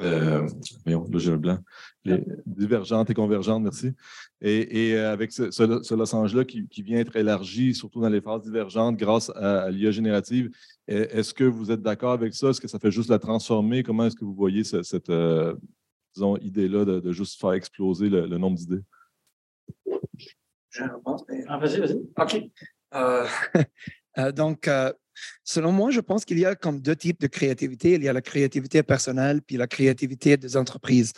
euh, 0.00 0.46
là, 0.86 1.18
j'ai 1.18 1.36
blanc. 1.36 1.58
Les 2.04 2.24
divergentes 2.46 3.10
et 3.10 3.14
convergentes, 3.14 3.62
merci. 3.62 3.92
Et, 4.40 4.94
euh, 4.94 5.12
avec 5.12 5.32
ce, 5.32 5.50
ce, 5.50 5.94
losange-là 5.94 6.44
qui, 6.44 6.82
vient 6.82 6.98
être 6.98 7.16
élargi, 7.16 7.74
surtout 7.74 8.00
dans 8.00 8.08
les 8.08 8.20
phases 8.20 8.42
divergentes, 8.42 8.96
grâce 8.96 9.30
à, 9.30 9.70
l'IA 9.70 9.90
générative, 9.90 10.50
est-ce 10.86 11.32
que 11.32 11.44
vous 11.44 11.70
êtes 11.70 11.82
d'accord 11.82 12.12
avec 12.12 12.34
ça? 12.34 12.48
Est-ce 12.48 12.60
que 12.60 12.68
ça 12.68 12.78
fait 12.78 12.90
juste 12.90 13.08
la 13.08 13.18
transformer? 13.18 13.82
Comment 13.82 14.06
est-ce 14.06 14.16
que 14.16 14.24
vous 14.24 14.34
voyez 14.34 14.64
cette, 14.64 15.10
euh, 15.10 15.54
idée-là 16.40 16.84
de, 16.84 17.12
juste 17.12 17.40
faire 17.40 17.52
exploser 17.52 18.08
le, 18.08 18.26
nombre 18.38 18.56
d'idées? 18.56 18.82
Je 20.70 20.82
réponds. 20.82 21.16
Ah, 21.46 21.58
vas-y, 21.58 21.78
vas-y. 21.78 22.00
OK. 22.20 22.50
Euh, 22.94 23.26
donc, 24.32 24.68
Selon 25.44 25.72
moi, 25.72 25.90
je 25.90 26.00
pense 26.00 26.24
qu'il 26.24 26.38
y 26.38 26.44
a 26.44 26.54
comme 26.54 26.80
deux 26.80 26.96
types 26.96 27.20
de 27.20 27.26
créativité. 27.26 27.94
Il 27.94 28.02
y 28.02 28.08
a 28.08 28.12
la 28.12 28.22
créativité 28.22 28.82
personnelle 28.82 29.42
puis 29.42 29.56
la 29.56 29.66
créativité 29.66 30.36
des 30.36 30.56
entreprises. 30.56 31.12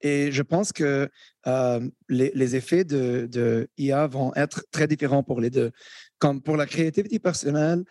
Et 0.00 0.32
je 0.32 0.42
pense 0.42 0.72
que 0.72 1.08
euh, 1.46 1.90
les, 2.08 2.56
effets 2.56 2.84
de, 2.84 3.28
de, 3.30 3.68
IA 3.78 4.06
vont 4.08 4.34
être 4.34 4.64
très 4.72 4.88
différents 4.88 5.22
pour 5.22 5.40
les 5.40 5.50
deux. 5.50 5.70
Comme 6.18 6.42
pour 6.42 6.56
la 6.56 6.66
créativité 6.66 7.18
personnelle, 7.18 7.84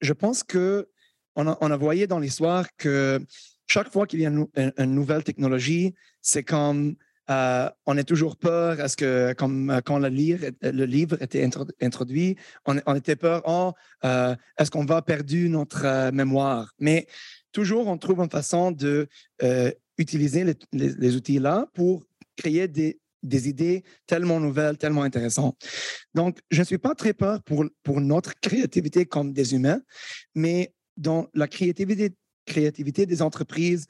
je 0.00 0.12
pense 0.12 0.42
que 0.42 0.88
on 1.36 1.48
a, 1.48 1.56
on 1.60 1.70
a 1.70 1.76
voyé 1.76 2.06
dans 2.06 2.18
l'histoire 2.18 2.66
que 2.76 3.24
chaque 3.66 3.92
fois 3.92 4.06
qu'il 4.06 4.20
y 4.20 4.26
a 4.26 4.30
une 4.30 4.94
nouvelle 4.94 5.24
technologie, 5.24 5.94
c'est 6.20 6.44
comme 6.44 6.96
euh, 7.30 7.70
on 7.86 7.96
a 7.96 8.04
toujours 8.04 8.36
peur, 8.36 8.80
est-ce 8.80 8.96
que 8.96 9.32
comme, 9.32 9.70
euh, 9.70 9.80
quand 9.80 9.98
le 9.98 10.08
livre, 10.08 10.46
le 10.62 10.84
livre 10.84 11.20
était 11.22 11.48
introduit, 11.80 12.36
on, 12.66 12.94
était 12.94 13.16
peur, 13.16 13.42
oh, 13.46 13.72
euh, 14.04 14.36
est-ce 14.58 14.70
qu'on 14.70 14.84
va 14.84 15.00
perdre 15.00 15.34
notre 15.48 16.10
mémoire? 16.10 16.74
Mais 16.78 17.06
toujours, 17.52 17.86
on 17.86 17.96
trouve 17.96 18.20
une 18.20 18.30
façon 18.30 18.72
de 18.72 19.08
utiliser 19.96 20.44
les, 20.72 21.16
outils-là 21.16 21.68
pour 21.72 22.04
créer 22.36 22.68
des, 22.68 22.98
idées 23.22 23.84
tellement 24.06 24.38
nouvelles, 24.38 24.76
tellement 24.76 25.02
intéressantes. 25.02 25.56
Donc, 26.14 26.40
je 26.50 26.60
ne 26.60 26.64
suis 26.64 26.78
pas 26.78 26.94
très 26.94 27.14
peur 27.14 27.42
pour, 27.42 27.64
pour 27.82 28.00
notre 28.00 28.38
créativité 28.40 29.06
comme 29.06 29.32
des 29.32 29.54
humains, 29.54 29.80
mais 30.34 30.74
dans 30.96 31.28
la 31.32 31.48
créativité, 31.48 32.14
créativité 32.44 33.06
des 33.06 33.22
entreprises, 33.22 33.86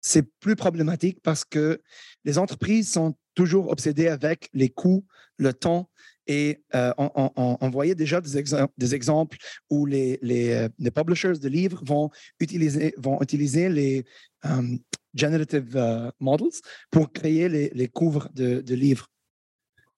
c'est 0.00 0.22
plus 0.40 0.56
problématique 0.56 1.20
parce 1.22 1.44
que 1.44 1.80
les 2.24 2.38
entreprises 2.38 2.92
sont 2.92 3.16
toujours 3.34 3.70
obsédées 3.70 4.08
avec 4.08 4.48
les 4.52 4.68
coûts, 4.68 5.04
le 5.36 5.52
temps. 5.52 5.88
Et 6.26 6.62
euh, 6.74 6.92
on, 6.98 7.70
voyait 7.70 7.94
déjà 7.94 8.20
des, 8.20 8.44
des 8.76 8.94
exemples 8.94 9.38
où 9.70 9.86
les, 9.86 10.18
les, 10.20 10.68
euh, 10.84 10.90
publishers 10.90 11.38
de 11.38 11.48
livres 11.48 11.80
vont 11.84 12.10
utiliser, 12.38 12.94
vont 12.98 13.22
utiliser 13.22 13.70
les 13.70 14.04
euh, 14.44 14.76
generative 15.14 16.12
models 16.20 16.60
pour 16.90 17.12
créer 17.12 17.48
les, 17.48 17.70
les 17.70 17.88
couvres 17.88 18.28
de, 18.34 18.74
livres. 18.74 19.06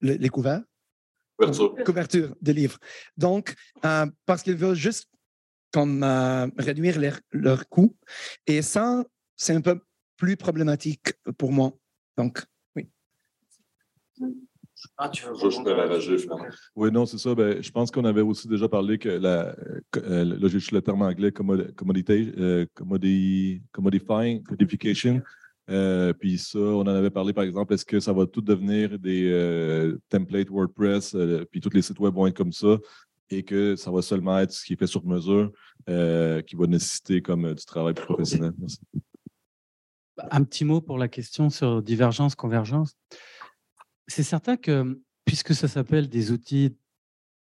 les 0.03 0.29
couverts? 0.29 0.63
Couverture. 1.85 2.37
de 2.41 2.53
livres. 2.53 2.79
Donc, 3.17 3.55
parce 3.83 4.43
qu'ils 4.43 4.57
veulent 4.57 4.77
juste 4.77 5.09
comme 5.73 6.05
réduire 6.59 7.21
leurs 7.33 7.69
coûts. 7.69 7.97
Et 8.47 8.63
ça, 8.63 9.03
c'est 9.37 9.55
un 9.55 9.63
peu 9.63 9.81
plus 10.21 10.37
problématique 10.37 11.15
pour 11.39 11.51
moi. 11.51 11.73
Donc, 12.17 12.45
oui. 12.77 12.89
Ah, 14.99 15.09
tu 15.09 15.25
veux 15.25 15.35
je, 15.35 16.29
Oui, 16.77 16.93
non, 16.93 17.07
c'est 17.07 17.17
ça. 17.17 17.35
Ben, 17.35 17.63
je 17.63 17.71
pense 17.71 17.91
qu'on 17.91 18.05
avait 18.05 18.21
aussi 18.21 18.47
déjà 18.47 18.69
parlé 18.69 18.99
que 18.99 19.09
la, 19.09 19.57
euh, 19.97 20.25
là, 20.25 20.49
j'ai 20.49 20.59
le 20.73 20.83
terme 20.83 21.03
anglais, 21.03 21.33
commodity, 21.33 22.33
euh, 22.37 22.67
commodifying, 22.75 24.43
codification. 24.43 25.23
Euh, 25.71 26.13
puis 26.13 26.37
ça, 26.37 26.59
on 26.59 26.83
en 26.83 26.87
avait 26.89 27.11
parlé, 27.11 27.33
par 27.33 27.45
exemple, 27.45 27.73
est-ce 27.73 27.87
que 27.87 27.99
ça 27.99 28.13
va 28.13 28.27
tout 28.27 28.43
devenir 28.43 28.99
des 28.99 29.95
templates 30.11 30.51
WordPress, 30.51 31.17
puis 31.51 31.61
tous 31.61 31.73
les 31.73 31.83
sites 31.83 31.99
web 31.99 32.15
vont 32.15 32.27
être 32.27 32.37
comme 32.37 32.53
ça, 32.53 32.77
et 33.31 33.43
que 33.43 33.75
ça 33.77 33.91
va 33.91 34.03
seulement 34.03 34.39
être 34.39 34.53
ce 34.53 34.65
qui 34.65 34.75
est 34.75 34.77
fait 34.77 34.87
sur 34.87 35.05
mesure, 35.07 35.51
qui 35.87 36.57
va 36.57 36.67
nécessiter 36.67 37.23
comme 37.23 37.55
du 37.55 37.65
travail 37.65 37.95
plus 37.95 38.05
professionnel? 38.05 38.53
Merci. 38.59 38.81
Un 40.31 40.45
petit 40.45 40.65
mot 40.65 40.81
pour 40.81 40.99
la 40.99 41.09
question 41.09 41.51
sur 41.51 41.83
divergence, 41.83 42.35
convergence. 42.35 42.97
C'est 44.07 44.23
certain 44.23 44.57
que 44.57 45.01
puisque 45.25 45.55
ça 45.55 45.69
s'appelle 45.69 46.09
des 46.09 46.33
outils 46.33 46.77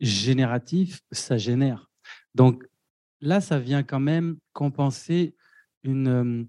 génératifs, 0.01 1.01
ça 1.11 1.39
génère. 1.39 1.91
Donc 2.35 2.65
là, 3.21 3.41
ça 3.41 3.59
vient 3.59 3.83
quand 3.83 4.01
même 4.01 4.37
compenser 4.53 5.35
une, 5.83 6.47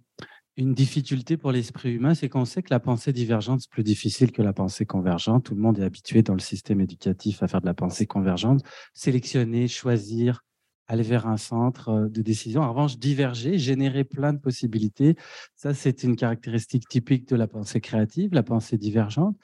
une 0.60 0.74
difficulté 0.74 1.38
pour 1.38 1.54
l'esprit 1.54 1.94
humain, 1.94 2.14
c'est 2.14 2.28
qu'on 2.28 2.44
sait 2.44 2.62
que 2.62 2.72
la 2.72 2.82
pensée 2.82 3.14
divergente, 3.14 3.62
c'est 3.62 3.70
plus 3.70 3.84
difficile 3.84 4.34
que 4.34 4.42
la 4.42 4.52
pensée 4.52 4.86
convergente. 4.86 5.46
Tout 5.46 5.56
le 5.56 5.62
monde 5.62 5.80
est 5.80 5.84
habitué 5.84 6.22
dans 6.22 6.34
le 6.34 6.42
système 6.42 6.82
éducatif 6.82 7.42
à 7.42 7.48
faire 7.48 7.62
de 7.62 7.66
la 7.66 7.74
pensée 7.74 8.06
convergente, 8.06 8.62
sélectionner, 8.94 9.70
choisir, 9.70 10.44
aller 10.90 11.04
vers 11.04 11.28
un 11.28 11.38
centre 11.38 11.90
euh, 11.90 12.10
de 12.10 12.22
décision. 12.22 12.62
En 12.62 12.70
revanche, 12.70 12.98
diverger, 12.98 13.58
générer 13.58 14.04
plein 14.04 14.34
de 14.34 14.40
possibilités, 14.40 15.16
ça, 15.56 15.74
c'est 15.74 16.04
une 16.04 16.16
caractéristique 16.16 16.88
typique 16.90 17.30
de 17.30 17.36
la 17.36 17.48
pensée 17.48 17.80
créative, 17.80 18.34
la 18.34 18.44
pensée 18.44 18.78
divergente. 18.78 19.38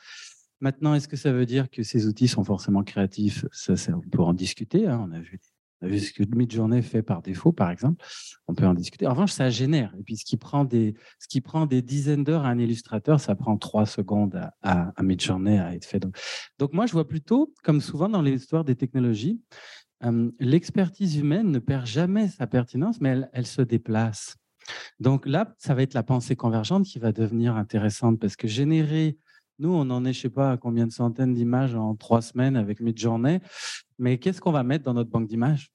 Maintenant, 0.59 0.95
est-ce 0.95 1.07
que 1.07 1.17
ça 1.17 1.31
veut 1.31 1.45
dire 1.45 1.69
que 1.69 1.83
ces 1.83 2.07
outils 2.07 2.27
sont 2.27 2.43
forcément 2.43 2.83
créatifs? 2.83 3.45
Ça, 3.51 3.75
On 3.93 4.09
peut 4.09 4.23
en 4.23 4.33
discuter. 4.33 4.87
Hein. 4.87 5.05
On, 5.07 5.11
a 5.11 5.19
vu, 5.19 5.39
on, 5.81 5.85
a 5.85 5.89
vu, 5.89 5.99
ce 5.99 6.13
que 6.13 6.81
fait 6.81 7.03
par 7.03 7.21
défaut, 7.21 7.51
par 7.51 7.69
exemple. 7.69 8.03
On 8.47 8.55
peut 8.55 8.65
en 8.65 8.73
discuter. 8.73 9.05
En 9.05 9.11
revanche, 9.11 9.33
ça 9.33 9.49
génère. 9.51 9.93
Et 9.99 10.03
puis, 10.03 10.17
ce 10.17 10.25
qui 10.25 10.37
prend 10.37 10.65
des, 10.65 10.95
ce 11.19 11.27
qui 11.27 11.41
prend 11.41 11.67
des 11.67 11.83
dizaines 11.83 12.23
d'heures 12.23 12.45
à 12.45 12.49
un 12.49 12.57
illustrateur, 12.57 13.19
ça 13.19 13.35
prend 13.35 13.57
trois 13.57 13.85
secondes 13.85 14.35
à, 14.35 14.55
à, 14.63 14.93
à 14.95 15.03
Midjourney 15.03 15.59
à 15.59 15.75
être 15.75 15.85
fait. 15.85 16.01
Donc, 16.57 16.73
moi, 16.73 16.87
je 16.87 16.93
vois 16.93 17.07
plutôt, 17.07 17.53
comme 17.63 17.81
souvent 17.81 18.09
dans 18.09 18.21
l'histoire 18.21 18.63
des 18.63 18.75
technologies, 18.75 19.41
l'expertise 20.39 21.17
humaine 21.17 21.51
ne 21.51 21.59
perd 21.59 21.85
jamais 21.85 22.27
sa 22.27 22.47
pertinence, 22.47 23.01
mais 23.01 23.21
elle, 23.33 23.45
se 23.45 23.61
déplace. 23.61 24.35
Donc 24.99 25.25
là, 25.25 25.53
ça 25.57 25.73
va 25.73 25.83
être 25.83 25.93
la 25.93 26.03
pensée 26.03 26.35
convergente 26.35 26.85
qui 26.85 26.99
va 26.99 27.11
devenir 27.11 27.55
intéressante 27.55 28.19
parce 28.19 28.35
que 28.35 28.47
générer, 28.47 29.17
nous, 29.59 29.69
on 29.69 29.89
en 29.89 30.05
est, 30.05 30.13
je 30.13 30.21
sais 30.21 30.29
pas, 30.29 30.51
à 30.51 30.57
combien 30.57 30.87
de 30.87 30.91
centaines 30.91 31.33
d'images 31.33 31.75
en 31.75 31.95
trois 31.95 32.21
semaines 32.21 32.55
avec 32.55 32.79
Midjourney, 32.81 33.39
mais 33.99 34.17
qu'est-ce 34.17 34.41
qu'on 34.41 34.51
va 34.51 34.63
mettre 34.63 34.83
dans 34.83 34.93
notre 34.93 35.09
banque 35.09 35.27
d'images 35.27 35.71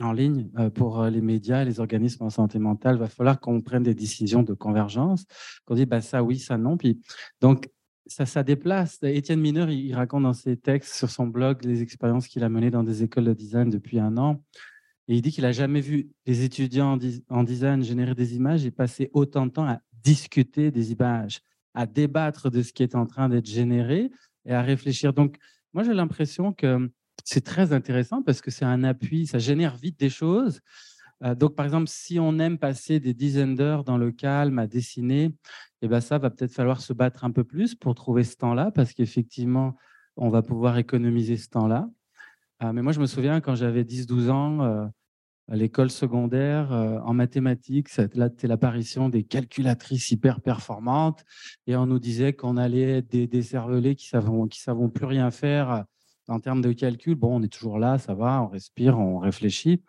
en 0.00 0.12
ligne 0.12 0.48
euh, 0.58 0.70
pour 0.70 1.00
euh, 1.00 1.10
les 1.10 1.20
médias 1.20 1.64
les 1.64 1.80
organismes 1.80 2.24
en 2.24 2.30
santé 2.30 2.58
mentale, 2.58 2.96
il 2.96 3.00
va 3.00 3.08
falloir 3.08 3.40
qu'on 3.40 3.60
prenne 3.60 3.82
des 3.82 3.94
décisions 3.94 4.42
de 4.42 4.54
convergence, 4.54 5.24
qu'on 5.64 5.74
dise 5.74 5.86
bah, 5.86 6.00
ça 6.00 6.22
oui, 6.22 6.38
ça 6.38 6.56
non. 6.56 6.76
Puis, 6.76 7.00
donc, 7.40 7.68
ça, 8.06 8.26
ça 8.26 8.42
déplace. 8.42 8.98
Étienne 9.02 9.40
Mineur, 9.40 9.70
il, 9.70 9.94
raconte 9.94 10.24
dans 10.24 10.32
ses 10.32 10.56
textes 10.56 10.94
sur 10.94 11.10
son 11.10 11.26
blog 11.26 11.64
les 11.64 11.82
expériences 11.82 12.28
qu'il 12.28 12.44
a 12.44 12.48
menées 12.48 12.70
dans 12.70 12.82
des 12.82 13.02
écoles 13.02 13.24
de 13.24 13.32
design 13.32 13.70
depuis 13.70 13.98
un 13.98 14.16
an. 14.16 14.42
Et 15.08 15.16
il 15.16 15.22
dit 15.22 15.32
qu'il 15.32 15.42
n'a 15.42 15.52
jamais 15.52 15.80
vu 15.80 16.10
des 16.26 16.44
étudiants 16.44 16.98
en, 17.28 17.42
design 17.44 17.82
générer 17.82 18.14
des 18.14 18.36
images 18.36 18.64
et 18.64 18.70
passer 18.70 19.10
autant 19.12 19.46
de 19.46 19.52
temps 19.52 19.66
à 19.66 19.80
discuter 20.02 20.70
des 20.70 20.92
images, 20.92 21.40
à 21.74 21.86
débattre 21.86 22.50
de 22.50 22.62
ce 22.62 22.72
qui 22.72 22.82
est 22.82 22.94
en 22.94 23.06
train 23.06 23.28
d'être 23.28 23.46
généré 23.46 24.10
et 24.44 24.52
à 24.52 24.62
réfléchir. 24.62 25.12
Donc, 25.12 25.36
moi, 25.72 25.82
j'ai 25.82 25.94
l'impression 25.94 26.52
que 26.52 26.90
c'est 27.24 27.44
très 27.44 27.72
intéressant 27.72 28.22
parce 28.22 28.40
que 28.40 28.50
c'est 28.50 28.64
un 28.64 28.84
appui, 28.84 29.26
ça 29.26 29.38
génère 29.38 29.76
vite 29.76 29.98
des 29.98 30.10
choses. 30.10 30.60
Euh, 31.24 31.34
donc, 31.34 31.54
par 31.54 31.66
exemple, 31.66 31.88
si 31.88 32.18
on 32.18 32.38
aime 32.38 32.58
passer 32.58 33.00
des 33.00 33.14
dizaines 33.14 33.54
d'heures 33.54 33.84
dans 33.84 33.98
le 33.98 34.10
calme 34.10 34.58
à 34.58 34.66
dessiner, 34.66 35.34
eh 35.82 35.88
ben, 35.88 36.00
ça 36.00 36.18
va 36.18 36.30
peut-être 36.30 36.52
falloir 36.52 36.80
se 36.80 36.92
battre 36.92 37.24
un 37.24 37.30
peu 37.30 37.44
plus 37.44 37.74
pour 37.74 37.94
trouver 37.94 38.24
ce 38.24 38.36
temps-là, 38.36 38.70
parce 38.70 38.92
qu'effectivement, 38.92 39.76
on 40.16 40.28
va 40.28 40.42
pouvoir 40.42 40.78
économiser 40.78 41.36
ce 41.36 41.48
temps-là. 41.50 41.88
Euh, 42.62 42.72
mais 42.72 42.82
moi, 42.82 42.92
je 42.92 43.00
me 43.00 43.06
souviens 43.06 43.40
quand 43.40 43.54
j'avais 43.54 43.84
10-12 43.84 44.30
ans, 44.30 44.62
euh, 44.62 44.86
à 45.48 45.56
l'école 45.56 45.90
secondaire, 45.90 46.70
en 46.70 47.12
mathématiques, 47.14 47.88
c'était 47.88 48.46
l'apparition 48.46 49.08
des 49.08 49.24
calculatrices 49.24 50.12
hyper 50.12 50.40
performantes, 50.40 51.24
et 51.66 51.74
on 51.74 51.84
nous 51.84 51.98
disait 51.98 52.32
qu'on 52.32 52.56
allait 52.56 52.98
être 52.98 53.10
des, 53.10 53.26
des 53.26 53.42
cervelets 53.42 53.96
qui 53.96 54.06
ne 54.14 54.20
savent, 54.20 54.48
qui 54.48 54.60
savent 54.60 54.88
plus 54.88 55.04
rien 55.04 55.30
faire 55.32 55.84
en 56.28 56.38
termes 56.38 56.62
de 56.62 56.72
calcul. 56.72 57.16
Bon, 57.16 57.40
on 57.40 57.42
est 57.42 57.52
toujours 57.52 57.78
là, 57.78 57.98
ça 57.98 58.14
va, 58.14 58.40
on 58.40 58.46
respire, 58.46 58.98
on 58.98 59.18
réfléchit. 59.18 59.82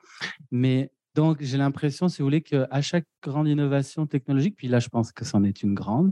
Mais 0.51 0.91
Donc, 1.16 1.38
j'ai 1.41 1.57
l'impression, 1.57 2.07
si 2.07 2.22
vous 2.22 2.26
voulez, 2.26 2.41
qu'à 2.41 2.82
chaque 2.82 3.05
grande 3.22 3.47
innovation 3.47 4.07
technologique, 4.07 4.55
puis 4.55 4.68
là, 4.68 4.80
je 4.80 4.89
pense 4.89 5.11
que 5.11 5.26
c'en 5.26 5.43
est 5.43 5.61
une 5.61 5.76
grande, 5.76 6.11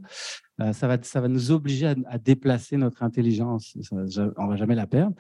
euh, 0.62 0.74
ça, 0.74 0.88
va, 0.88 0.98
ça 1.02 1.22
va 1.22 1.28
nous 1.28 1.52
obliger 1.52 1.94
à, 2.06 2.18
déplacer 2.20 2.78
notre 2.78 3.02
intelligence. 3.02 3.76
on 3.92 3.96
ne 3.96 4.50
va 4.50 4.56
jamais 4.56 4.76
la 4.76 4.86
perdre. 4.86 5.16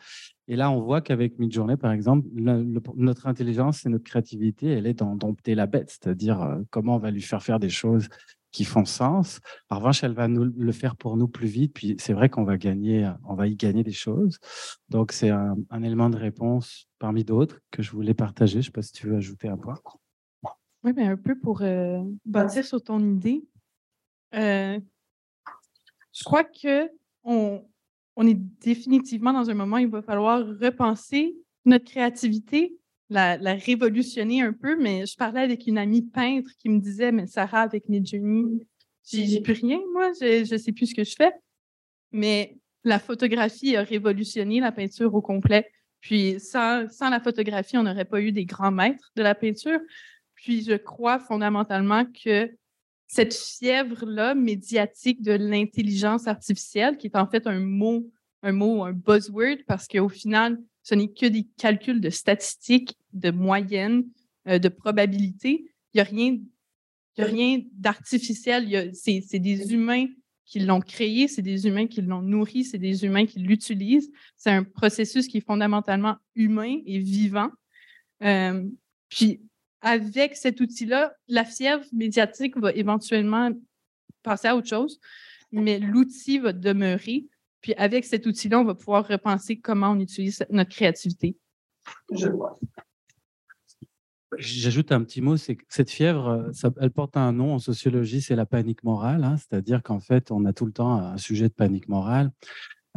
Et 0.47 0.55
là, 0.55 0.69
on 0.69 0.81
voit 0.81 1.01
qu'avec 1.01 1.39
Midjourney, 1.39 1.77
par 1.77 1.91
exemple, 1.91 2.27
notre 2.33 3.27
intelligence 3.27 3.85
et 3.85 3.89
notre 3.89 4.03
créativité, 4.03 4.67
elle 4.67 4.85
est 4.85 4.93
dans 4.93 5.15
dompter 5.15 5.55
la 5.55 5.65
bête, 5.65 5.89
c'est-à-dire 5.89 6.41
euh, 6.41 6.59
comment 6.69 6.95
on 6.95 6.99
va 6.99 7.09
lui 7.09 7.21
faire 7.21 7.41
faire 7.41 7.59
des 7.59 7.69
choses 7.69 8.07
qui 8.51 8.65
font 8.65 8.85
sens. 8.85 9.39
En 9.69 9.77
revanche, 9.77 10.03
elle 10.03 10.13
va 10.13 10.27
le 10.27 10.71
faire 10.71 10.95
pour 10.95 11.17
nous 11.17 11.27
plus 11.27 11.47
vite. 11.47 11.73
Puis 11.73 11.95
c'est 11.99 12.13
vrai 12.13 12.29
qu'on 12.29 12.43
va 12.43 12.57
gagner, 12.57 13.09
on 13.25 13.35
va 13.35 13.47
y 13.47 13.55
gagner 13.55 13.83
des 13.83 13.91
choses. 13.91 14.39
Donc 14.89 15.11
c'est 15.11 15.29
un, 15.29 15.55
élément 15.83 16.09
de 16.09 16.17
réponse 16.17 16.87
parmi 16.99 17.23
d'autres 17.23 17.59
que 17.71 17.81
je 17.81 17.91
voulais 17.91 18.13
partager. 18.13 18.53
Je 18.53 18.57
ne 18.57 18.63
sais 18.63 18.71
pas 18.71 18.81
si 18.81 18.93
tu 18.93 19.07
veux 19.07 19.15
ajouter 19.15 19.47
un 19.47 19.57
point. 19.57 19.75
Oui, 20.83 20.93
mais 20.95 21.05
un 21.05 21.17
peu 21.17 21.37
pour 21.37 21.61
euh, 21.61 22.01
bâtir 22.25 22.65
sur 22.65 22.83
ton 22.83 22.99
idée. 22.99 23.43
Euh, 24.33 24.79
je 26.13 26.23
crois 26.23 26.43
que 26.43 26.89
on, 27.23 27.63
on 28.15 28.27
est 28.27 28.39
définitivement 28.61 29.33
dans 29.33 29.49
un 29.49 29.53
moment 29.53 29.77
où 29.77 29.79
il 29.79 29.89
va 29.89 30.01
falloir 30.01 30.39
repenser 30.39 31.35
notre 31.65 31.85
créativité 31.85 32.75
la, 33.11 33.53
révolutionner 33.55 34.41
un 34.41 34.53
peu, 34.53 34.77
mais 34.77 35.05
je 35.05 35.15
parlais 35.15 35.41
avec 35.41 35.67
une 35.67 35.77
amie 35.77 36.01
peintre 36.01 36.49
qui 36.57 36.69
me 36.69 36.79
disait, 36.79 37.11
mais 37.11 37.27
Sarah, 37.27 37.61
avec 37.61 37.89
Midjourney, 37.89 38.65
j'ai 39.03 39.41
plus 39.41 39.53
rien, 39.53 39.79
moi, 39.91 40.11
je 40.19 40.51
ne 40.51 40.57
sais 40.57 40.71
plus 40.71 40.87
ce 40.87 40.95
que 40.95 41.03
je 41.03 41.15
fais. 41.15 41.33
Mais 42.11 42.57
la 42.83 42.99
photographie 42.99 43.75
a 43.75 43.83
révolutionné 43.83 44.59
la 44.59 44.71
peinture 44.71 45.13
au 45.13 45.21
complet. 45.21 45.69
Puis 45.99 46.39
sans, 46.39 46.89
sans 46.89 47.09
la 47.09 47.19
photographie, 47.19 47.77
on 47.77 47.83
n'aurait 47.83 48.05
pas 48.05 48.21
eu 48.21 48.31
des 48.31 48.45
grands 48.45 48.71
maîtres 48.71 49.11
de 49.15 49.21
la 49.21 49.35
peinture. 49.35 49.79
Puis 50.35 50.63
je 50.63 50.73
crois 50.73 51.19
fondamentalement 51.19 52.05
que 52.05 52.49
cette 53.07 53.33
fièvre-là 53.33 54.35
médiatique 54.35 55.21
de 55.21 55.33
l'intelligence 55.33 56.27
artificielle, 56.27 56.97
qui 56.97 57.07
est 57.07 57.17
en 57.17 57.27
fait 57.27 57.45
un 57.45 57.59
mot, 57.59 58.09
un 58.41 58.53
mot, 58.53 58.85
un 58.85 58.93
buzzword, 58.93 59.57
parce 59.67 59.87
qu'au 59.87 60.09
final, 60.09 60.57
ce 60.83 60.95
n'est 60.95 61.11
que 61.11 61.25
des 61.25 61.47
calculs 61.57 62.01
de 62.01 62.09
statistiques, 62.09 62.97
de 63.13 63.31
moyennes, 63.31 64.05
euh, 64.47 64.59
de 64.59 64.69
probabilités. 64.69 65.65
Il 65.93 65.97
n'y 65.97 66.01
a 66.01 66.03
rien, 66.03 66.37
rien 67.17 67.61
d'artificiel. 67.73 68.91
C'est 68.93 69.39
des 69.39 69.73
humains 69.73 70.07
qui 70.45 70.59
l'ont 70.59 70.81
créé, 70.81 71.27
c'est 71.27 71.41
des 71.41 71.65
humains 71.65 71.87
qui 71.87 72.01
l'ont 72.01 72.21
nourri, 72.21 72.65
c'est 72.65 72.77
des 72.77 73.05
humains 73.05 73.25
qui 73.25 73.39
l'utilisent. 73.39 74.11
C'est 74.35 74.49
un 74.49 74.63
processus 74.63 75.27
qui 75.27 75.37
est 75.37 75.45
fondamentalement 75.45 76.17
humain 76.35 76.79
et 76.85 76.99
vivant. 76.99 77.49
Euh, 78.23 78.67
puis, 79.07 79.41
avec 79.81 80.35
cet 80.35 80.59
outil-là, 80.59 81.13
la 81.27 81.45
fièvre 81.45 81.85
médiatique 81.93 82.57
va 82.57 82.71
éventuellement 82.73 83.51
passer 84.23 84.47
à 84.47 84.55
autre 84.55 84.67
chose, 84.67 84.99
mais 85.51 85.79
l'outil 85.79 86.39
va 86.39 86.53
demeurer. 86.53 87.27
Puis 87.61 87.73
avec 87.75 88.05
cet 88.05 88.25
outil-là, 88.25 88.59
on 88.59 88.65
va 88.65 88.75
pouvoir 88.75 89.07
repenser 89.07 89.59
comment 89.59 89.91
on 89.91 89.99
utilise 89.99 90.45
notre 90.49 90.71
créativité. 90.71 91.37
Je 92.11 92.27
vois. 92.27 92.59
J'ajoute 94.37 94.91
un 94.93 95.03
petit 95.03 95.21
mot, 95.21 95.35
c'est 95.35 95.57
que 95.57 95.63
cette 95.67 95.89
fièvre, 95.89 96.49
elle 96.79 96.91
porte 96.91 97.17
un 97.17 97.33
nom 97.33 97.53
en 97.53 97.59
sociologie, 97.59 98.21
c'est 98.21 98.35
la 98.35 98.45
panique 98.45 98.83
morale. 98.83 99.23
Hein. 99.23 99.35
C'est-à-dire 99.37 99.83
qu'en 99.83 99.99
fait, 99.99 100.31
on 100.31 100.45
a 100.45 100.53
tout 100.53 100.65
le 100.65 100.71
temps 100.71 100.93
un 100.93 101.17
sujet 101.17 101.49
de 101.49 101.53
panique 101.53 101.89
morale. 101.89 102.31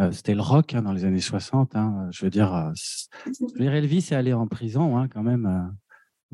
Euh, 0.01 0.11
c'était 0.13 0.35
le 0.35 0.41
rock 0.41 0.75
hein, 0.75 0.83
dans 0.83 0.93
les 0.93 1.05
années 1.05 1.21
60. 1.21 1.75
Hein. 1.75 2.09
Je 2.13 2.25
veux 2.25 2.31
dire, 2.31 2.55
euh, 2.55 2.73
Elvis 3.59 4.09
est 4.11 4.15
allé 4.15 4.33
en 4.33 4.47
prison 4.47 5.09
quand 5.09 5.23
même. 5.23 5.75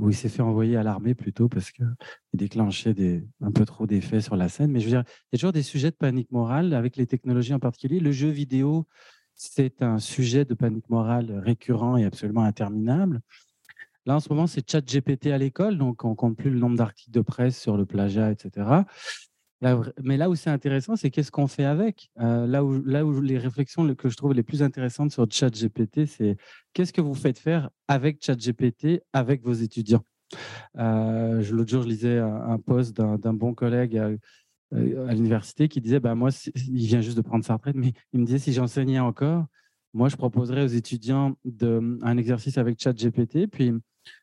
Où 0.01 0.09
il 0.09 0.15
s'est 0.15 0.29
fait 0.29 0.43
envoyer 0.43 0.77
à 0.77 0.83
l'armée 0.83 1.15
plutôt 1.15 1.49
parce 1.49 1.71
qu'il 1.71 1.87
déclenchait 2.33 2.95
un 3.41 3.53
peu 3.53 3.65
trop 3.65 3.87
d'effets 3.87 4.21
sur 4.21 4.35
la 4.35 4.49
scène. 4.49 4.71
Mais 4.71 4.81
je 4.81 4.87
veux 4.87 4.91
dire, 4.91 5.05
il 5.07 5.35
y 5.35 5.37
a 5.37 5.39
toujours 5.39 5.53
des 5.53 5.63
sujets 5.63 5.91
de 5.91 5.97
panique 5.97 6.33
morale 6.33 6.73
avec 6.75 6.97
les 6.97 7.07
technologies 7.07 7.55
en 7.55 7.59
particulier. 7.59 8.01
Le 8.01 8.11
jeu 8.11 8.29
vidéo, 8.29 8.87
c'est 9.35 9.83
un 9.83 9.99
sujet 9.99 10.45
de 10.45 10.55
panique 10.55 10.89
morale 10.89 11.41
récurrent 11.45 11.97
et 11.97 12.05
absolument 12.05 12.45
interminable. 12.45 13.21
Là, 14.07 14.17
en 14.17 14.21
ce 14.21 14.31
moment, 14.31 14.47
c'est 14.47 14.69
ChatGPT 14.69 15.27
à 15.27 15.39
l'école, 15.39 15.77
donc 15.77 16.05
on 16.05 16.15
compte 16.15 16.37
plus 16.37 16.51
le 16.51 16.59
nombre 16.59 16.77
d'articles 16.77 17.11
de 17.11 17.21
presse 17.21 17.61
sur 17.61 17.77
le 17.77 17.85
plagiat, 17.85 18.31
etc 18.31 18.85
mais 20.03 20.17
là 20.17 20.31
où 20.31 20.35
c'est 20.35 20.51
intéressant, 20.51 20.97
c'est 20.97 21.11
qu'est-ce 21.11 21.31
qu'on 21.31 21.47
fait 21.47 21.65
avec? 21.65 22.11
Euh, 22.21 22.47
là, 22.47 22.65
où, 22.65 23.21
les 23.21 23.39
réflexions 23.39 23.95
que 23.95 24.09
je 24.09 24.17
trouve 24.17 24.33
les 24.33 24.43
plus 24.43 24.63
intéressantes 24.63 25.13
sur 25.13 25.27
ChatGPT, 25.31 26.07
c'est 26.07 26.37
qu'est-ce 26.73 26.93
que 26.93 27.01
vous 27.01 27.15
faites 27.15 27.39
faire 27.39 27.71
avec 27.87 28.25
ChatGPT 28.25 29.03
avec 29.13 29.43
vos 29.43 29.53
étudiants? 29.53 30.03
Euh, 30.79 31.43
L'autre 31.51 31.71
jour, 31.71 31.83
je 31.83 31.89
lisais 31.89 32.19
un, 32.19 32.59
post 32.59 32.97
d'un 32.97 33.35
bon 33.35 33.53
collègue 33.53 33.99
à, 33.99 34.11
euh, 34.75 35.09
à 35.09 35.13
l'université 35.13 35.69
qui 35.69 35.81
disait 35.81 36.01
bah, 36.01 36.15
Moi, 36.15 36.31
il 36.55 36.87
vient 36.87 37.03
juste 37.03 37.19
de 37.19 37.23
prendre 37.23 37.45
sa 37.45 37.55
retraite, 37.55 37.77
mais 37.77 37.93
il 38.13 38.21
me 38.21 38.25
disait 38.25 38.39
si 38.39 38.53
j'enseignais 38.55 39.01
encore, 39.01 39.45
moi, 39.93 40.09
je 40.09 40.17
proposerais 40.17 40.63
aux 40.63 40.69
étudiants 40.69 41.37
un 42.03 42.17
exercice 42.17 42.57
avec 42.57 42.81
ChatGPT, 42.81 43.47
puis 43.47 43.73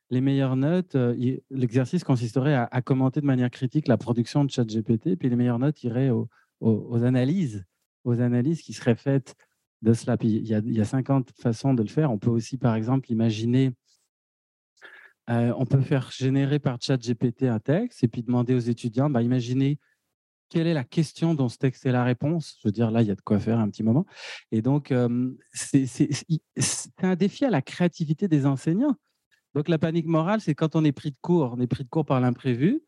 les 0.09 0.21
meilleures 0.21 0.55
notes, 0.55 0.95
euh, 0.95 1.37
l'exercice 1.49 2.03
consisterait 2.03 2.55
à, 2.55 2.81
commenter 2.81 3.21
de 3.21 3.25
manière 3.25 3.49
critique 3.49 3.87
la 3.87 3.97
production 3.97 4.45
de 4.45 4.51
ChatGPT, 4.51 5.17
puis 5.17 5.29
les 5.29 5.35
meilleures 5.35 5.59
notes 5.59 5.83
iraient 5.83 6.09
aux, 6.09 7.03
analyses, 7.03 7.65
aux 8.03 8.21
analyses 8.21 8.61
qui 8.61 8.73
seraient 8.73 8.95
faites 8.95 9.35
de 9.81 9.93
cela. 9.93 10.17
Puis 10.17 10.29
il 10.29 10.47
y, 10.47 10.55
a, 10.55 10.59
il 10.59 10.73
y 10.73 10.81
a 10.81 10.85
50 10.85 11.31
façons 11.39 11.73
de 11.73 11.81
le 11.81 11.89
faire. 11.89 12.11
On 12.11 12.17
peut 12.17 12.29
aussi, 12.29 12.57
par 12.57 12.75
exemple, 12.75 13.11
imaginer, 13.11 13.73
euh, 15.29 15.53
on 15.57 15.65
peut 15.65 15.81
faire 15.81 16.09
générer 16.11 16.59
par 16.59 16.81
ChatGPT 16.81 17.43
un 17.43 17.59
texte 17.59 18.03
et 18.03 18.07
puis 18.07 18.23
demander 18.23 18.53
aux 18.55 18.59
étudiants, 18.59 19.09
bah, 19.09 19.21
imaginez 19.21 19.77
quelle 20.49 20.67
est 20.67 20.73
la 20.73 20.85
question 20.85 21.33
dont 21.33 21.49
ce 21.49 21.57
texte 21.57 21.85
est 21.85 21.91
la 21.91 22.05
réponse. 22.05 22.57
Je 22.61 22.67
veux 22.69 22.71
dire, 22.71 22.91
là, 22.91 23.01
il 23.01 23.07
y 23.09 23.11
a 23.11 23.15
de 23.15 23.21
quoi 23.21 23.37
faire 23.39 23.59
un 23.59 23.69
petit 23.69 23.83
moment. 23.83 24.05
Et 24.51 24.61
donc, 24.61 24.91
euh, 24.93 25.31
c'est 25.51 26.07
un 26.99 27.15
défi 27.15 27.43
à 27.43 27.49
la 27.49 27.61
créativité 27.61 28.29
des 28.29 28.45
enseignants. 28.45 28.95
Donc 29.57 29.69
la 29.69 29.79
panique 29.79 30.05
morale, 30.05 30.39
c'est 30.39 30.53
quand 30.53 30.75
on 30.75 30.83
est 30.83 30.91
pris 30.91 31.09
de 31.09 31.15
court, 31.19 31.55
on 31.57 31.59
est 31.59 31.65
pris 31.65 31.83
de 31.83 31.89
court 31.89 32.05
par 32.05 32.21
l'imprévu. 32.21 32.83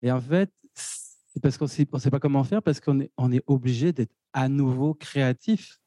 Et 0.00 0.12
en 0.12 0.20
fait, 0.20 0.48
c'est 0.72 1.42
parce 1.42 1.58
qu'on 1.58 1.64
ne 1.64 1.98
sait 1.98 2.10
pas 2.10 2.20
comment 2.20 2.44
faire, 2.44 2.62
parce 2.62 2.78
qu'on 2.78 3.00
est, 3.00 3.42
obligé 3.48 3.92
d'être 3.92 4.14
à 4.32 4.48
nouveau 4.48 4.94
créatif. 4.94 5.80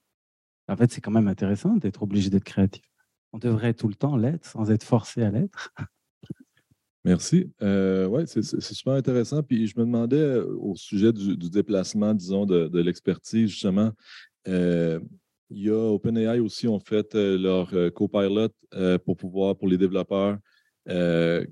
En 0.68 0.76
fait, 0.76 0.92
c'est 0.92 1.00
quand 1.00 1.12
même 1.12 1.30
intéressant 1.30 1.78
d'être 1.78 2.04
obligé 2.04 2.30
d'être 2.30 2.44
créatif. 2.44 2.84
On 3.32 3.38
devrait 3.38 3.74
tout 3.74 3.88
le 3.88 3.96
temps 3.96 4.18
l'être 4.18 4.46
sans 4.46 4.70
être 4.70 4.84
forcé 4.84 5.24
à 5.24 5.32
l'être. 5.32 5.74
Merci. 7.06 7.50
Euh, 7.62 8.06
oui, 8.08 8.24
c'est 8.26 8.44
super 8.44 8.96
intéressant. 8.96 9.42
Puis 9.44 9.66
je 9.68 9.80
me 9.80 9.86
demandais 9.86 10.18
euh, 10.18 10.58
au 10.60 10.76
sujet 10.76 11.14
du, 11.14 11.38
déplacement, 11.38 12.14
disons, 12.14 12.46
de, 12.46 12.82
l'expertise, 12.82 13.50
justement. 13.50 13.94
Euh, 14.50 15.00
il 15.50 15.64
y 15.64 15.70
a 15.70 15.76
OpenAI 15.76 16.40
aussi 16.40 16.68
ont 16.68 16.80
fait 16.80 17.16
euh, 17.16 17.38
leur 17.38 17.74
euh, 17.74 17.90
copilot 17.90 18.50
euh, 18.74 18.98
pour 18.98 19.16
pouvoir, 19.18 19.56
pour 19.56 19.68
les 19.68 19.78
développeurs, 19.78 20.38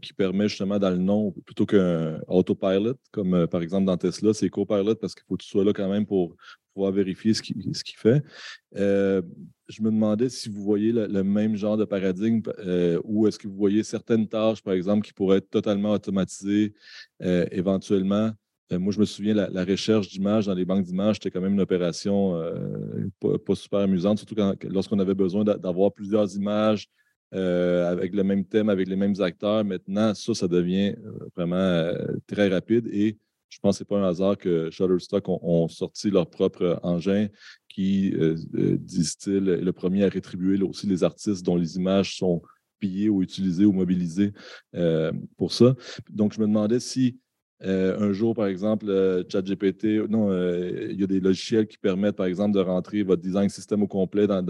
qui 0.02 0.14
permet 0.14 0.48
justement 0.48 0.80
dans 0.80 0.91
le 0.91 0.96
nom, 0.96 1.34
plutôt 1.46 1.66
qu'un 1.66 2.22
autopilot, 2.30 2.96
comme 3.12 3.48
par 3.48 3.62
exemple 3.62 3.86
dans 3.86 3.98
Tesla, 3.98 4.34
c'est 4.34 4.50
copilot 4.50 4.96
parce 4.96 5.14
qu'il 5.14 5.26
faut 5.28 5.36
que 5.36 5.43
tu 5.43 5.50
sois 5.50 5.66
là 5.66 5.74
quand 5.74 5.89
même 5.89 6.06
pour 6.06 6.38
pouvoir 6.74 6.93
vérifier 6.93 7.34
ce 7.34 7.41
qu'il 7.41 7.98
fait. 7.98 8.24
je 8.74 9.82
me 9.82 9.91
demandais 9.91 10.30
si 10.30 10.48
vous 10.48 10.64
voyez 10.64 10.93
le, 10.93 11.22
même 11.22 11.58
genre 11.58 11.76
de 11.76 11.84
paradigme 11.84 12.43
ou 13.04 13.28
est-ce 13.28 13.38
que 13.38 13.50
vous 13.50 13.58
voyez 13.58 13.84
certaines 13.84 14.30
tâches, 14.30 14.64
par 14.64 14.74
exemple, 14.74 15.06
qui 15.06 15.12
pourraient 15.12 15.39
être 15.39 15.50
totalement 15.50 15.91
automatisées 15.91 16.74
éventuellement 17.20 18.32
moi, 18.72 18.91
je 18.91 18.99
me 18.99 19.05
souviens, 19.05 19.34
la, 19.34 19.63
recherche 19.63 20.09
d'images 20.09 20.47
dans 20.47 20.53
les 20.53 20.66
banques 20.66 20.86
d'images, 20.86 21.18
c'était 21.18 21.30
quand 21.30 21.41
même 21.41 21.53
une 21.53 21.61
opération 21.61 22.36
euh, 22.36 23.07
pas, 23.20 23.55
super 23.55 23.80
amusante, 23.80 24.18
surtout 24.18 24.36
lorsqu'on 24.70 24.99
avait 24.99 25.13
besoin 25.13 25.43
d'avoir 25.43 25.93
plusieurs 25.93 26.36
images 26.36 26.88
euh, 27.34 27.89
avec 27.91 28.13
le 28.13 28.24
même 28.24 28.45
thème, 28.45 28.70
avec 28.70 28.88
les 28.88 28.95
mêmes 28.95 29.20
acteurs. 29.22 29.63
Maintenant, 29.63 30.13
ça, 30.16 30.34
ça 30.34 30.47
devient 30.47 30.95
vraiment 31.36 31.93
très 32.28 32.47
rapide 32.47 32.88
et 32.91 33.18
je 33.49 33.59
pense 33.59 33.76
que 33.76 33.78
ce 33.80 33.84
n'est 33.84 33.99
pas 33.99 34.05
un 34.05 34.09
hasard 34.09 34.38
que 34.38 34.70
Shutterstock 34.72 35.26
ont, 35.28 35.68
sorti 35.68 36.09
leur 36.09 36.30
propre 36.30 36.80
engin 36.82 37.28
qui, 37.70 38.13
disent-ils, 38.53 39.47
est 39.47 39.61
le 39.61 39.74
premier 39.74 40.05
à 40.05 40.09
rétribuer 40.09 40.61
aussi 40.63 40.88
les 40.88 41.03
artistes 41.03 41.45
dont 41.45 41.55
les 41.55 41.76
images 41.78 42.18
sont 42.18 42.41
pillées 42.80 43.09
ou 43.09 43.22
utilisées 43.22 43.66
ou 43.66 43.72
mobilisées 43.72 44.34
pour 45.38 45.53
ça. 45.53 45.76
Donc, 46.09 46.34
je 46.34 46.41
me 46.41 46.47
demandais 46.47 46.80
si 46.80 47.20
euh, 47.64 47.97
un 47.99 48.12
jour, 48.12 48.36
par 48.36 48.47
exemple, 48.47 48.89
euh, 48.89 49.24
ChatGPT, 49.30 50.10
non, 50.10 50.30
euh, 50.30 50.88
il 50.91 50.99
y 50.99 51.03
a 51.03 51.08
des 51.08 51.22
logiciels 51.22 51.68
qui 51.68 51.78
permettent, 51.78 52.18
par 52.18 52.26
exemple, 52.26 52.53
de 52.53 52.60
rentrer 52.60 53.03
votre 53.03 53.22
design 53.22 53.49
système 53.49 53.82
au 53.84 53.88
complet 53.88 54.28
dans, 54.28 54.41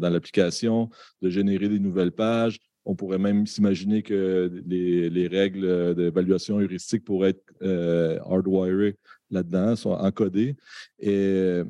l'application, 0.00 0.90
de 1.22 1.30
générer 1.30 1.68
des 1.68 1.78
nouvelles 1.78 2.12
pages. 2.12 2.58
On 2.84 2.94
pourrait 2.94 3.18
même 3.18 3.46
s'imaginer 3.46 4.02
que 4.02 4.50
les, 4.66 5.26
règles 5.28 5.94
d'évaluation 5.94 6.60
heuristique 6.60 7.04
pourraient 7.04 7.30
être 7.30 8.22
hardwired 8.28 8.96
là-dedans, 9.30 9.76
sont 9.76 9.90
encodées. 9.90 10.56
Et 11.00 11.62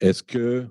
est-ce 0.00 0.22
que 0.22 0.66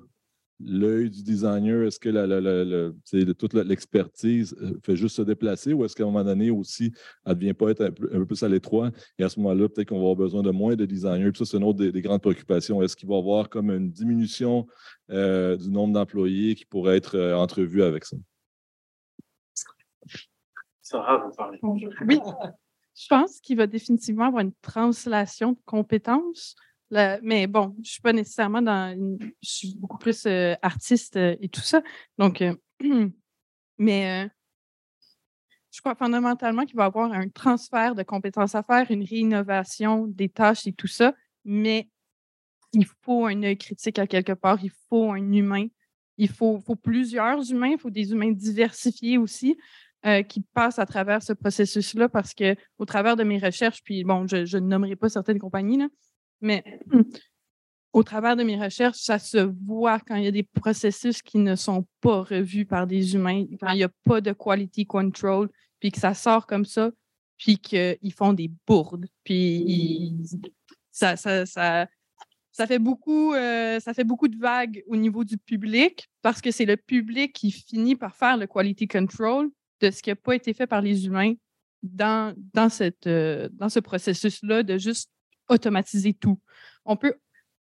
l'œil 0.65 1.09
du 1.09 1.23
designer, 1.23 1.87
est-ce 1.87 1.99
que 1.99 2.09
la, 2.09 3.33
toute 3.33 3.53
l'expertise 3.53 4.55
euh, 4.61 4.79
fait 4.83 4.95
juste 4.95 5.15
se 5.15 5.21
déplacer 5.21 5.73
ou 5.73 5.83
est-ce 5.85 5.95
qu'à 5.95 6.03
un 6.03 6.07
moment 6.07 6.23
donné 6.23 6.49
aussi, 6.49 6.91
elle 7.25 7.33
ne 7.33 7.39
devient 7.39 7.53
pas 7.53 7.69
être 7.69 7.85
un 7.85 7.91
peu, 7.91 8.25
plus 8.25 8.43
à 8.43 8.49
l'étroit 8.49 8.91
et 9.17 9.23
à 9.23 9.29
ce 9.29 9.39
moment-là, 9.39 9.69
peut-être 9.69 9.89
qu'on 9.89 9.95
va 9.95 10.01
avoir 10.01 10.15
besoin 10.15 10.43
de 10.43 10.51
moins 10.51 10.75
de 10.75 10.85
designers. 10.85 11.31
Puis 11.31 11.39
ça, 11.39 11.51
c'est 11.51 11.57
une 11.57 11.63
autre 11.63 11.79
des, 11.79 12.01
grandes 12.01 12.21
préoccupations. 12.21 12.81
Est-ce 12.81 12.95
qu'il 12.95 13.09
va 13.09 13.15
y 13.15 13.19
avoir 13.19 13.49
comme 13.49 13.71
une 13.71 13.91
diminution 13.91 14.67
euh, 15.09 15.57
du 15.57 15.69
nombre 15.69 15.93
d'employés 15.93 16.55
qui 16.55 16.65
pourrait 16.65 16.97
être 16.97 17.15
euh, 17.15 17.35
entrevue 17.35 17.83
avec 17.83 18.05
ça? 18.05 18.17
Sarah, 20.81 21.25
vous 21.25 21.35
parlez. 21.35 21.59
Oui, 21.63 22.19
je 22.95 23.07
pense 23.07 23.39
qu'il 23.39 23.57
va 23.57 23.67
définitivement 23.67 24.25
avoir 24.25 24.41
une 24.41 24.53
translation 24.61 25.53
de 25.53 25.59
compétences 25.65 26.55
mais 26.91 27.47
bon, 27.47 27.73
je 27.75 27.79
ne 27.79 27.85
suis 27.85 28.01
pas 28.01 28.13
nécessairement 28.13 28.61
dans. 28.61 29.17
je 29.41 29.49
suis 29.49 29.75
beaucoup 29.77 29.97
plus 29.97 30.25
euh, 30.25 30.53
artiste 30.61 31.15
euh, 31.15 31.35
et 31.39 31.49
tout 31.49 31.61
ça. 31.61 31.81
Donc, 32.17 32.41
euh, 32.41 32.55
mais 33.77 34.29
je 35.71 35.79
crois 35.79 35.95
fondamentalement 35.95 36.65
qu'il 36.65 36.75
va 36.75 36.83
y 36.83 36.85
avoir 36.87 37.13
un 37.13 37.29
transfert 37.29 37.95
de 37.95 38.03
compétences 38.03 38.55
à 38.55 38.63
faire, 38.63 38.91
une 38.91 39.03
réinnovation 39.03 40.05
des 40.07 40.27
tâches 40.27 40.67
et 40.67 40.73
tout 40.73 40.87
ça. 40.87 41.13
Mais 41.45 41.89
il 42.73 42.85
faut 43.03 43.25
un 43.25 43.41
œil 43.43 43.57
critique 43.57 43.97
à 43.97 44.05
quelque 44.05 44.33
part. 44.33 44.59
Il 44.61 44.71
faut 44.89 45.11
un 45.11 45.31
humain. 45.31 45.67
Il 46.17 46.29
faut, 46.29 46.59
faut 46.59 46.75
plusieurs 46.75 47.49
humains. 47.49 47.71
Il 47.71 47.79
faut 47.79 47.89
des 47.89 48.11
humains 48.11 48.31
diversifiés 48.31 49.17
aussi. 49.17 49.57
qui 50.27 50.41
passent 50.55 50.79
à 50.79 50.85
travers 50.87 51.21
ce 51.21 51.31
processus-là 51.31 52.09
parce 52.09 52.33
que 52.33 52.55
au 52.79 52.85
travers 52.85 53.15
de 53.15 53.23
mes 53.23 53.37
recherches, 53.37 53.83
puis 53.83 54.03
bon, 54.03 54.27
je, 54.27 54.45
je 54.45 54.57
ne 54.57 54.65
nommerai 54.65 54.95
pas 54.95 55.09
certaines 55.09 55.37
compagnies, 55.37 55.77
là, 55.77 55.87
mais 56.41 56.63
au 57.93 58.03
travers 58.03 58.35
de 58.35 58.43
mes 58.43 58.61
recherches, 58.61 58.99
ça 58.99 59.19
se 59.19 59.37
voit 59.37 59.99
quand 59.99 60.15
il 60.15 60.23
y 60.23 60.27
a 60.27 60.31
des 60.31 60.43
processus 60.43 61.21
qui 61.21 61.37
ne 61.37 61.55
sont 61.55 61.85
pas 61.99 62.21
revus 62.23 62.65
par 62.65 62.87
des 62.87 63.15
humains, 63.15 63.45
quand 63.59 63.71
il 63.71 63.77
n'y 63.77 63.83
a 63.83 63.91
pas 64.05 64.21
de 64.21 64.31
quality 64.31 64.85
control, 64.85 65.49
puis 65.79 65.91
que 65.91 65.99
ça 65.99 66.13
sort 66.13 66.47
comme 66.47 66.65
ça, 66.65 66.91
puis 67.37 67.57
qu'ils 67.57 68.13
font 68.15 68.33
des 68.33 68.51
bourdes. 68.67 69.07
Puis 69.23 70.15
ça, 70.91 71.17
ça, 71.17 71.45
ça, 71.45 71.87
ça, 72.51 72.67
fait 72.67 72.79
beaucoup, 72.79 73.33
euh, 73.33 73.79
ça 73.79 73.93
fait 73.93 74.03
beaucoup 74.03 74.27
de 74.27 74.37
vagues 74.37 74.83
au 74.87 74.95
niveau 74.95 75.23
du 75.23 75.37
public 75.37 76.07
parce 76.21 76.39
que 76.39 76.51
c'est 76.51 76.65
le 76.65 76.77
public 76.77 77.33
qui 77.33 77.51
finit 77.51 77.95
par 77.95 78.15
faire 78.15 78.37
le 78.37 78.47
quality 78.47 78.87
control 78.87 79.49
de 79.81 79.91
ce 79.91 80.01
qui 80.01 80.11
n'a 80.11 80.15
pas 80.15 80.35
été 80.35 80.53
fait 80.53 80.67
par 80.67 80.81
les 80.81 81.07
humains 81.07 81.33
dans, 81.81 82.35
dans, 82.53 82.69
cette, 82.69 83.07
euh, 83.07 83.49
dans 83.53 83.69
ce 83.69 83.79
processus-là 83.79 84.63
de 84.63 84.77
juste 84.77 85.09
automatiser 85.51 86.13
tout. 86.13 86.39
On 86.85 86.95
peut, 86.95 87.15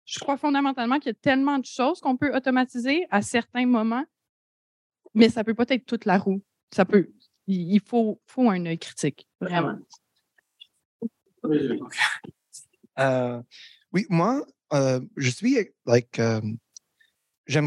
je 0.05 0.19
crois 0.19 0.38
fondamentalement 0.38 0.99
qu'il 0.99 1.07
y 1.07 1.15
a 1.15 1.19
tellement 1.21 1.59
de 1.59 1.65
choses 1.65 1.99
qu'on 1.99 2.17
peut 2.17 2.36
automatiser 2.36 3.05
à 3.09 3.21
certains 3.21 3.65
moments, 3.65 4.05
mais 5.13 5.30
ça 5.30 5.41
ne 5.41 5.45
peut 5.45 5.53
pas 5.53 5.65
être 5.69 5.86
toute 5.86 6.05
la 6.05 6.17
roue. 6.17 6.41
Ça 6.73 6.86
peut, 6.86 7.09
il 7.47 7.80
faut, 7.80 8.21
faut 8.25 8.49
un 8.49 8.65
œil 8.65 8.80
critique, 8.80 9.28
vraiment. 9.39 9.78
Euh, 12.99 13.41
oui, 13.93 14.05
moi, 14.09 14.45
euh, 14.73 14.99
je 15.15 15.30
suis 15.30 15.57
like, 15.86 16.19
euh, 16.19 16.41
je, 17.45 17.59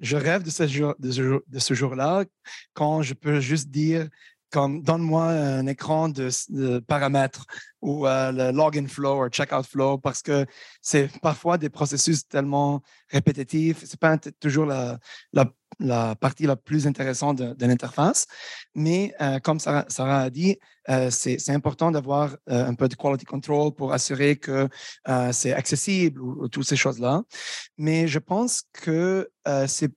je, 0.00 0.16
rêve 0.16 0.42
de 0.42 0.50
ce 0.50 0.66
jour, 0.66 0.94
de 0.98 1.10
ce, 1.10 1.40
de 1.46 1.58
ce 1.58 1.74
jour-là 1.74 2.24
quand 2.72 3.02
je 3.02 3.14
peux 3.14 3.38
juste 3.38 3.68
dire 3.68 4.08
comme 4.52 4.82
donne-moi 4.82 5.24
un 5.24 5.66
écran 5.66 6.08
de, 6.08 6.78
paramètres 6.80 7.46
ou 7.80 8.06
euh, 8.06 8.30
le 8.30 8.52
login 8.52 8.86
flow 8.86 9.24
ou 9.24 9.28
checkout 9.28 9.64
flow 9.64 9.98
parce 9.98 10.22
que 10.22 10.46
c'est 10.80 11.10
parfois 11.20 11.58
des 11.58 11.70
processus 11.70 12.28
tellement 12.28 12.82
répétitifs. 13.08 13.82
C'est 13.84 13.98
pas 13.98 14.18
toujours 14.18 14.66
la, 14.66 14.98
la, 15.80 16.14
partie 16.14 16.46
la 16.46 16.54
plus 16.54 16.86
intéressante 16.86 17.38
de, 17.38 17.66
l'interface, 17.66 18.26
mais 18.74 19.14
euh, 19.20 19.38
comme 19.40 19.58
Sarah, 19.58 19.86
a 19.98 20.30
dit, 20.30 20.58
euh, 20.90 21.10
c'est 21.10 21.50
important 21.50 21.90
d'avoir 21.90 22.36
un 22.46 22.74
peu 22.74 22.88
de 22.88 22.94
quality 22.94 23.24
control 23.24 23.74
pour 23.74 23.92
assurer 23.92 24.36
que 24.36 24.68
c'est 25.32 25.52
accessible 25.52 26.20
ou, 26.20 26.48
toutes 26.48 26.68
ces 26.68 26.76
choses-là. 26.76 27.22
Mais 27.78 28.06
je 28.06 28.18
pense 28.18 28.64
que 28.72 29.30
c'est 29.66 29.90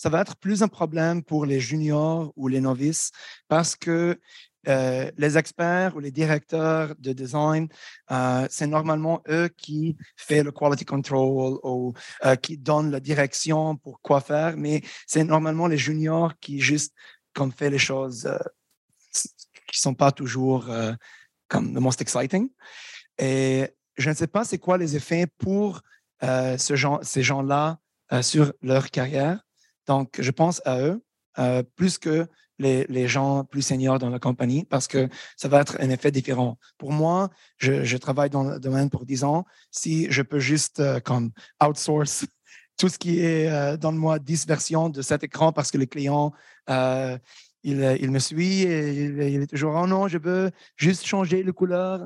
ça 0.00 0.08
va 0.08 0.22
être 0.22 0.36
plus 0.36 0.62
un 0.62 0.68
problème 0.68 1.22
pour 1.22 1.44
les 1.44 1.60
juniors 1.60 2.32
ou 2.34 2.48
les 2.48 2.62
novices 2.62 3.10
parce 3.48 3.76
que 3.76 4.18
euh, 4.66 5.10
les 5.18 5.36
experts 5.36 5.94
ou 5.94 6.00
les 6.00 6.10
directeurs 6.10 6.94
de 6.98 7.12
design, 7.12 7.68
euh, 8.10 8.46
c'est 8.48 8.66
normalement 8.66 9.22
eux 9.28 9.50
qui 9.58 9.98
font 10.16 10.42
le 10.42 10.52
quality 10.52 10.86
control 10.86 11.58
ou 11.64 11.92
euh, 12.24 12.34
qui 12.36 12.56
donnent 12.56 12.90
la 12.90 13.00
direction 13.00 13.76
pour 13.76 14.00
quoi 14.00 14.22
faire, 14.22 14.56
mais 14.56 14.80
c'est 15.06 15.22
normalement 15.22 15.66
les 15.66 15.76
juniors 15.76 16.32
qui 16.40 16.60
juste 16.60 16.94
comme 17.34 17.52
fait 17.52 17.68
les 17.68 17.78
choses 17.78 18.26
qui 19.70 19.80
sont 19.80 19.94
pas 19.94 20.12
toujours 20.12 20.64
comme 21.46 21.74
the 21.74 21.78
most 21.78 22.00
exciting. 22.00 22.48
Et 23.18 23.68
je 23.98 24.08
ne 24.08 24.14
sais 24.14 24.28
pas 24.28 24.44
c'est 24.44 24.58
quoi 24.58 24.78
les 24.78 24.96
effets 24.96 25.26
pour 25.36 25.82
ces 26.22 27.22
gens-là 27.22 27.78
sur 28.22 28.54
leur 28.62 28.90
carrière. 28.90 29.40
Donc, 29.90 30.20
je 30.20 30.30
pense 30.30 30.62
à 30.66 30.78
eux 30.78 31.02
euh, 31.40 31.64
plus 31.74 31.98
que 31.98 32.28
les, 32.60 33.08
gens 33.08 33.42
plus 33.42 33.62
seniors 33.62 33.98
dans 33.98 34.08
la 34.08 34.20
compagnie 34.20 34.64
parce 34.64 34.86
que 34.86 35.08
ça 35.36 35.48
va 35.48 35.62
être 35.62 35.78
un 35.80 35.90
effet 35.90 36.12
différent. 36.12 36.58
Pour 36.78 36.92
moi, 36.92 37.28
je, 37.58 37.96
travaille 37.96 38.30
dans 38.30 38.44
le 38.44 38.60
domaine 38.60 38.88
pour 38.88 39.04
10 39.04 39.24
ans. 39.24 39.44
Si 39.72 40.06
je 40.08 40.22
peux 40.22 40.38
juste 40.38 40.78
euh, 40.78 41.00
comme 41.00 41.32
outsource 41.60 42.24
tout 42.78 42.88
ce 42.88 42.98
qui 42.98 43.18
est 43.18 43.50
euh, 43.50 43.90
mois 43.90 44.20
10 44.20 44.46
versions 44.46 44.90
de 44.90 45.02
cet 45.02 45.24
écran 45.24 45.50
parce 45.50 45.72
que 45.72 45.78
le 45.78 45.86
client, 45.86 46.32
il, 46.68 47.98
il, 48.00 48.10
me 48.12 48.20
suit 48.20 48.62
et 48.62 49.06
il, 49.06 49.42
est 49.42 49.48
toujours 49.48 49.74
oh 49.74 49.88
non, 49.88 50.06
je 50.06 50.18
veux 50.18 50.52
juste 50.76 51.04
changer 51.04 51.42
la 51.42 51.50
couleur. 51.50 52.00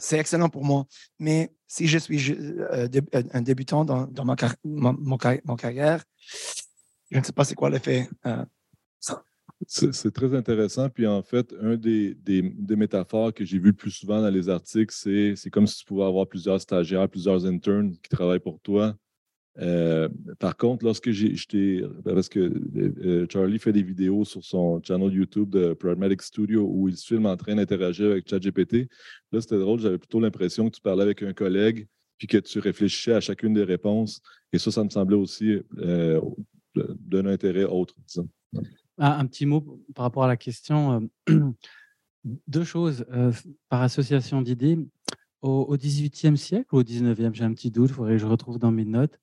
c'est 0.00 0.18
excellent 0.18 0.48
pour 0.48 0.64
moi. 0.64 0.86
Mais 1.18 1.50
si 1.74 1.88
je 1.88 1.98
suis 1.98 2.36
un 3.32 3.42
débutant 3.42 3.84
dans, 3.84 4.24
ma, 4.24 4.36
carrière, 4.36 6.04
je 7.10 7.18
ne 7.18 7.24
sais 7.24 7.32
pas 7.32 7.42
c'est 7.42 7.56
quoi 7.56 7.68
l'effet. 7.68 8.08
Euh, 8.26 8.44
c'est 9.66 10.12
très 10.12 10.36
intéressant. 10.36 10.88
Puis 10.88 11.04
en 11.08 11.22
fait, 11.22 11.52
un 11.60 11.74
des, 11.74 12.16
métaphores 12.76 13.34
que 13.34 13.44
j'ai 13.44 13.58
vu 13.58 13.72
plus 13.72 13.90
souvent 13.90 14.20
dans 14.20 14.30
les 14.30 14.48
articles, 14.48 14.94
c'est 14.94 15.50
comme 15.50 15.66
si 15.66 15.78
tu 15.78 15.84
pouvais 15.84 16.04
avoir 16.04 16.28
plusieurs 16.28 16.60
stagiaires, 16.60 17.08
plusieurs 17.08 17.44
interns 17.44 17.96
qui 17.96 18.08
travaillent 18.08 18.38
pour 18.38 18.60
toi. 18.60 18.94
Euh, 19.58 20.08
par 20.38 20.56
contre, 20.56 20.84
lorsque 20.84 21.10
j'étais. 21.10 21.82
Parce 22.04 22.28
que 22.28 22.40
euh, 22.76 23.26
Charlie 23.30 23.58
fait 23.58 23.72
des 23.72 23.82
vidéos 23.82 24.24
sur 24.24 24.44
son 24.44 24.82
channel 24.82 25.12
YouTube 25.12 25.50
de 25.50 25.74
Pragmatic 25.74 26.22
Studio 26.22 26.66
où 26.68 26.88
il 26.88 26.96
se 26.96 27.06
filme 27.06 27.26
en 27.26 27.36
train 27.36 27.54
d'interagir 27.54 28.10
avec 28.10 28.28
ChatGPT. 28.28 28.88
Là, 29.32 29.40
c'était 29.40 29.58
drôle. 29.58 29.80
J'avais 29.80 29.98
plutôt 29.98 30.20
l'impression 30.20 30.68
que 30.68 30.76
tu 30.76 30.82
parlais 30.82 31.02
avec 31.02 31.22
un 31.22 31.32
collègue 31.32 31.86
puis 32.18 32.26
que 32.26 32.38
tu 32.38 32.58
réfléchissais 32.58 33.12
à 33.12 33.20
chacune 33.20 33.54
des 33.54 33.64
réponses. 33.64 34.20
Et 34.52 34.58
ça, 34.58 34.70
ça 34.70 34.84
me 34.84 34.90
semblait 34.90 35.16
aussi 35.16 35.58
d'un 36.74 37.26
intérêt 37.26 37.64
autre. 37.64 37.94
Ah, 38.98 39.18
un 39.18 39.26
petit 39.26 39.46
mot 39.46 39.82
par 39.94 40.04
rapport 40.04 40.24
à 40.24 40.28
la 40.28 40.36
question. 40.36 41.08
Euh, 41.28 41.50
deux 42.46 42.64
choses. 42.64 43.04
Euh, 43.12 43.32
par 43.68 43.82
association 43.82 44.40
d'idées, 44.42 44.78
au, 45.44 45.76
XVIIIe 45.76 46.36
siècle 46.36 46.74
ou 46.74 46.78
au 46.78 46.84
XIXe, 46.84 47.34
j'ai 47.34 47.44
un 47.44 47.54
petit 47.54 47.70
doute, 47.70 47.90
il 47.90 47.94
faudrait 47.94 48.12
que 48.14 48.18
je 48.18 48.26
retrouve 48.26 48.58
dans 48.58 48.70
mes 48.70 48.84
notes. 48.84 49.18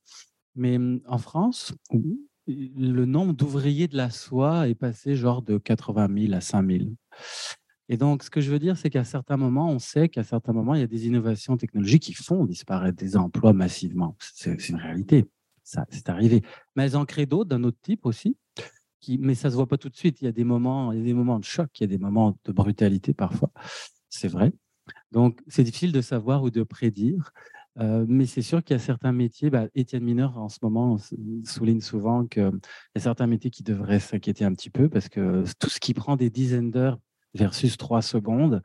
Mais 0.55 0.77
hum, 0.77 1.01
en 1.07 1.17
France, 1.17 1.73
le 2.47 3.05
nombre 3.05 3.33
d'ouvriers 3.33 3.87
de 3.87 3.97
la 3.97 4.09
soie 4.09 4.67
est 4.67 4.75
passé 4.75 5.15
genre 5.15 5.41
de 5.41 5.57
80 5.57 6.07
000 6.27 6.33
à 6.33 6.41
5 6.41 6.69
000. 6.69 6.83
Et 7.89 7.97
donc, 7.97 8.23
ce 8.23 8.29
que 8.29 8.39
je 8.39 8.51
veux 8.51 8.59
dire, 8.59 8.77
c'est 8.77 8.89
qu'à 8.89 9.03
certains 9.03 9.37
moments, 9.37 9.69
on 9.69 9.79
sait 9.79 10.07
qu'à 10.07 10.23
certains 10.23 10.53
moments, 10.53 10.75
il 10.75 10.81
y 10.81 10.83
a 10.83 10.87
des 10.87 11.07
innovations 11.07 11.57
technologiques 11.57 12.03
qui 12.03 12.13
font 12.13 12.45
disparaître 12.45 12.97
des 12.97 13.17
emplois 13.17 13.53
massivement. 13.53 14.15
C'est 14.19 14.69
une 14.69 14.77
réalité 14.77 15.27
c'est 15.89 16.09
arrivé. 16.09 16.41
Mais 16.75 16.83
elles 16.83 16.97
en 16.97 17.05
créent 17.05 17.25
d'autres 17.25 17.49
d'un 17.49 17.63
autre 17.63 17.79
type 17.81 18.05
aussi. 18.05 18.37
Mais 19.19 19.35
ça 19.35 19.49
se 19.49 19.55
voit 19.55 19.67
pas 19.67 19.77
tout 19.77 19.89
de 19.89 19.95
suite. 19.95 20.21
Il 20.21 20.25
y 20.25 20.27
a 20.27 20.31
des 20.31 20.43
moments, 20.43 20.91
il 20.91 20.99
y 20.99 21.01
a 21.01 21.05
des 21.05 21.13
moments 21.13 21.39
de 21.39 21.45
choc, 21.45 21.69
il 21.79 21.81
y 21.81 21.85
a 21.85 21.87
des 21.87 21.97
moments 21.97 22.37
de 22.45 22.51
brutalité 22.51 23.13
parfois. 23.13 23.51
C'est 24.09 24.27
vrai. 24.27 24.51
Donc, 25.11 25.41
c'est 25.47 25.63
difficile 25.63 25.91
de 25.91 26.01
savoir 26.01 26.43
ou 26.43 26.49
de 26.49 26.63
prédire. 26.63 27.31
Euh, 27.79 28.05
mais 28.07 28.25
c'est 28.25 28.41
sûr 28.41 28.63
qu'il 28.63 28.75
y 28.75 28.79
a 28.79 28.83
certains 28.83 29.13
métiers, 29.13 29.49
bah, 29.49 29.67
Étienne 29.75 30.03
Mineur 30.03 30.37
en 30.37 30.49
ce 30.49 30.59
moment 30.61 30.97
souligne 31.45 31.79
souvent 31.79 32.25
qu'il 32.25 32.43
y 32.43 32.97
a 32.97 33.01
certains 33.01 33.27
métiers 33.27 33.49
qui 33.49 33.63
devraient 33.63 34.01
s'inquiéter 34.01 34.43
un 34.43 34.53
petit 34.53 34.69
peu 34.69 34.89
parce 34.89 35.07
que 35.07 35.45
tout 35.57 35.69
ce 35.69 35.79
qui 35.79 35.93
prend 35.93 36.17
des 36.17 36.29
dizaines 36.29 36.69
d'heures 36.69 36.99
versus 37.33 37.77
trois 37.77 38.01
secondes, 38.01 38.61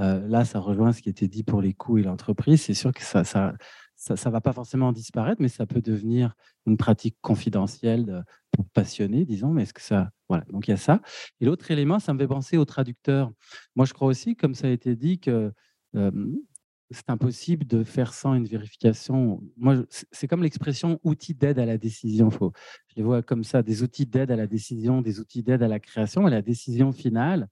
euh, 0.00 0.26
là, 0.28 0.44
ça 0.44 0.58
rejoint 0.58 0.92
ce 0.92 1.02
qui 1.02 1.08
était 1.08 1.28
dit 1.28 1.44
pour 1.44 1.62
les 1.62 1.72
coûts 1.74 1.98
et 1.98 2.02
l'entreprise. 2.02 2.62
C'est 2.62 2.74
sûr 2.74 2.92
que 2.92 3.02
ça, 3.02 3.22
ça, 3.24 3.54
ça 3.96 4.14
ne 4.14 4.32
va 4.32 4.40
pas 4.40 4.52
forcément 4.52 4.92
disparaître, 4.92 5.40
mais 5.40 5.48
ça 5.48 5.66
peut 5.66 5.80
devenir 5.80 6.34
une 6.66 6.76
pratique 6.76 7.16
confidentielle 7.20 8.24
pour 8.52 8.64
passionnés, 8.70 9.24
disons. 9.24 9.50
Mais 9.50 9.62
est-ce 9.62 9.74
que 9.74 9.80
ça. 9.82 10.10
Voilà, 10.28 10.44
donc 10.50 10.68
il 10.68 10.70
y 10.70 10.74
a 10.74 10.76
ça. 10.76 11.00
Et 11.40 11.46
l'autre 11.46 11.70
élément, 11.70 11.98
ça 11.98 12.12
me 12.12 12.18
fait 12.18 12.28
penser 12.28 12.58
au 12.58 12.64
traducteur. 12.64 13.32
Moi, 13.74 13.86
je 13.86 13.92
crois 13.92 14.08
aussi, 14.08 14.36
comme 14.36 14.54
ça 14.54 14.68
a 14.68 14.70
été 14.70 14.94
dit, 14.94 15.18
que 15.18 15.52
c'est 15.94 17.10
impossible 17.10 17.66
de 17.66 17.84
faire 17.84 18.14
sans 18.14 18.34
une 18.34 18.46
vérification. 18.46 19.42
Moi, 19.56 19.84
c'est 19.90 20.26
comme 20.26 20.42
l'expression 20.42 20.98
outil 21.04 21.34
d'aide 21.34 21.58
à 21.58 21.66
la 21.66 21.76
décision. 21.76 22.30
Faut, 22.30 22.52
je 22.88 22.94
les 22.96 23.02
vois 23.02 23.22
comme 23.22 23.44
ça, 23.44 23.62
des 23.62 23.82
outils 23.82 24.06
d'aide 24.06 24.30
à 24.30 24.36
la 24.36 24.46
décision, 24.46 25.02
des 25.02 25.20
outils 25.20 25.42
d'aide 25.42 25.62
à 25.62 25.68
la 25.68 25.80
création. 25.80 26.26
Et 26.26 26.30
la 26.30 26.42
décision 26.42 26.92
finale, 26.92 27.48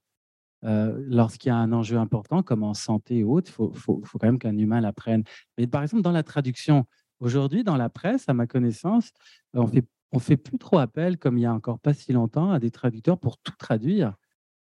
lorsqu'il 0.63 1.49
y 1.49 1.51
a 1.51 1.57
un 1.57 1.71
enjeu 1.71 1.97
important, 1.97 2.41
comme 2.41 2.63
en 2.63 2.73
santé 2.73 3.23
ou 3.23 3.35
autre, 3.35 3.49
il 3.49 3.79
faut, 3.79 4.01
quand 4.13 4.23
même 4.23 4.39
qu'un 4.39 4.57
humain 4.57 4.81
la 4.81 4.93
prenne. 4.93 5.23
Mais 5.57 5.67
par 5.67 5.83
exemple, 5.83 6.01
dans 6.03 6.11
la 6.11 6.23
traduction, 6.23 6.85
aujourd'hui, 7.19 7.63
dans 7.63 7.77
la 7.77 7.89
presse, 7.89 8.27
à 8.27 8.33
ma 8.33 8.47
connaissance, 8.47 9.11
on 9.53 9.67
fait, 9.67 9.85
on 10.11 10.19
fait 10.19 10.37
plus 10.37 10.57
trop 10.57 10.79
appel, 10.79 11.17
comme 11.17 11.37
il 11.37 11.41
y 11.41 11.45
a 11.45 11.53
encore 11.53 11.79
pas 11.79 11.93
si 11.93 12.11
longtemps, 12.11 12.51
à 12.51 12.59
des 12.59 12.71
traducteurs 12.71 13.19
pour 13.19 13.37
tout 13.37 13.55
traduire. 13.57 14.15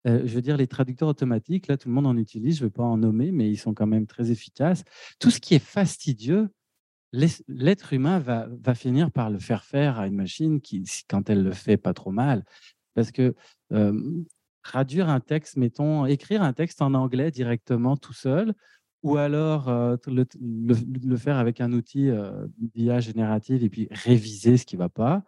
Euh, 0.05 0.21
je 0.25 0.35
veux 0.35 0.41
dire, 0.41 0.57
les 0.57 0.67
traducteurs 0.67 1.09
automatiques, 1.09 1.67
là, 1.67 1.77
tout 1.77 1.89
le 1.89 1.95
monde 1.95 2.07
en 2.07 2.17
utilise, 2.17 2.57
je 2.57 2.63
ne 2.63 2.67
vais 2.67 2.73
pas 2.73 2.83
en 2.83 2.97
nommer, 2.97 3.31
mais 3.31 3.49
ils 3.49 3.57
sont 3.57 3.73
quand 3.73 3.87
même 3.87 4.05
très 4.05 4.31
efficaces. 4.31 4.83
Tout 5.19 5.31
ce 5.31 5.39
qui 5.39 5.55
est 5.55 5.63
fastidieux, 5.63 6.49
l'être 7.11 7.93
humain 7.93 8.19
va, 8.19 8.75
finir 8.75 9.11
par 9.11 9.29
le 9.29 9.39
faire 9.39 9.63
faire 9.63 9.99
à 9.99 10.07
une 10.07 10.15
machine 10.15 10.61
qui, 10.61 10.83
quand 11.09 11.29
elle 11.29 11.43
le 11.43 11.53
fait 11.53 11.77
pas 11.77 11.93
trop 11.93 12.11
mal. 12.11 12.43
Parce 12.93 13.11
que 13.11 13.35
euh, 13.73 14.23
traduire 14.63 15.09
un 15.09 15.19
texte, 15.19 15.57
mettons, 15.57 16.05
écrire 16.05 16.43
un 16.43 16.53
texte 16.53 16.81
en 16.81 16.93
anglais 16.93 17.31
directement 17.31 17.97
tout 17.97 18.13
seul, 18.13 18.53
ou 19.01 19.17
alors 19.17 19.69
euh, 19.69 19.97
le, 20.07 20.25
le, 20.39 21.17
faire 21.17 21.37
avec 21.37 21.61
un 21.61 21.71
outil 21.73 22.09
d'IA 22.57 22.99
générative 22.99 23.63
et 23.63 23.69
puis 23.69 23.87
réviser 23.91 24.57
ce 24.57 24.65
qui 24.65 24.75
ne 24.75 24.79
va 24.79 24.89
pas, 24.89 25.23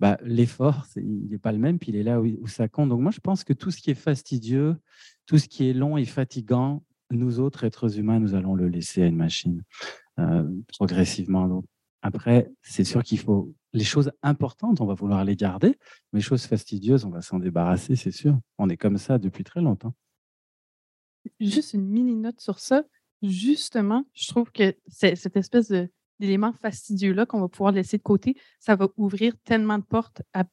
bah, 0.00 0.18
l'effort, 0.22 0.86
il 0.96 1.28
n'est 1.28 1.38
pas 1.38 1.52
le 1.52 1.58
même, 1.58 1.78
puis 1.78 1.90
il 1.90 1.96
est 1.96 2.02
là 2.02 2.20
où, 2.20 2.46
ça 2.46 2.68
compte. 2.68 2.88
Donc 2.88 3.00
moi, 3.00 3.10
je 3.10 3.20
pense 3.20 3.44
que 3.44 3.52
tout 3.52 3.70
ce 3.70 3.80
qui 3.80 3.90
est 3.90 3.94
fastidieux, 3.94 4.76
tout 5.26 5.38
ce 5.38 5.48
qui 5.48 5.68
est 5.68 5.72
long 5.72 5.96
et 5.96 6.04
fatigant, 6.04 6.84
nous 7.10 7.40
autres 7.40 7.64
êtres 7.64 7.98
humains, 7.98 8.20
nous 8.20 8.34
allons 8.34 8.54
le 8.54 8.68
laisser 8.68 9.02
à 9.02 9.06
une 9.06 9.16
machine 9.16 9.62
euh, 10.18 10.48
progressivement. 10.68 11.64
Après, 12.02 12.50
c'est 12.62 12.84
sûr 12.84 13.02
qu'il 13.02 13.18
faut 13.18 13.52
les 13.72 13.84
choses 13.84 14.12
importantes, 14.22 14.80
on 14.80 14.86
va 14.86 14.94
vouloir 14.94 15.24
les 15.24 15.36
garder, 15.36 15.76
mais 16.12 16.20
les 16.20 16.24
choses 16.24 16.46
fastidieuses, 16.46 17.04
on 17.04 17.10
va 17.10 17.20
s'en 17.20 17.38
débarrasser, 17.38 17.96
c'est 17.96 18.12
sûr. 18.12 18.38
On 18.56 18.68
est 18.68 18.76
comme 18.76 18.98
ça 18.98 19.18
depuis 19.18 19.44
très 19.44 19.60
longtemps. 19.60 19.94
Juste 21.40 21.74
une 21.74 21.86
mini 21.86 22.14
note 22.14 22.40
sur 22.40 22.58
ça. 22.58 22.84
Justement, 23.22 24.04
je 24.14 24.28
trouve 24.28 24.52
que 24.52 24.74
cette 24.86 25.36
espèce 25.36 25.68
de 25.68 25.90
d'éléments 26.20 26.52
fastidieux-là 26.52 27.26
qu'on 27.26 27.40
va 27.40 27.48
pouvoir 27.48 27.72
laisser 27.72 27.98
de 27.98 28.02
côté, 28.02 28.36
ça 28.58 28.76
va 28.76 28.88
ouvrir 28.96 29.34
tellement 29.44 29.78
de 29.78 29.84
portes 29.84 30.22
à 30.32 30.44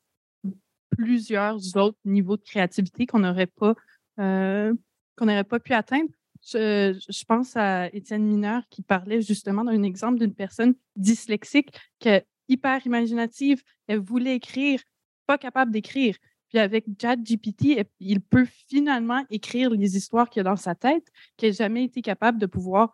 plusieurs 0.90 1.78
autres 1.78 1.98
niveaux 2.06 2.38
de 2.38 2.44
créativité 2.44 3.06
qu'on 3.06 3.20
n'aurait 3.20 3.48
pas, 3.48 3.76
euh, 4.20 4.74
pas 5.18 5.60
pu 5.60 5.74
atteindre. 5.74 6.10
Je, 6.44 7.26
pense 7.26 7.56
à 7.56 7.88
Étienne 7.94 8.26
Mineur 8.26 8.64
qui 8.70 8.84
parlait 8.84 9.22
justement 9.22 9.64
d'un 9.64 9.82
exemple 9.84 10.20
d'une 10.20 10.36
personne 10.36 10.76
dyslexique 10.96 11.76
qui 12.00 12.10
est 12.10 12.26
hyper 12.48 12.86
imaginative, 12.86 13.64
elle 13.88 14.00
voulait 14.00 14.36
écrire, 14.36 14.80
pas 15.26 15.38
capable 15.38 15.72
d'écrire. 15.72 16.16
Puis 16.50 16.60
avec 16.60 16.86
ChatGPT, 17.02 17.88
il 18.00 18.22
peut 18.22 18.46
finalement 18.68 19.26
écrire 19.32 19.72
les 19.72 19.98
histoires 19.98 20.30
qu'il 20.30 20.42
a 20.42 20.44
dans 20.44 20.56
sa 20.56 20.76
tête, 20.76 21.08
qu'il 21.38 21.50
n'a 21.50 21.56
jamais 21.56 21.84
été 21.84 22.04
capable 22.04 22.38
de 22.38 22.46
pouvoir 22.46 22.94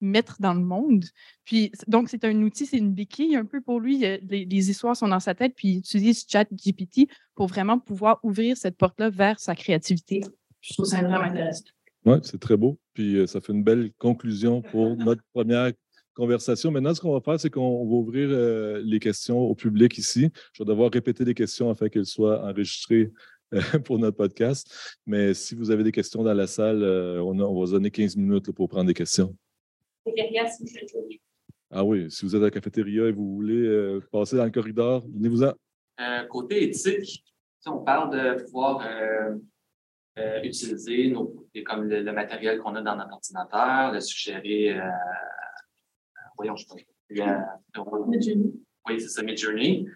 mettre 0.00 0.36
dans 0.40 0.54
le 0.54 0.60
monde. 0.60 1.04
Puis, 1.44 1.72
donc, 1.86 2.08
c'est 2.08 2.24
un 2.24 2.42
outil, 2.42 2.66
c'est 2.66 2.78
une 2.78 2.92
béquille 2.92 3.36
un 3.36 3.44
peu 3.44 3.60
pour 3.60 3.80
lui. 3.80 3.98
Les, 3.98 4.70
histoires 4.70 4.96
sont 4.96 5.08
dans 5.08 5.20
sa 5.20 5.34
tête, 5.34 5.54
puis 5.54 5.68
il 5.68 5.78
utilise 5.78 6.26
ChatGPT 6.28 7.08
pour 7.34 7.46
vraiment 7.46 7.78
pouvoir 7.78 8.20
ouvrir 8.22 8.56
cette 8.56 8.76
porte-là 8.76 9.10
vers 9.10 9.38
sa 9.38 9.54
créativité. 9.54 10.22
Je 10.60 10.74
trouve 10.74 10.86
ça 10.86 11.02
vraiment 11.02 11.20
intéressant. 11.20 11.64
Oui, 12.04 12.16
c'est 12.22 12.40
très 12.40 12.56
beau. 12.56 12.78
Puis, 12.94 13.16
euh, 13.16 13.26
ça 13.26 13.40
fait 13.40 13.52
une 13.52 13.62
belle 13.62 13.92
conclusion 13.98 14.62
pour 14.62 14.96
notre 14.96 15.22
première 15.32 15.72
conversation. 16.14 16.70
Maintenant, 16.70 16.94
ce 16.94 17.00
qu'on 17.00 17.12
va 17.12 17.20
faire, 17.20 17.38
c'est 17.38 17.50
qu'on 17.50 17.84
va 17.86 17.94
ouvrir 17.94 18.28
euh, 18.30 18.80
les 18.84 19.00
questions 19.00 19.38
au 19.38 19.54
public 19.54 19.98
ici. 19.98 20.30
Je 20.52 20.62
vais 20.62 20.68
devoir 20.68 20.90
répéter 20.92 21.24
des 21.24 21.34
questions 21.34 21.70
afin 21.70 21.88
qu'elles 21.88 22.06
soient 22.06 22.42
enregistrées 22.44 23.10
euh, 23.54 23.60
pour 23.84 23.98
notre 23.98 24.16
podcast. 24.16 24.96
Mais 25.06 25.34
si 25.34 25.54
vous 25.54 25.70
avez 25.70 25.84
des 25.84 25.92
questions 25.92 26.22
dans 26.22 26.34
la 26.34 26.46
salle, 26.46 26.82
on, 26.82 27.38
on, 27.38 27.64
va 27.64 27.70
donner 27.70 27.90
15 27.90 28.16
minutes 28.16 28.50
pour 28.52 28.68
prendre 28.68 28.86
des 28.86 28.94
questions 28.94 29.36
cafétéria 30.04 30.46
si 30.48 30.64
vous 30.64 30.70
Ah 31.70 31.84
oui, 31.84 32.10
si 32.10 32.24
vous 32.24 32.34
êtes 32.34 32.42
à 32.42 32.46
la 32.46 32.50
cafétéria 32.50 33.06
et 33.06 33.12
vous 33.12 33.34
voulez 33.34 33.66
euh, 33.66 34.00
passer 34.10 34.36
dans 34.36 34.44
le 34.44 34.50
corridor, 34.50 35.04
venez-vous-en. 35.14 35.52
Euh, 36.00 36.24
côté 36.26 36.64
éthique, 36.64 37.24
on 37.66 37.78
parle 37.78 38.10
de 38.10 38.42
pouvoir 38.42 38.86
euh, 38.86 40.42
utiliser 40.42 41.08
nos, 41.08 41.46
comme 41.66 41.84
le, 41.84 42.12
matériel 42.12 42.58
qu'on 42.58 42.74
a 42.74 42.82
dans 42.82 42.96
notre 42.96 43.12
ordinateur, 43.12 43.92
le 43.92 44.00
suggérer, 44.00 44.78
voyons, 46.36 46.56
je 46.56 46.66
pense, 46.66 46.80
Midjourney. 48.08 48.52
Oui, 48.88 49.00
c'est 49.00 49.08
ça, 49.08 49.22
Midjourney. 49.22 49.86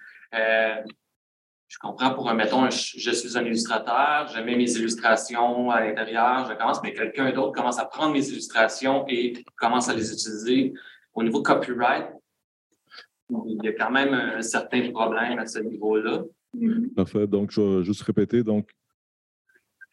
Je 1.69 1.79
comprends 1.79 2.15
pour 2.15 2.29
un, 2.29 2.35
mettons, 2.35 2.69
je, 2.71 3.11
suis 3.11 3.39
un 3.39 3.45
illustrateur, 3.45 4.29
je 4.29 4.41
mets 4.41 4.57
mes 4.57 4.71
illustrations 4.73 5.71
à 5.71 5.85
l'intérieur, 5.85 6.49
je 6.49 6.57
commence, 6.57 6.83
mais 6.83 6.93
quelqu'un 6.93 7.33
d'autre 7.33 7.53
commence 7.53 7.79
à 7.79 7.87
prendre 7.87 8.13
mes 8.13 8.29
illustrations 8.29 9.05
et 9.09 9.45
commence 9.57 9.89
à 9.89 9.95
les 9.95 10.13
utiliser. 10.13 10.75
Au 11.15 11.23
niveau 11.23 11.43
copyright, 11.43 12.07
il 13.31 13.61
y 13.63 13.69
a 13.69 13.73
quand 13.73 13.91
même 13.91 14.15
un 14.15 14.43
certain 14.43 14.91
problème 14.91 15.39
à 15.39 15.47
ce 15.47 15.59
niveau-là. 15.61 16.25
Parfait. 16.95 17.27
Donc, 17.27 17.51
je 17.51 17.61
vais 17.61 17.85
juste 17.85 18.03
répéter. 18.03 18.43
Donc, 18.43 18.71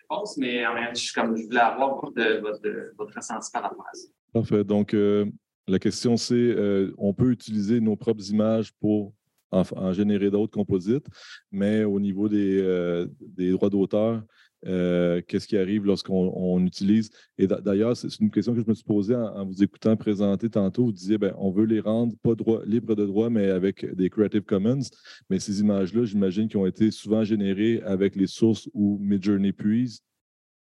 réponse, 0.01 0.37
mais 0.37 0.65
en 0.65 0.73
même 0.73 0.93
temps, 0.93 1.01
comme 1.15 1.37
je 1.37 1.45
voulais 1.45 1.59
avoir 1.59 1.95
votre, 2.01 2.41
votre, 2.41 2.93
votre 2.97 3.15
ressenti 3.15 3.49
par 3.51 3.63
rapport 3.63 3.85
à 3.91 3.93
ça. 3.93 4.07
Parfait. 4.33 4.63
Donc, 4.63 4.93
euh, 4.93 5.25
la 5.67 5.79
question, 5.79 6.17
c'est 6.17 6.35
euh, 6.35 6.93
on 6.97 7.13
peut 7.13 7.31
utiliser 7.31 7.79
nos 7.79 7.95
propres 7.95 8.29
images 8.29 8.71
pour 8.73 9.13
en, 9.51 9.93
générer 9.93 10.31
d'autres 10.31 10.53
composites, 10.53 11.05
mais 11.51 11.83
au 11.83 11.99
niveau 11.99 12.29
des, 12.29 12.59
euh, 12.61 13.07
des 13.19 13.51
droits 13.51 13.69
d'auteur, 13.69 14.23
euh, 14.67 15.21
qu'est-ce 15.27 15.47
qui 15.47 15.57
arrive 15.57 15.85
lorsqu'on 15.85 16.63
utilise? 16.65 17.09
Et 17.37 17.47
d'ailleurs, 17.47 17.97
c'est 17.97 18.19
une 18.19 18.29
question 18.29 18.53
que 18.53 18.61
je 18.61 18.67
me 18.67 18.73
suis 18.73 18.83
posée 18.83 19.15
en, 19.15 19.45
vous 19.45 19.63
écoutant 19.63 19.95
présenter 19.97 20.49
tantôt. 20.49 20.85
Vous 20.85 20.91
disiez, 20.91 21.17
ben, 21.17 21.33
on 21.37 21.51
veut 21.51 21.65
les 21.65 21.79
rendre 21.79 22.15
pas 22.21 22.35
droit, 22.35 22.61
libres 22.65 22.95
de 22.95 23.05
droit, 23.05 23.29
mais 23.29 23.49
avec 23.49 23.85
des 23.95 24.09
Creative 24.09 24.43
Commons. 24.43 24.89
Mais 25.29 25.39
ces 25.39 25.61
images-là, 25.61 26.05
j'imagine, 26.05 26.47
qui 26.47 26.57
ont 26.57 26.67
été 26.67 26.91
souvent 26.91 27.23
générées 27.23 27.81
avec 27.83 28.15
les 28.15 28.27
sources 28.27 28.69
où 28.73 28.99
Midjourney 28.99 29.51
puise. 29.51 30.01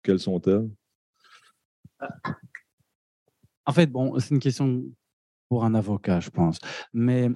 Quelles 0.02 0.20
sont-elles? 0.20 0.70
En 3.66 3.74
fait, 3.74 3.88
bon, 3.88 4.18
c'est 4.20 4.34
une 4.34 4.40
question 4.40 4.86
pour 5.50 5.66
un 5.66 5.74
avocat, 5.74 6.20
je 6.20 6.30
pense. 6.30 6.60
Mais 6.93 7.30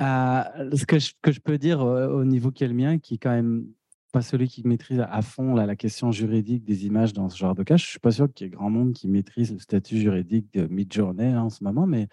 euh, 0.00 0.42
ce 0.74 0.84
que 0.86 0.98
je, 0.98 1.40
peux 1.40 1.58
dire 1.58 1.80
au, 1.80 2.24
niveau 2.24 2.50
qui 2.50 2.64
est 2.64 2.68
le 2.68 2.74
mien, 2.74 2.98
qui 2.98 3.18
quand 3.18 3.30
même 3.30 3.66
pas 4.12 4.22
celui 4.22 4.48
qui 4.48 4.66
maîtrise 4.66 5.00
à 5.00 5.22
fond 5.22 5.54
la 5.54 5.76
question 5.76 6.10
juridique 6.10 6.64
des 6.64 6.86
images 6.86 7.12
dans 7.12 7.28
ce 7.28 7.36
genre 7.36 7.54
de 7.54 7.62
cas, 7.62 7.76
je 7.76 7.86
suis 7.86 8.00
pas 8.00 8.10
sûr 8.10 8.32
qu'il 8.32 8.46
y 8.46 8.48
ait 8.48 8.50
grand 8.50 8.70
monde 8.70 8.92
qui 8.92 9.06
maîtrise 9.06 9.52
le 9.52 9.60
statut 9.60 9.98
juridique 9.98 10.52
de 10.52 10.66
Midjourney 10.66 11.26
hein, 11.26 11.42
en 11.42 11.50
ce 11.50 11.62
moment, 11.62 11.86
mais 11.86 12.08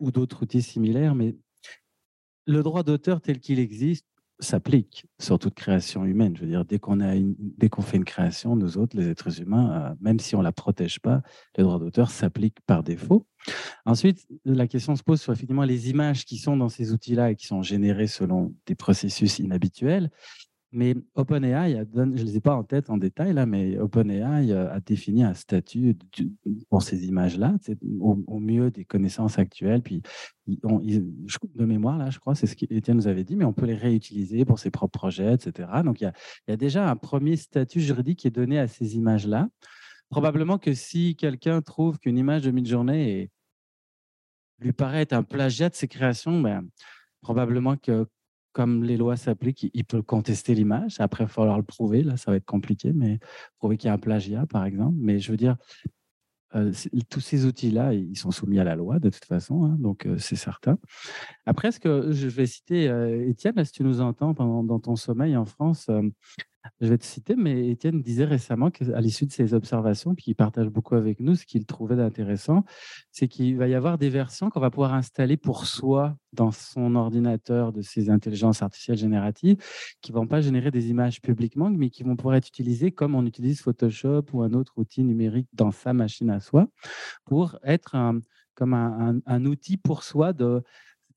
ou 0.00 0.10
d'autres 0.10 0.42
outils 0.42 0.60
similaires. 0.60 1.14
Mais 1.14 1.36
le 2.46 2.62
droit 2.62 2.82
d'auteur 2.82 3.20
tel 3.20 3.40
qu'il 3.40 3.58
existe 3.58 4.06
s'applique 4.40 5.06
sur 5.18 5.38
toute 5.38 5.54
création 5.54 6.04
humaine. 6.04 6.36
Je 6.36 6.42
veux 6.42 6.48
dire, 6.48 6.64
dès 6.64 6.78
qu'on 6.78 7.82
fait 7.82 7.96
une 7.96 8.04
création, 8.04 8.56
nous 8.56 8.78
autres, 8.78 8.96
les 8.96 9.08
êtres 9.08 9.40
humains, 9.40 9.72
euh, 9.72 9.94
même 10.00 10.20
si 10.20 10.36
on 10.36 10.42
la 10.42 10.52
protège 10.52 11.00
pas, 11.00 11.22
le 11.56 11.64
droit 11.64 11.78
d'auteur 11.78 12.10
s'applique 12.10 12.58
par 12.66 12.82
défaut. 12.82 13.26
Ensuite, 13.84 14.26
la 14.44 14.66
question 14.66 14.96
se 14.96 15.02
pose 15.02 15.20
sur 15.20 15.32
effectivement 15.32 15.64
les 15.64 15.90
images 15.90 16.24
qui 16.24 16.38
sont 16.38 16.56
dans 16.56 16.68
ces 16.68 16.92
outils-là 16.92 17.32
et 17.32 17.36
qui 17.36 17.46
sont 17.46 17.62
générées 17.62 18.06
selon 18.06 18.54
des 18.66 18.74
processus 18.74 19.38
inhabituels. 19.38 20.10
Mais 20.70 20.94
OpenAI, 21.14 21.86
je 21.94 22.00
ne 22.00 22.14
les 22.14 22.36
ai 22.36 22.40
pas 22.40 22.54
en 22.54 22.62
tête 22.62 22.90
en 22.90 22.98
détail 22.98 23.32
là, 23.32 23.46
mais 23.46 23.78
OpenAI 23.78 24.52
euh, 24.52 24.70
a 24.70 24.80
défini 24.80 25.22
un 25.22 25.32
statut 25.32 25.96
pour 26.68 26.82
ces 26.82 27.06
images-là, 27.06 27.54
au, 28.00 28.38
mieux 28.38 28.70
des 28.70 28.84
connaissances 28.84 29.38
actuelles. 29.38 29.80
Puis, 29.80 30.02
de 30.46 31.64
mémoire, 31.64 31.96
là, 31.96 32.10
je 32.10 32.18
crois, 32.18 32.34
c'est 32.34 32.46
ce 32.46 32.54
qu'Étienne 32.54 32.98
nous 32.98 33.08
avait 33.08 33.24
dit, 33.24 33.34
mais 33.34 33.46
on 33.46 33.54
peut 33.54 33.64
les 33.64 33.76
réutiliser 33.76 34.44
pour 34.44 34.58
ses 34.58 34.70
propres 34.70 34.98
projets, 34.98 35.34
etc. 35.34 35.70
Donc, 35.82 36.02
il 36.02 36.12
y 36.48 36.52
a, 36.52 36.56
déjà 36.56 36.90
un 36.90 36.96
premier 36.96 37.36
statut 37.36 37.80
juridique 37.80 38.18
qui 38.18 38.26
est 38.26 38.32
donné 38.32 38.58
à 38.58 38.68
ces 38.68 38.96
images-là. 38.96 39.48
Probablement 40.10 40.58
que 40.58 40.74
si 40.74 41.16
quelqu'un 41.16 41.62
trouve 41.62 41.98
qu'une 41.98 42.18
image 42.18 42.42
de 42.42 42.50
mid-journée 42.50 43.30
lui 44.58 44.72
paraît 44.72 45.02
être 45.02 45.14
un 45.14 45.22
plagiat 45.22 45.70
de 45.70 45.74
ses 45.74 45.88
créations, 45.88 46.40
ben, 46.42 46.68
probablement 47.22 47.76
que 47.76 48.06
comme 48.52 48.84
les 48.84 48.96
lois 48.96 49.16
s'appliquent, 49.16 49.70
il 49.72 49.84
peut 49.84 50.02
contester 50.02 50.54
l'image. 50.54 50.96
Après, 50.98 51.24
il 51.24 51.26
va 51.26 51.32
falloir 51.32 51.56
le 51.56 51.64
prouver. 51.64 52.02
Là, 52.02 52.16
ça 52.16 52.30
va 52.30 52.36
être 52.36 52.46
compliqué, 52.46 52.92
mais 52.92 53.18
prouver 53.58 53.76
qu'il 53.76 53.88
y 53.88 53.90
a 53.90 53.94
un 53.94 53.98
plagiat, 53.98 54.46
par 54.46 54.64
exemple. 54.64 54.96
Mais 54.98 55.18
je 55.18 55.30
veux 55.30 55.36
dire, 55.36 55.56
euh, 56.54 56.72
tous 57.10 57.20
ces 57.20 57.44
outils-là, 57.44 57.92
ils 57.92 58.16
sont 58.16 58.30
soumis 58.30 58.58
à 58.58 58.64
la 58.64 58.74
loi 58.74 58.98
de 58.98 59.10
toute 59.10 59.26
façon, 59.26 59.64
hein, 59.64 59.76
donc 59.78 60.06
euh, 60.06 60.16
c'est 60.18 60.36
certain. 60.36 60.78
Après, 61.44 61.72
ce 61.72 61.78
que 61.78 62.10
je 62.12 62.26
vais 62.28 62.46
citer, 62.46 62.88
euh, 62.88 63.28
Étienne, 63.28 63.62
si 63.64 63.72
tu 63.72 63.84
nous 63.84 64.00
entends 64.00 64.32
pendant, 64.32 64.62
dans 64.62 64.80
ton 64.80 64.96
sommeil 64.96 65.36
en 65.36 65.44
France, 65.44 65.90
Je 66.80 66.88
vais 66.88 66.98
te 66.98 67.04
citer, 67.04 67.34
mais 67.36 67.68
Étienne 67.70 68.00
disait 68.02 68.24
récemment 68.24 68.70
qu'à 68.70 69.00
l'issue 69.00 69.26
de 69.26 69.32
ses 69.32 69.54
observations, 69.54 70.14
puis 70.14 70.26
il 70.28 70.34
partage 70.34 70.68
beaucoup 70.68 70.94
avec 70.94 71.20
nous 71.20 71.34
ce 71.34 71.44
qu'il 71.44 71.66
trouvait 71.66 71.96
d'intéressant, 71.96 72.64
c'est 73.10 73.28
qu'il 73.28 73.56
va 73.56 73.68
y 73.68 73.74
avoir 73.74 73.98
des 73.98 74.10
versions 74.10 74.50
qu'on 74.50 74.60
va 74.60 74.70
pouvoir 74.70 74.94
installer 74.94 75.36
pour 75.36 75.66
soi 75.66 76.16
dans 76.32 76.50
son 76.50 76.94
ordinateur 76.94 77.72
de 77.72 77.82
ces 77.82 78.10
intelligences 78.10 78.62
artificielles 78.62 78.98
génératives, 78.98 79.56
qui 80.00 80.12
ne 80.12 80.16
vont 80.16 80.26
pas 80.26 80.40
générer 80.40 80.70
des 80.70 80.88
images 80.90 81.20
publiquement, 81.20 81.70
mais 81.70 81.90
qui 81.90 82.02
vont 82.02 82.16
pouvoir 82.16 82.36
être 82.36 82.48
utilisées 82.48 82.92
comme 82.92 83.14
on 83.14 83.26
utilise 83.26 83.60
Photoshop 83.60 84.24
ou 84.32 84.42
un 84.42 84.52
autre 84.52 84.74
outil 84.76 85.04
numérique 85.04 85.48
dans 85.52 85.70
sa 85.70 85.92
machine 85.92 86.30
à 86.30 86.40
soi, 86.40 86.68
pour 87.24 87.58
être 87.64 87.96
comme 88.54 88.74
un, 88.74 89.20
un 89.24 89.44
outil 89.44 89.76
pour 89.76 90.02
soi 90.02 90.32
de 90.32 90.62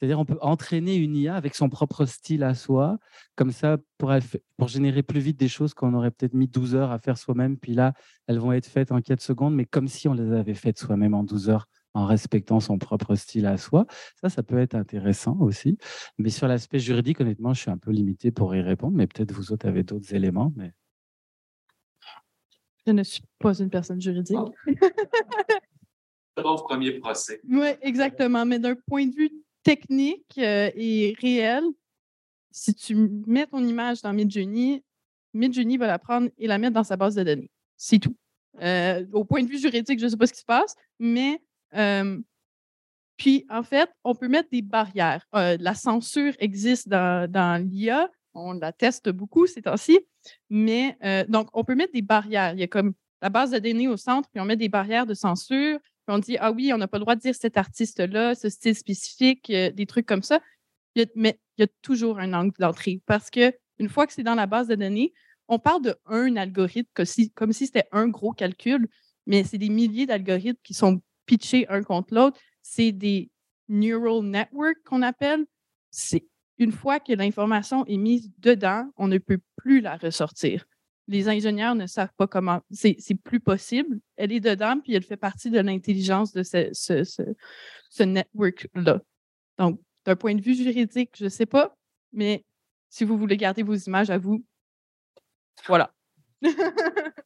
c'est-à-dire, 0.02 0.20
on 0.20 0.26
peut 0.26 0.40
entraîner 0.42 0.96
une 0.96 1.16
IA 1.16 1.36
avec 1.36 1.54
son 1.54 1.70
propre 1.70 2.06
style 2.06 2.44
à 2.44 2.56
soi, 2.56 2.98
comme 3.36 3.52
ça, 3.52 3.78
pour, 4.00 4.12
pour 4.58 4.68
générer 4.68 5.04
plus 5.04 5.20
vite 5.20 5.38
des 5.38 5.48
choses 5.48 5.76
qu'on 5.76 5.94
aurait 5.94 6.10
peut-être 6.10 6.34
mis 6.34 6.48
12 6.48 6.74
heures 6.74 6.90
à 6.90 6.98
faire 6.98 7.20
soi-même. 7.20 7.56
Puis 7.56 7.76
là, 7.76 7.94
elles 8.26 8.40
vont 8.40 8.52
être 8.52 8.66
faites 8.66 8.92
en 8.92 9.00
4 9.00 9.22
secondes, 9.22 9.54
mais 9.54 9.66
comme 9.66 9.88
si 9.88 10.08
on 10.08 10.16
les 10.16 10.34
avait 10.34 10.56
faites 10.56 10.80
soi-même 10.80 11.14
en 11.14 11.24
12 11.24 11.52
heures 11.52 11.68
en 11.94 12.08
respectant 12.08 12.60
son 12.60 12.80
propre 12.80 13.14
style 13.14 13.46
à 13.46 13.58
soi. 13.58 13.86
Ça, 14.20 14.30
ça 14.30 14.42
peut 14.42 14.58
être 14.58 14.74
intéressant 14.74 15.38
aussi. 15.40 15.78
Mais 16.18 16.32
sur 16.32 16.48
l'aspect 16.48 16.80
juridique, 16.80 17.22
honnêtement, 17.22 17.54
je 17.54 17.62
suis 17.62 17.70
un 17.70 17.78
peu 17.78 17.92
limité 17.92 18.32
pour 18.32 18.56
y 18.56 18.62
répondre, 18.62 18.98
mais 18.98 19.06
peut-être 19.06 19.32
vous 19.32 19.52
autres 19.52 19.68
avez 19.68 19.84
d'autres 19.84 20.16
éléments. 20.16 20.52
Mais... 20.56 20.74
Je 22.88 22.92
ne 22.92 23.04
suis 23.04 23.22
pas 23.38 23.54
une 23.60 23.70
personne 23.70 24.02
juridique. 24.02 24.40
Bon 26.42 26.56
premier 26.56 26.94
procès. 26.94 27.42
Oui, 27.48 27.68
exactement. 27.82 28.46
Mais 28.46 28.58
d'un 28.58 28.76
point 28.88 29.06
de 29.06 29.14
vue 29.14 29.32
technique 29.64 30.38
euh, 30.38 30.72
et 30.76 31.16
réelle, 31.20 31.66
si 32.52 32.74
tu 32.74 32.96
mets 33.28 33.48
ton 33.48 33.64
image 33.64 34.02
dans 34.02 34.14
Midjourney, 34.14 34.84
Midjourney 35.34 35.78
va 35.78 35.88
la 35.88 36.00
prendre 36.00 36.30
et 36.38 36.48
la 36.48 36.58
mettre 36.58 36.74
dans 36.74 36.84
sa 36.84 36.98
base 36.98 37.16
de 37.16 37.24
données. 37.24 37.50
C'est 37.78 38.00
tout. 38.00 38.16
Euh, 38.62 39.06
au 39.14 39.24
point 39.24 39.44
de 39.44 39.48
vue 39.48 39.60
juridique, 39.60 40.00
je 40.00 40.06
ne 40.06 40.10
sais 40.10 40.18
pas 40.18 40.28
ce 40.28 40.34
qui 40.34 40.40
se 40.40 40.46
passe, 40.46 40.76
mais 41.00 41.42
euh, 41.76 42.20
puis 43.16 43.46
en 43.50 43.64
fait, 43.64 43.90
on 44.04 44.14
peut 44.14 44.28
mettre 44.28 44.50
des 44.50 44.62
barrières. 44.62 45.26
la 45.32 45.76
censure 45.76 46.34
existe 46.40 46.90
dans, 46.90 47.30
dans 47.32 47.64
l'IA, 47.64 48.10
on 48.34 48.54
la 48.54 48.74
teste 48.74 49.10
beaucoup 49.10 49.48
ces 49.48 49.62
temps-ci, 49.62 50.00
mais 50.50 50.98
donc 51.30 51.50
on 51.54 51.64
peut 51.64 51.76
mettre 51.76 51.94
des 51.94 52.02
barrières. 52.02 52.54
Il 52.54 52.60
y 52.60 52.64
a 52.64 52.68
comme 52.68 52.94
la 53.22 53.30
base 53.30 53.52
de 53.52 53.60
données 53.60 53.88
au 53.88 53.96
centre, 53.96 54.28
puis 54.30 54.42
on 54.42 54.46
met 54.46 54.58
des 54.58 54.70
barrières 54.70 55.06
de 55.06 55.14
censure 55.14 55.80
on 56.08 56.20
dit 56.20 56.38
Ah 56.40 56.52
oui, 56.52 56.72
on 56.74 56.78
n'a 56.78 56.88
pas 56.88 56.98
le 56.98 57.04
droit 57.04 57.16
de 57.16 57.22
dire 57.22 57.36
cet 57.36 57.58
artiste-là, 57.58 58.36
ce 58.36 58.50
style 58.50 58.76
spécifique, 58.76 59.50
euh, 59.50 59.72
des 59.72 59.86
trucs 59.86 60.06
comme 60.06 60.24
ça. 60.24 60.40
mais 61.16 61.40
il 61.58 61.62
y 61.62 61.64
a 61.64 61.68
toujours 61.82 62.20
un 62.20 62.34
angle 62.34 62.54
d'entrée 62.60 63.02
parce 63.06 63.30
que 63.30 63.54
une 63.80 63.90
fois 63.90 64.08
que 64.08 64.14
c'est 64.14 64.24
dans 64.24 64.36
la 64.36 64.48
base 64.48 64.68
de 64.68 64.76
données, 64.76 65.14
on 65.48 65.60
parle 65.60 65.82
de 65.82 65.96
un 66.06 66.36
algorithme 66.36 66.90
comme 66.94 67.06
si, 67.06 67.32
comme 67.32 67.54
c'était 67.54 67.88
un 67.92 68.08
gros 68.08 68.32
calcul, 68.32 68.88
mais 69.26 69.44
c'est 69.44 69.58
des 69.58 69.70
milliers 69.70 70.06
d'algorithmes 70.06 70.60
qui 70.64 70.74
sont 70.74 71.02
pitchés 71.26 71.68
un 71.70 71.84
contre 71.84 72.14
l'autre. 72.14 72.40
C'est 72.62 72.92
des 72.92 73.32
neural 73.68 74.24
networks 74.24 74.84
qu'on 74.86 75.02
appelle. 75.02 75.46
C'est 75.90 76.26
une 76.58 76.72
fois 76.72 77.00
que 77.00 77.14
l'information 77.14 77.86
est 77.86 77.98
mise 77.98 78.32
dedans, 78.38 78.90
on 78.98 79.08
ne 79.08 79.18
peut 79.18 79.40
plus 79.58 79.82
la 79.82 79.98
ressortir 79.98 80.66
les 81.12 81.28
ingénieurs 81.28 81.76
ne 81.76 81.86
savent 81.88 82.14
pas 82.16 82.26
comment. 82.26 82.62
C'est 82.72 82.96
plus 83.24 83.42
possible. 83.42 84.00
Elle 84.16 84.32
est 84.32 84.40
dedans, 84.40 84.80
puis 84.80 84.94
elle 84.94 85.04
fait 85.04 85.18
partie 85.18 85.50
de 85.50 85.60
l'intelligence 85.60 86.32
de 86.32 86.42
ce, 86.44 86.70
ce, 86.74 88.04
network-là. 88.04 89.02
Donc, 89.58 89.82
d'un 90.06 90.16
point 90.16 90.34
de 90.36 90.42
vue 90.42 90.56
juridique, 90.56 91.12
je 91.18 91.26
ne 91.26 91.30
sais 91.30 91.46
pas, 91.46 91.78
mais 92.14 92.46
si 92.90 93.04
vous 93.04 93.18
voulez 93.18 93.36
garder 93.36 93.62
vos 93.62 93.76
images 93.76 94.10
à 94.10 94.18
vous, 94.18 94.44
voilà. 95.68 95.94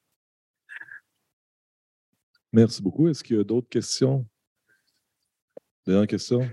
Merci 2.52 2.82
beaucoup. 2.82 3.08
Est-ce 3.08 3.24
qu'il 3.24 3.38
y 3.38 3.40
a 3.40 3.44
d'autres 3.44 3.70
questions? 3.70 4.26
Dernière 5.86 6.08
question? 6.08 6.50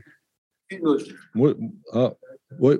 Moi, 1.35 1.55
ah, 1.93 2.15
oui. 2.59 2.77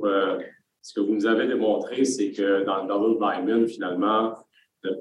Euh, 0.00 0.38
ce 0.84 0.92
que 0.92 1.00
vous 1.00 1.14
nous 1.14 1.26
avez 1.26 1.46
démontré, 1.46 2.04
c'est 2.04 2.30
que 2.30 2.62
dans 2.66 2.82
le 2.82 2.88
double 2.88 3.18
diamond, 3.18 3.66
finalement, 3.66 4.34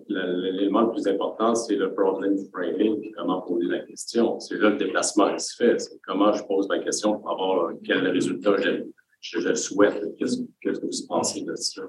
l'élément 0.08 0.84
le, 0.84 0.92
plus 0.92 1.06
important, 1.08 1.56
c'est 1.56 1.76
le 1.76 1.94
problem 1.94 2.38
framing, 2.54 3.12
comment 3.12 3.42
poser 3.42 3.68
la 3.68 3.80
question. 3.80 4.40
C'est 4.40 4.58
là 4.60 4.70
le 4.70 4.78
déplacement 4.78 5.34
qui 5.36 5.44
se 5.44 5.58
fait. 5.58 5.78
C'est 5.82 6.00
comment 6.08 6.32
je 6.32 6.42
pose 6.46 6.70
la 6.70 6.80
question 6.80 7.20
pour 7.20 7.32
avoir 7.32 7.74
quel 7.84 8.08
résultat 8.08 8.56
je, 9.20 9.54
souhaite. 9.56 10.02
Qu'est-ce 10.18 10.38
que 10.62 10.70
vous 10.70 11.08
pensez 11.10 11.44
de 11.44 11.54
ça? 11.56 11.82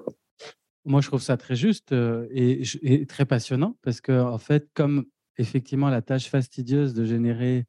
Moi, 0.83 0.99
je 0.99 1.07
trouve 1.07 1.21
ça 1.21 1.37
très 1.37 1.55
juste 1.55 1.93
euh, 1.93 2.27
et, 2.31 2.63
et 2.81 3.05
très 3.05 3.25
passionnant 3.25 3.77
parce 3.81 4.01
que, 4.01 4.11
en 4.11 4.37
fait, 4.37 4.67
comme 4.73 5.05
effectivement 5.37 5.89
la 5.89 6.01
tâche 6.01 6.29
fastidieuse 6.29 6.93
de 6.93 7.05
générer 7.05 7.63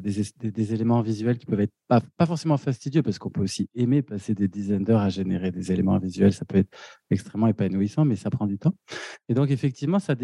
des, 0.00 0.74
éléments 0.74 1.00
visuels 1.00 1.38
qui 1.38 1.46
peuvent 1.46 1.60
être 1.60 1.74
pas, 1.88 2.00
forcément 2.26 2.56
fastidieux, 2.56 3.02
parce 3.02 3.18
qu'on 3.18 3.30
peut 3.30 3.42
aussi 3.42 3.68
aimer 3.74 4.02
passer 4.02 4.34
des 4.34 4.48
dizaines 4.48 4.84
d'heures 4.84 5.00
à 5.00 5.08
générer 5.08 5.50
des 5.50 5.72
éléments 5.72 5.98
visuels. 5.98 6.32
Ça 6.32 6.44
peut 6.44 6.58
être 6.58 6.76
extrêmement 7.10 7.48
épanouissant, 7.48 8.04
mais 8.04 8.16
ça 8.16 8.30
prend 8.30 8.46
du 8.46 8.58
temps. 8.58 8.74
Et 9.28 9.34
donc, 9.34 9.50
effectivement, 9.50 9.98
ça, 9.98 10.14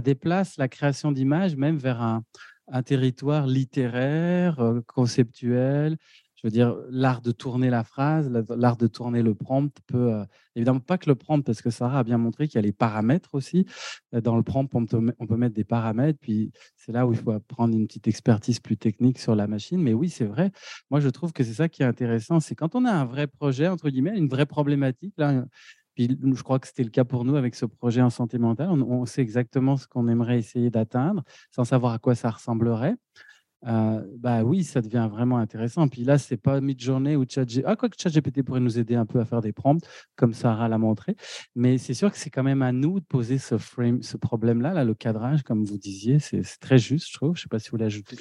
déplace 0.00 0.56
la 0.56 0.68
création 0.68 1.12
d'images 1.12 1.56
même 1.56 1.76
vers 1.76 2.00
un, 2.00 2.22
un 2.68 2.82
territoire 2.82 3.46
littéraire, 3.46 4.60
euh, 4.60 4.80
conceptuel, 4.86 5.96
je 6.42 6.48
veux 6.48 6.50
dire, 6.50 6.76
l'art 6.90 7.20
de 7.22 7.30
tourner 7.30 7.70
la 7.70 7.84
phrase, 7.84 8.28
l'art 8.56 8.76
de 8.76 8.88
tourner 8.88 9.22
le 9.22 9.34
prompt 9.34 9.72
peut, 9.86 10.12
euh, 10.12 10.24
évidemment 10.56 10.80
pas 10.80 10.98
que 10.98 11.08
le 11.08 11.14
prompt, 11.14 11.40
parce 11.44 11.62
que 11.62 11.70
Sarah 11.70 12.00
a 12.00 12.04
bien 12.04 12.18
montré 12.18 12.48
qu'il 12.48 12.56
y 12.56 12.58
a 12.58 12.62
les 12.62 12.72
paramètres 12.72 13.34
aussi. 13.34 13.64
Euh, 14.12 14.20
dans 14.20 14.36
le 14.36 14.42
prompt, 14.42 14.68
on 14.74 14.84
peut, 14.84 15.36
mettre 15.36 15.54
des 15.54 15.64
paramètres, 15.64 16.18
puis 16.20 16.52
c'est 16.76 16.90
là 16.90 17.06
où 17.06 17.12
il 17.12 17.18
faut 17.18 17.38
prendre 17.46 17.76
une 17.76 17.86
petite 17.86 18.08
expertise 18.08 18.58
plus 18.58 18.76
technique 18.76 19.20
sur 19.20 19.36
la 19.36 19.46
machine. 19.46 19.80
Mais 19.80 19.94
oui, 19.94 20.08
c'est 20.10 20.24
vrai. 20.24 20.50
Moi, 20.90 20.98
je 20.98 21.08
trouve 21.08 21.32
que 21.32 21.44
c'est 21.44 21.54
ça 21.54 21.68
qui 21.68 21.82
est 21.82 21.86
intéressant, 21.86 22.40
c'est 22.40 22.56
quand 22.56 22.74
on 22.74 22.84
a 22.84 22.92
un 22.92 23.04
vrai 23.04 23.28
projet, 23.28 23.68
entre 23.68 23.88
guillemets, 23.88 24.16
une 24.18 24.28
vraie 24.28 24.46
problématique, 24.46 25.14
là, 25.18 25.44
puis 25.94 26.18
je 26.20 26.42
crois 26.42 26.58
que 26.58 26.66
c'était 26.66 26.84
le 26.84 26.90
cas 26.90 27.04
pour 27.04 27.24
nous 27.24 27.36
avec 27.36 27.54
ce 27.54 27.66
projet 27.66 28.00
en 28.00 28.10
santé 28.10 28.38
mentale. 28.38 28.70
On, 28.70 28.80
on 28.80 29.06
sait 29.06 29.20
exactement 29.20 29.76
ce 29.76 29.86
qu'on 29.86 30.08
aimerait 30.08 30.38
essayer 30.38 30.70
d'atteindre 30.70 31.22
sans 31.50 31.64
savoir 31.64 31.92
à 31.92 31.98
quoi 31.98 32.14
ça 32.14 32.30
ressemblerait. 32.30 32.96
Euh, 33.66 34.02
bah 34.18 34.42
oui, 34.42 34.64
ça 34.64 34.80
devient 34.80 35.08
vraiment 35.10 35.38
intéressant. 35.38 35.86
Puis 35.88 36.02
là, 36.04 36.18
c'est 36.18 36.36
pas 36.36 36.60
Midjourney 36.60 37.16
ou 37.16 37.24
ChatGPT. 37.28 37.64
Ah, 37.66 37.76
quoi 37.76 37.88
que 37.88 37.96
ChatGPT 38.00 38.42
pourrait 38.42 38.60
nous 38.60 38.78
aider 38.78 38.94
un 38.96 39.06
peu 39.06 39.20
à 39.20 39.24
faire 39.24 39.40
des 39.40 39.52
prompts, 39.52 39.82
comme 40.16 40.34
Sarah 40.34 40.68
l'a 40.68 40.78
montré. 40.78 41.16
Mais 41.54 41.78
c'est 41.78 41.94
sûr 41.94 42.10
que 42.10 42.18
c'est 42.18 42.30
quand 42.30 42.42
même 42.42 42.62
à 42.62 42.72
nous 42.72 42.98
de 43.00 43.04
poser 43.04 43.38
ce 43.38 43.56
ce 44.02 44.16
problème-là, 44.16 44.72
là, 44.74 44.84
le 44.84 44.94
cadrage, 44.94 45.42
comme 45.42 45.64
vous 45.64 45.78
disiez. 45.78 46.18
C'est 46.18 46.42
très 46.60 46.78
juste, 46.78 47.08
je 47.10 47.14
trouve. 47.14 47.36
Je 47.36 47.42
sais 47.42 47.48
pas 47.48 47.58
si 47.58 47.70
vous 47.70 47.76
l'ajoutez. 47.76 48.16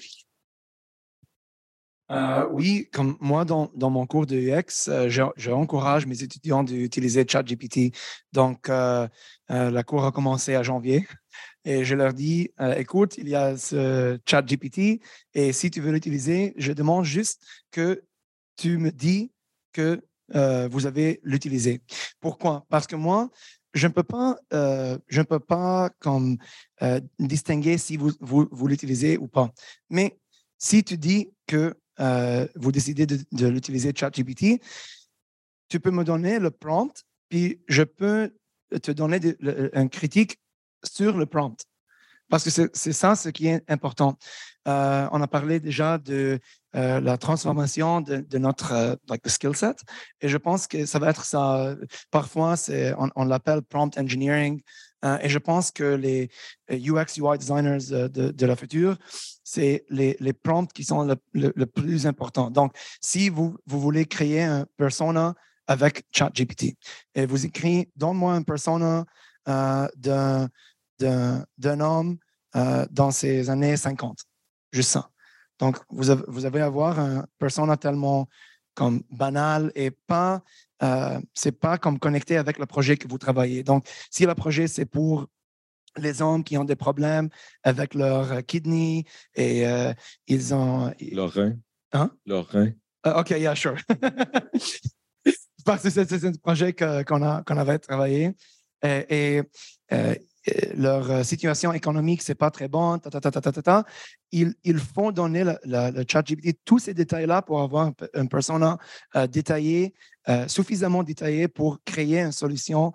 Euh, 2.12 2.46
oui, 2.52 2.90
comme 2.92 3.16
moi, 3.22 3.46
dans, 3.46 3.72
dans 3.74 3.90
mon 3.90 4.06
cours 4.06 4.26
de 4.26 4.36
UX, 4.36 4.90
euh, 4.90 5.10
j'encourage 5.38 6.06
mes 6.06 6.24
étudiants 6.24 6.64
d'utiliser 6.64 7.26
ChatGPT. 7.28 7.96
Donc, 8.34 8.68
la 8.68 9.84
cour 9.84 10.06
a 10.06 10.12
commencé 10.12 10.56
à 10.56 10.64
janvier 10.64 11.08
et 11.66 11.84
je 11.86 11.96
leur 11.96 12.14
dis, 12.14 12.52
euh, 12.60 12.76
écoute, 12.76 13.18
il 13.18 13.30
y 13.30 13.36
a 13.36 13.58
ce 13.58 14.20
chat 14.28 14.42
GPT 14.42 15.02
et 15.34 15.54
si 15.54 15.72
tu 15.72 15.82
veux 15.82 15.92
l'utiliser, 15.92 16.54
je 16.58 16.74
demande 16.74 17.06
juste 17.06 17.44
que 17.72 18.04
tu 18.58 18.78
me 18.78 18.92
dis 18.92 19.32
que 19.74 20.02
euh, 20.36 20.68
vous 20.70 20.86
avez 20.86 21.20
l'utilisé. 21.24 21.82
Pourquoi? 22.20 22.66
Parce 22.70 22.88
que 22.88 22.96
moi, 22.96 23.30
je 23.74 23.88
ne 23.88 23.94
peux 23.94 24.04
pas, 24.04 24.38
euh, 24.54 24.98
je 25.08 25.20
ne 25.20 25.26
peux 25.26 25.40
pas 25.40 25.90
distinguer 27.20 27.78
si 27.78 27.98
vous, 27.98 28.12
vous 28.20 28.68
l'utilisez 28.68 29.18
ou 29.18 29.28
pas. 29.28 29.52
Mais 29.90 30.18
si 30.58 30.84
tu 30.84 30.98
dis 30.98 31.30
que 31.48 31.76
vous 32.56 32.72
décidez 32.72 33.06
de, 33.06 33.20
de 33.32 33.48
l'utiliser 33.48 33.94
ChatGPT, 33.96 34.62
tu 35.70 35.80
peux 35.80 35.92
me 35.92 36.04
donner 36.04 36.40
le 36.40 36.52
prompt, 36.52 37.04
puis 37.30 37.62
je 37.68 37.84
peux 37.84 38.32
te 38.82 38.92
donner 38.92 39.20
un 39.74 39.88
critique 39.88 40.40
sur 40.84 41.18
le 41.18 41.26
prompt. 41.26 41.64
Parce 42.30 42.46
que 42.46 42.70
c'est 42.74 42.94
ça 42.94 43.16
ce 43.16 43.28
qui 43.28 43.48
est 43.48 43.62
important. 43.70 44.18
Euh, 44.68 45.08
on 45.12 45.22
a 45.22 45.28
parlé 45.28 45.60
déjà 45.60 45.98
de 45.98 46.40
euh, 46.76 47.02
la 47.02 47.18
transformation 47.18 48.00
de, 48.00 48.38
notre 48.38 48.72
euh, 48.72 48.96
like 49.10 49.28
skill 49.28 49.54
set. 49.54 49.82
Et 50.22 50.30
je 50.30 50.38
pense 50.38 50.66
que 50.66 50.86
ça 50.86 50.98
va 50.98 51.10
être 51.10 51.26
ça. 51.26 51.76
Parfois, 52.10 52.56
on, 52.70 53.10
on 53.18 53.26
l'appelle 53.26 53.62
prompt 53.64 53.98
engineering. 53.98 54.62
Et 55.04 55.30
je 55.30 55.40
pense 55.40 55.72
que 55.72 55.84
les 55.84 56.30
UX, 56.70 57.18
UI 57.18 57.38
designers 57.38 58.08
de, 58.10 58.32
de 58.32 58.46
la 58.46 58.56
future, 58.56 58.98
c'est 59.44 59.86
les, 59.90 60.16
les, 60.20 60.34
prompts 60.34 60.72
qui 60.72 60.84
sont 60.84 61.04
le, 61.04 61.16
le, 61.56 61.66
plus 61.66 62.06
important. 62.06 62.52
Donc, 62.52 62.74
si 63.02 63.30
vous, 63.30 63.58
vous 63.66 63.80
voulez 63.80 64.06
créer 64.06 64.44
un 64.44 64.66
persona 64.78 65.34
avec 65.68 66.04
ChatGPT 66.12 66.76
et 67.16 67.26
vous 67.26 67.46
écrivez, 67.46 67.90
donne-moi 67.96 68.34
un 68.34 68.44
persona 68.44 69.06
d'un 69.46 70.50
homme 71.80 72.18
euh, 72.56 72.86
dans 72.92 73.12
ces 73.12 73.50
années 73.50 73.78
50. 73.78 74.20
Juste 74.72 74.92
ça. 74.92 75.10
Donc, 75.60 75.78
vous 75.90 76.10
avez, 76.10 76.24
vous 76.28 76.46
avez 76.46 76.62
avoir 76.62 77.00
un 77.00 77.26
persona 77.40 77.78
tellement 77.78 78.28
comme 78.74 79.04
banal 79.10 79.72
et 79.76 79.92
pas, 79.92 80.42
euh, 80.84 81.20
c'est 81.34 81.52
pas 81.52 81.78
comme 81.78 82.00
connecté 82.00 82.38
avec 82.38 82.58
le 82.58 82.66
projet 82.66 82.98
que 82.98 83.08
vous 83.08 83.18
travaillez. 83.18 83.64
Donc, 83.64 83.88
si 84.10 84.26
le 84.26 84.36
projet, 84.36 84.68
c'est 84.68 84.86
pour 84.86 85.28
les 85.98 86.22
hommes 86.22 86.44
qui 86.44 86.58
ont 86.58 86.64
des 86.64 86.76
problèmes 86.76 87.30
avec 87.64 87.94
leur 87.94 88.46
kidney 88.46 89.06
et 89.36 89.68
euh, 89.68 89.94
ils 90.28 90.54
ont... 90.54 90.94
Leur 91.12 91.34
rein. 91.34 91.56
Hein? 91.92 92.12
Leur 92.26 92.48
rein. 92.48 92.72
Uh, 93.06 93.20
OK, 93.20 93.32
yeah, 93.32 93.56
sure. 93.56 93.76
Parce 95.66 95.84
que 95.84 95.90
c'est 95.90 96.26
un 96.26 96.32
projet 96.34 96.74
qu'on 96.74 97.58
avait 97.58 97.80
travaillé. 97.80 98.32
Et, 98.84 99.42
euh, 99.92 100.16
leur 100.76 101.24
situation 101.26 101.72
économique, 101.74 102.22
c'est 102.22 102.36
pas 102.36 102.50
très 102.50 102.68
bon, 102.68 103.00
Ils, 104.32 104.54
ils 104.64 104.80
font 104.80 105.12
donner 105.12 105.44
le, 105.44 106.04
chat 106.08 106.24
GPT 106.24 106.58
tous 106.66 106.80
ces 106.80 106.94
détails-là 106.94 107.42
pour 107.42 107.62
avoir 107.62 107.92
un, 108.14 108.26
persona 108.26 108.78
euh, 109.16 109.28
détaillé, 109.28 109.94
euh, 110.30 110.48
suffisamment 110.48 111.04
détaillé 111.04 111.48
pour 111.48 111.80
créer 111.84 112.22
une 112.22 112.32
solution 112.32 112.94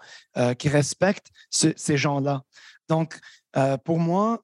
qui 0.59 0.69
respecte 0.69 1.29
ces 1.51 1.97
gens-là. 1.97 2.43
Donc, 2.89 3.19
pour 3.85 3.99
moi, 3.99 4.43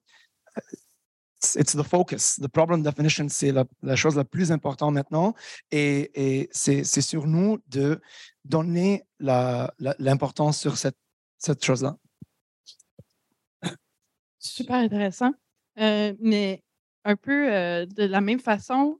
it's 1.57 1.73
the 1.75 1.83
focus. 1.83 2.37
The 2.37 2.49
problem 2.49 2.83
definition, 2.83 3.29
c'est 3.29 3.53
la, 3.53 3.97
chose 3.97 4.17
la 4.17 4.25
plus 4.25 4.53
importante 4.53 4.95
maintenant. 4.95 5.35
Et, 5.71 6.49
c'est 6.53 6.85
sur 6.85 7.27
nous 7.27 7.59
de 7.69 8.01
donner 8.45 9.05
l'importance 9.19 10.59
sur 10.59 10.77
cette, 10.77 10.97
cette 11.39 11.65
chose-là. 11.65 11.97
Super 14.43 14.77
intéressant. 14.77 15.33
Euh, 15.79 16.15
mais 16.21 16.63
un 17.05 17.17
peu 17.17 17.53
euh, 17.53 17.87
de 17.87 18.05
la 18.05 18.21
même 18.21 18.41
façon, 18.41 18.99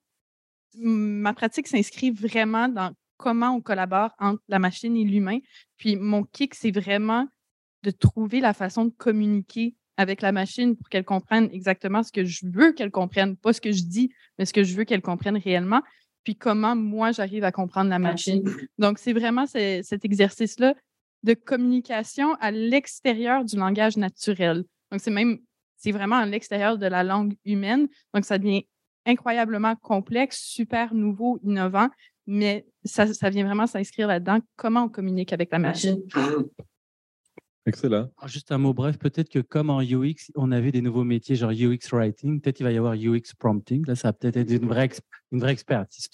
ma 0.75 1.35
pratique 1.35 1.69
s'inscrit 1.69 2.11
vraiment 2.11 2.69
dans 2.69 2.93
comment 3.17 3.51
on 3.51 3.61
collabore 3.61 4.11
entre 4.19 4.43
la 4.49 4.59
machine 4.59 4.97
et 4.97 5.05
l'humain. 5.05 5.39
Puis 5.77 5.97
mon 5.97 6.23
kick, 6.25 6.55
c'est 6.55 6.71
vraiment 6.71 7.27
de 7.83 7.91
trouver 7.91 8.41
la 8.41 8.55
façon 8.55 8.87
de 8.87 8.93
communiquer 8.97 9.75
avec 9.97 10.23
la 10.23 10.33
machine 10.33 10.77
pour 10.77 10.89
qu'elle 10.89 11.05
comprenne 11.05 11.49
exactement 11.53 12.03
ce 12.03 12.13
que 12.13 12.25
je 12.25 12.47
veux 12.47 12.73
qu'elle 12.73 12.91
comprenne, 12.91 13.37
pas 13.37 13.53
ce 13.53 13.61
que 13.61 13.73
je 13.73 13.83
dis, 13.83 14.13
mais 14.39 14.47
ce 14.47 14.53
que 14.53 14.63
je 14.63 14.75
veux 14.75 14.85
qu'elle 14.85 15.03
comprenne 15.03 15.37
réellement, 15.37 15.83
puis 16.25 16.37
comment 16.37 16.77
moi 16.77 17.13
j'arrive 17.13 17.45
à 17.45 17.53
comprendre 17.53 17.91
la 17.91 17.99
machine. 17.99 18.43
Donc, 18.79 18.99
c'est 18.99 19.13
vraiment 19.13 19.47
cet 19.47 20.05
exercice-là 20.05 20.75
de 21.25 21.35
communication 21.35 22.35
à 22.41 22.51
l'extérieur 22.51 23.45
du 23.45 23.57
langage 23.57 23.97
naturel. 23.97 24.65
Donc, 24.93 25.01
c'est 25.01 25.11
même, 25.11 25.39
c'est 25.77 25.91
vraiment 25.91 26.17
à 26.17 26.27
l'extérieur 26.27 26.79
de 26.79 26.87
la 26.87 27.03
langue 27.03 27.35
humaine. 27.45 27.89
Donc, 28.15 28.25
ça 28.25 28.39
devient 28.39 28.67
incroyablement 29.07 29.75
complexe, 29.75 30.39
super 30.39 30.95
nouveau, 30.95 31.41
innovant, 31.43 31.89
mais 32.27 32.67
ça, 32.85 33.13
ça 33.13 33.31
vient 33.31 33.45
vraiment 33.45 33.67
s'inscrire 33.67 34.07
là-dedans, 34.07 34.39
comment 34.55 34.85
on 34.85 34.89
communique 34.89 35.33
avec 35.33 35.51
la 35.51 35.59
machine? 35.59 36.01
Excellent. 37.67 38.11
juste 38.27 38.51
un 38.51 38.59
mot 38.59 38.75
bref, 38.75 38.99
peut-être 38.99 39.29
que 39.29 39.39
comme 39.39 39.71
en 39.71 39.81
UX, 39.81 40.33
on 40.35 40.51
avait 40.51 40.73
des 40.73 40.83
nouveaux 40.83 41.05
métiers 41.05 41.37
genre 41.37 41.53
UX 41.53 41.79
writing, 41.93 42.41
peut-être 42.41 42.59
il 42.59 42.65
va 42.65 42.73
y 42.73 42.77
avoir 42.77 42.95
UX 42.95 43.35
prompting. 43.39 43.87
Là, 43.87 43.95
ça 43.95 44.09
va 44.09 44.13
peut-être 44.15 44.37
être 44.37 44.51
une 44.51 44.67
vraie, 44.67 44.91
une 45.31 45.41
vraie 45.41 45.53
expertise. 45.53 46.09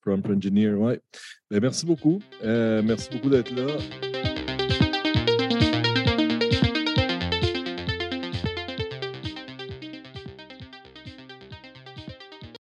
Prompt 0.00 0.26
engineer, 0.30 0.72
ouais. 0.72 1.00
Ben, 1.50 1.60
merci 1.60 1.84
beaucoup. 1.84 2.18
Euh, 2.42 2.82
merci 2.82 3.10
beaucoup 3.12 3.28
d'être 3.28 3.54
là. 3.54 4.29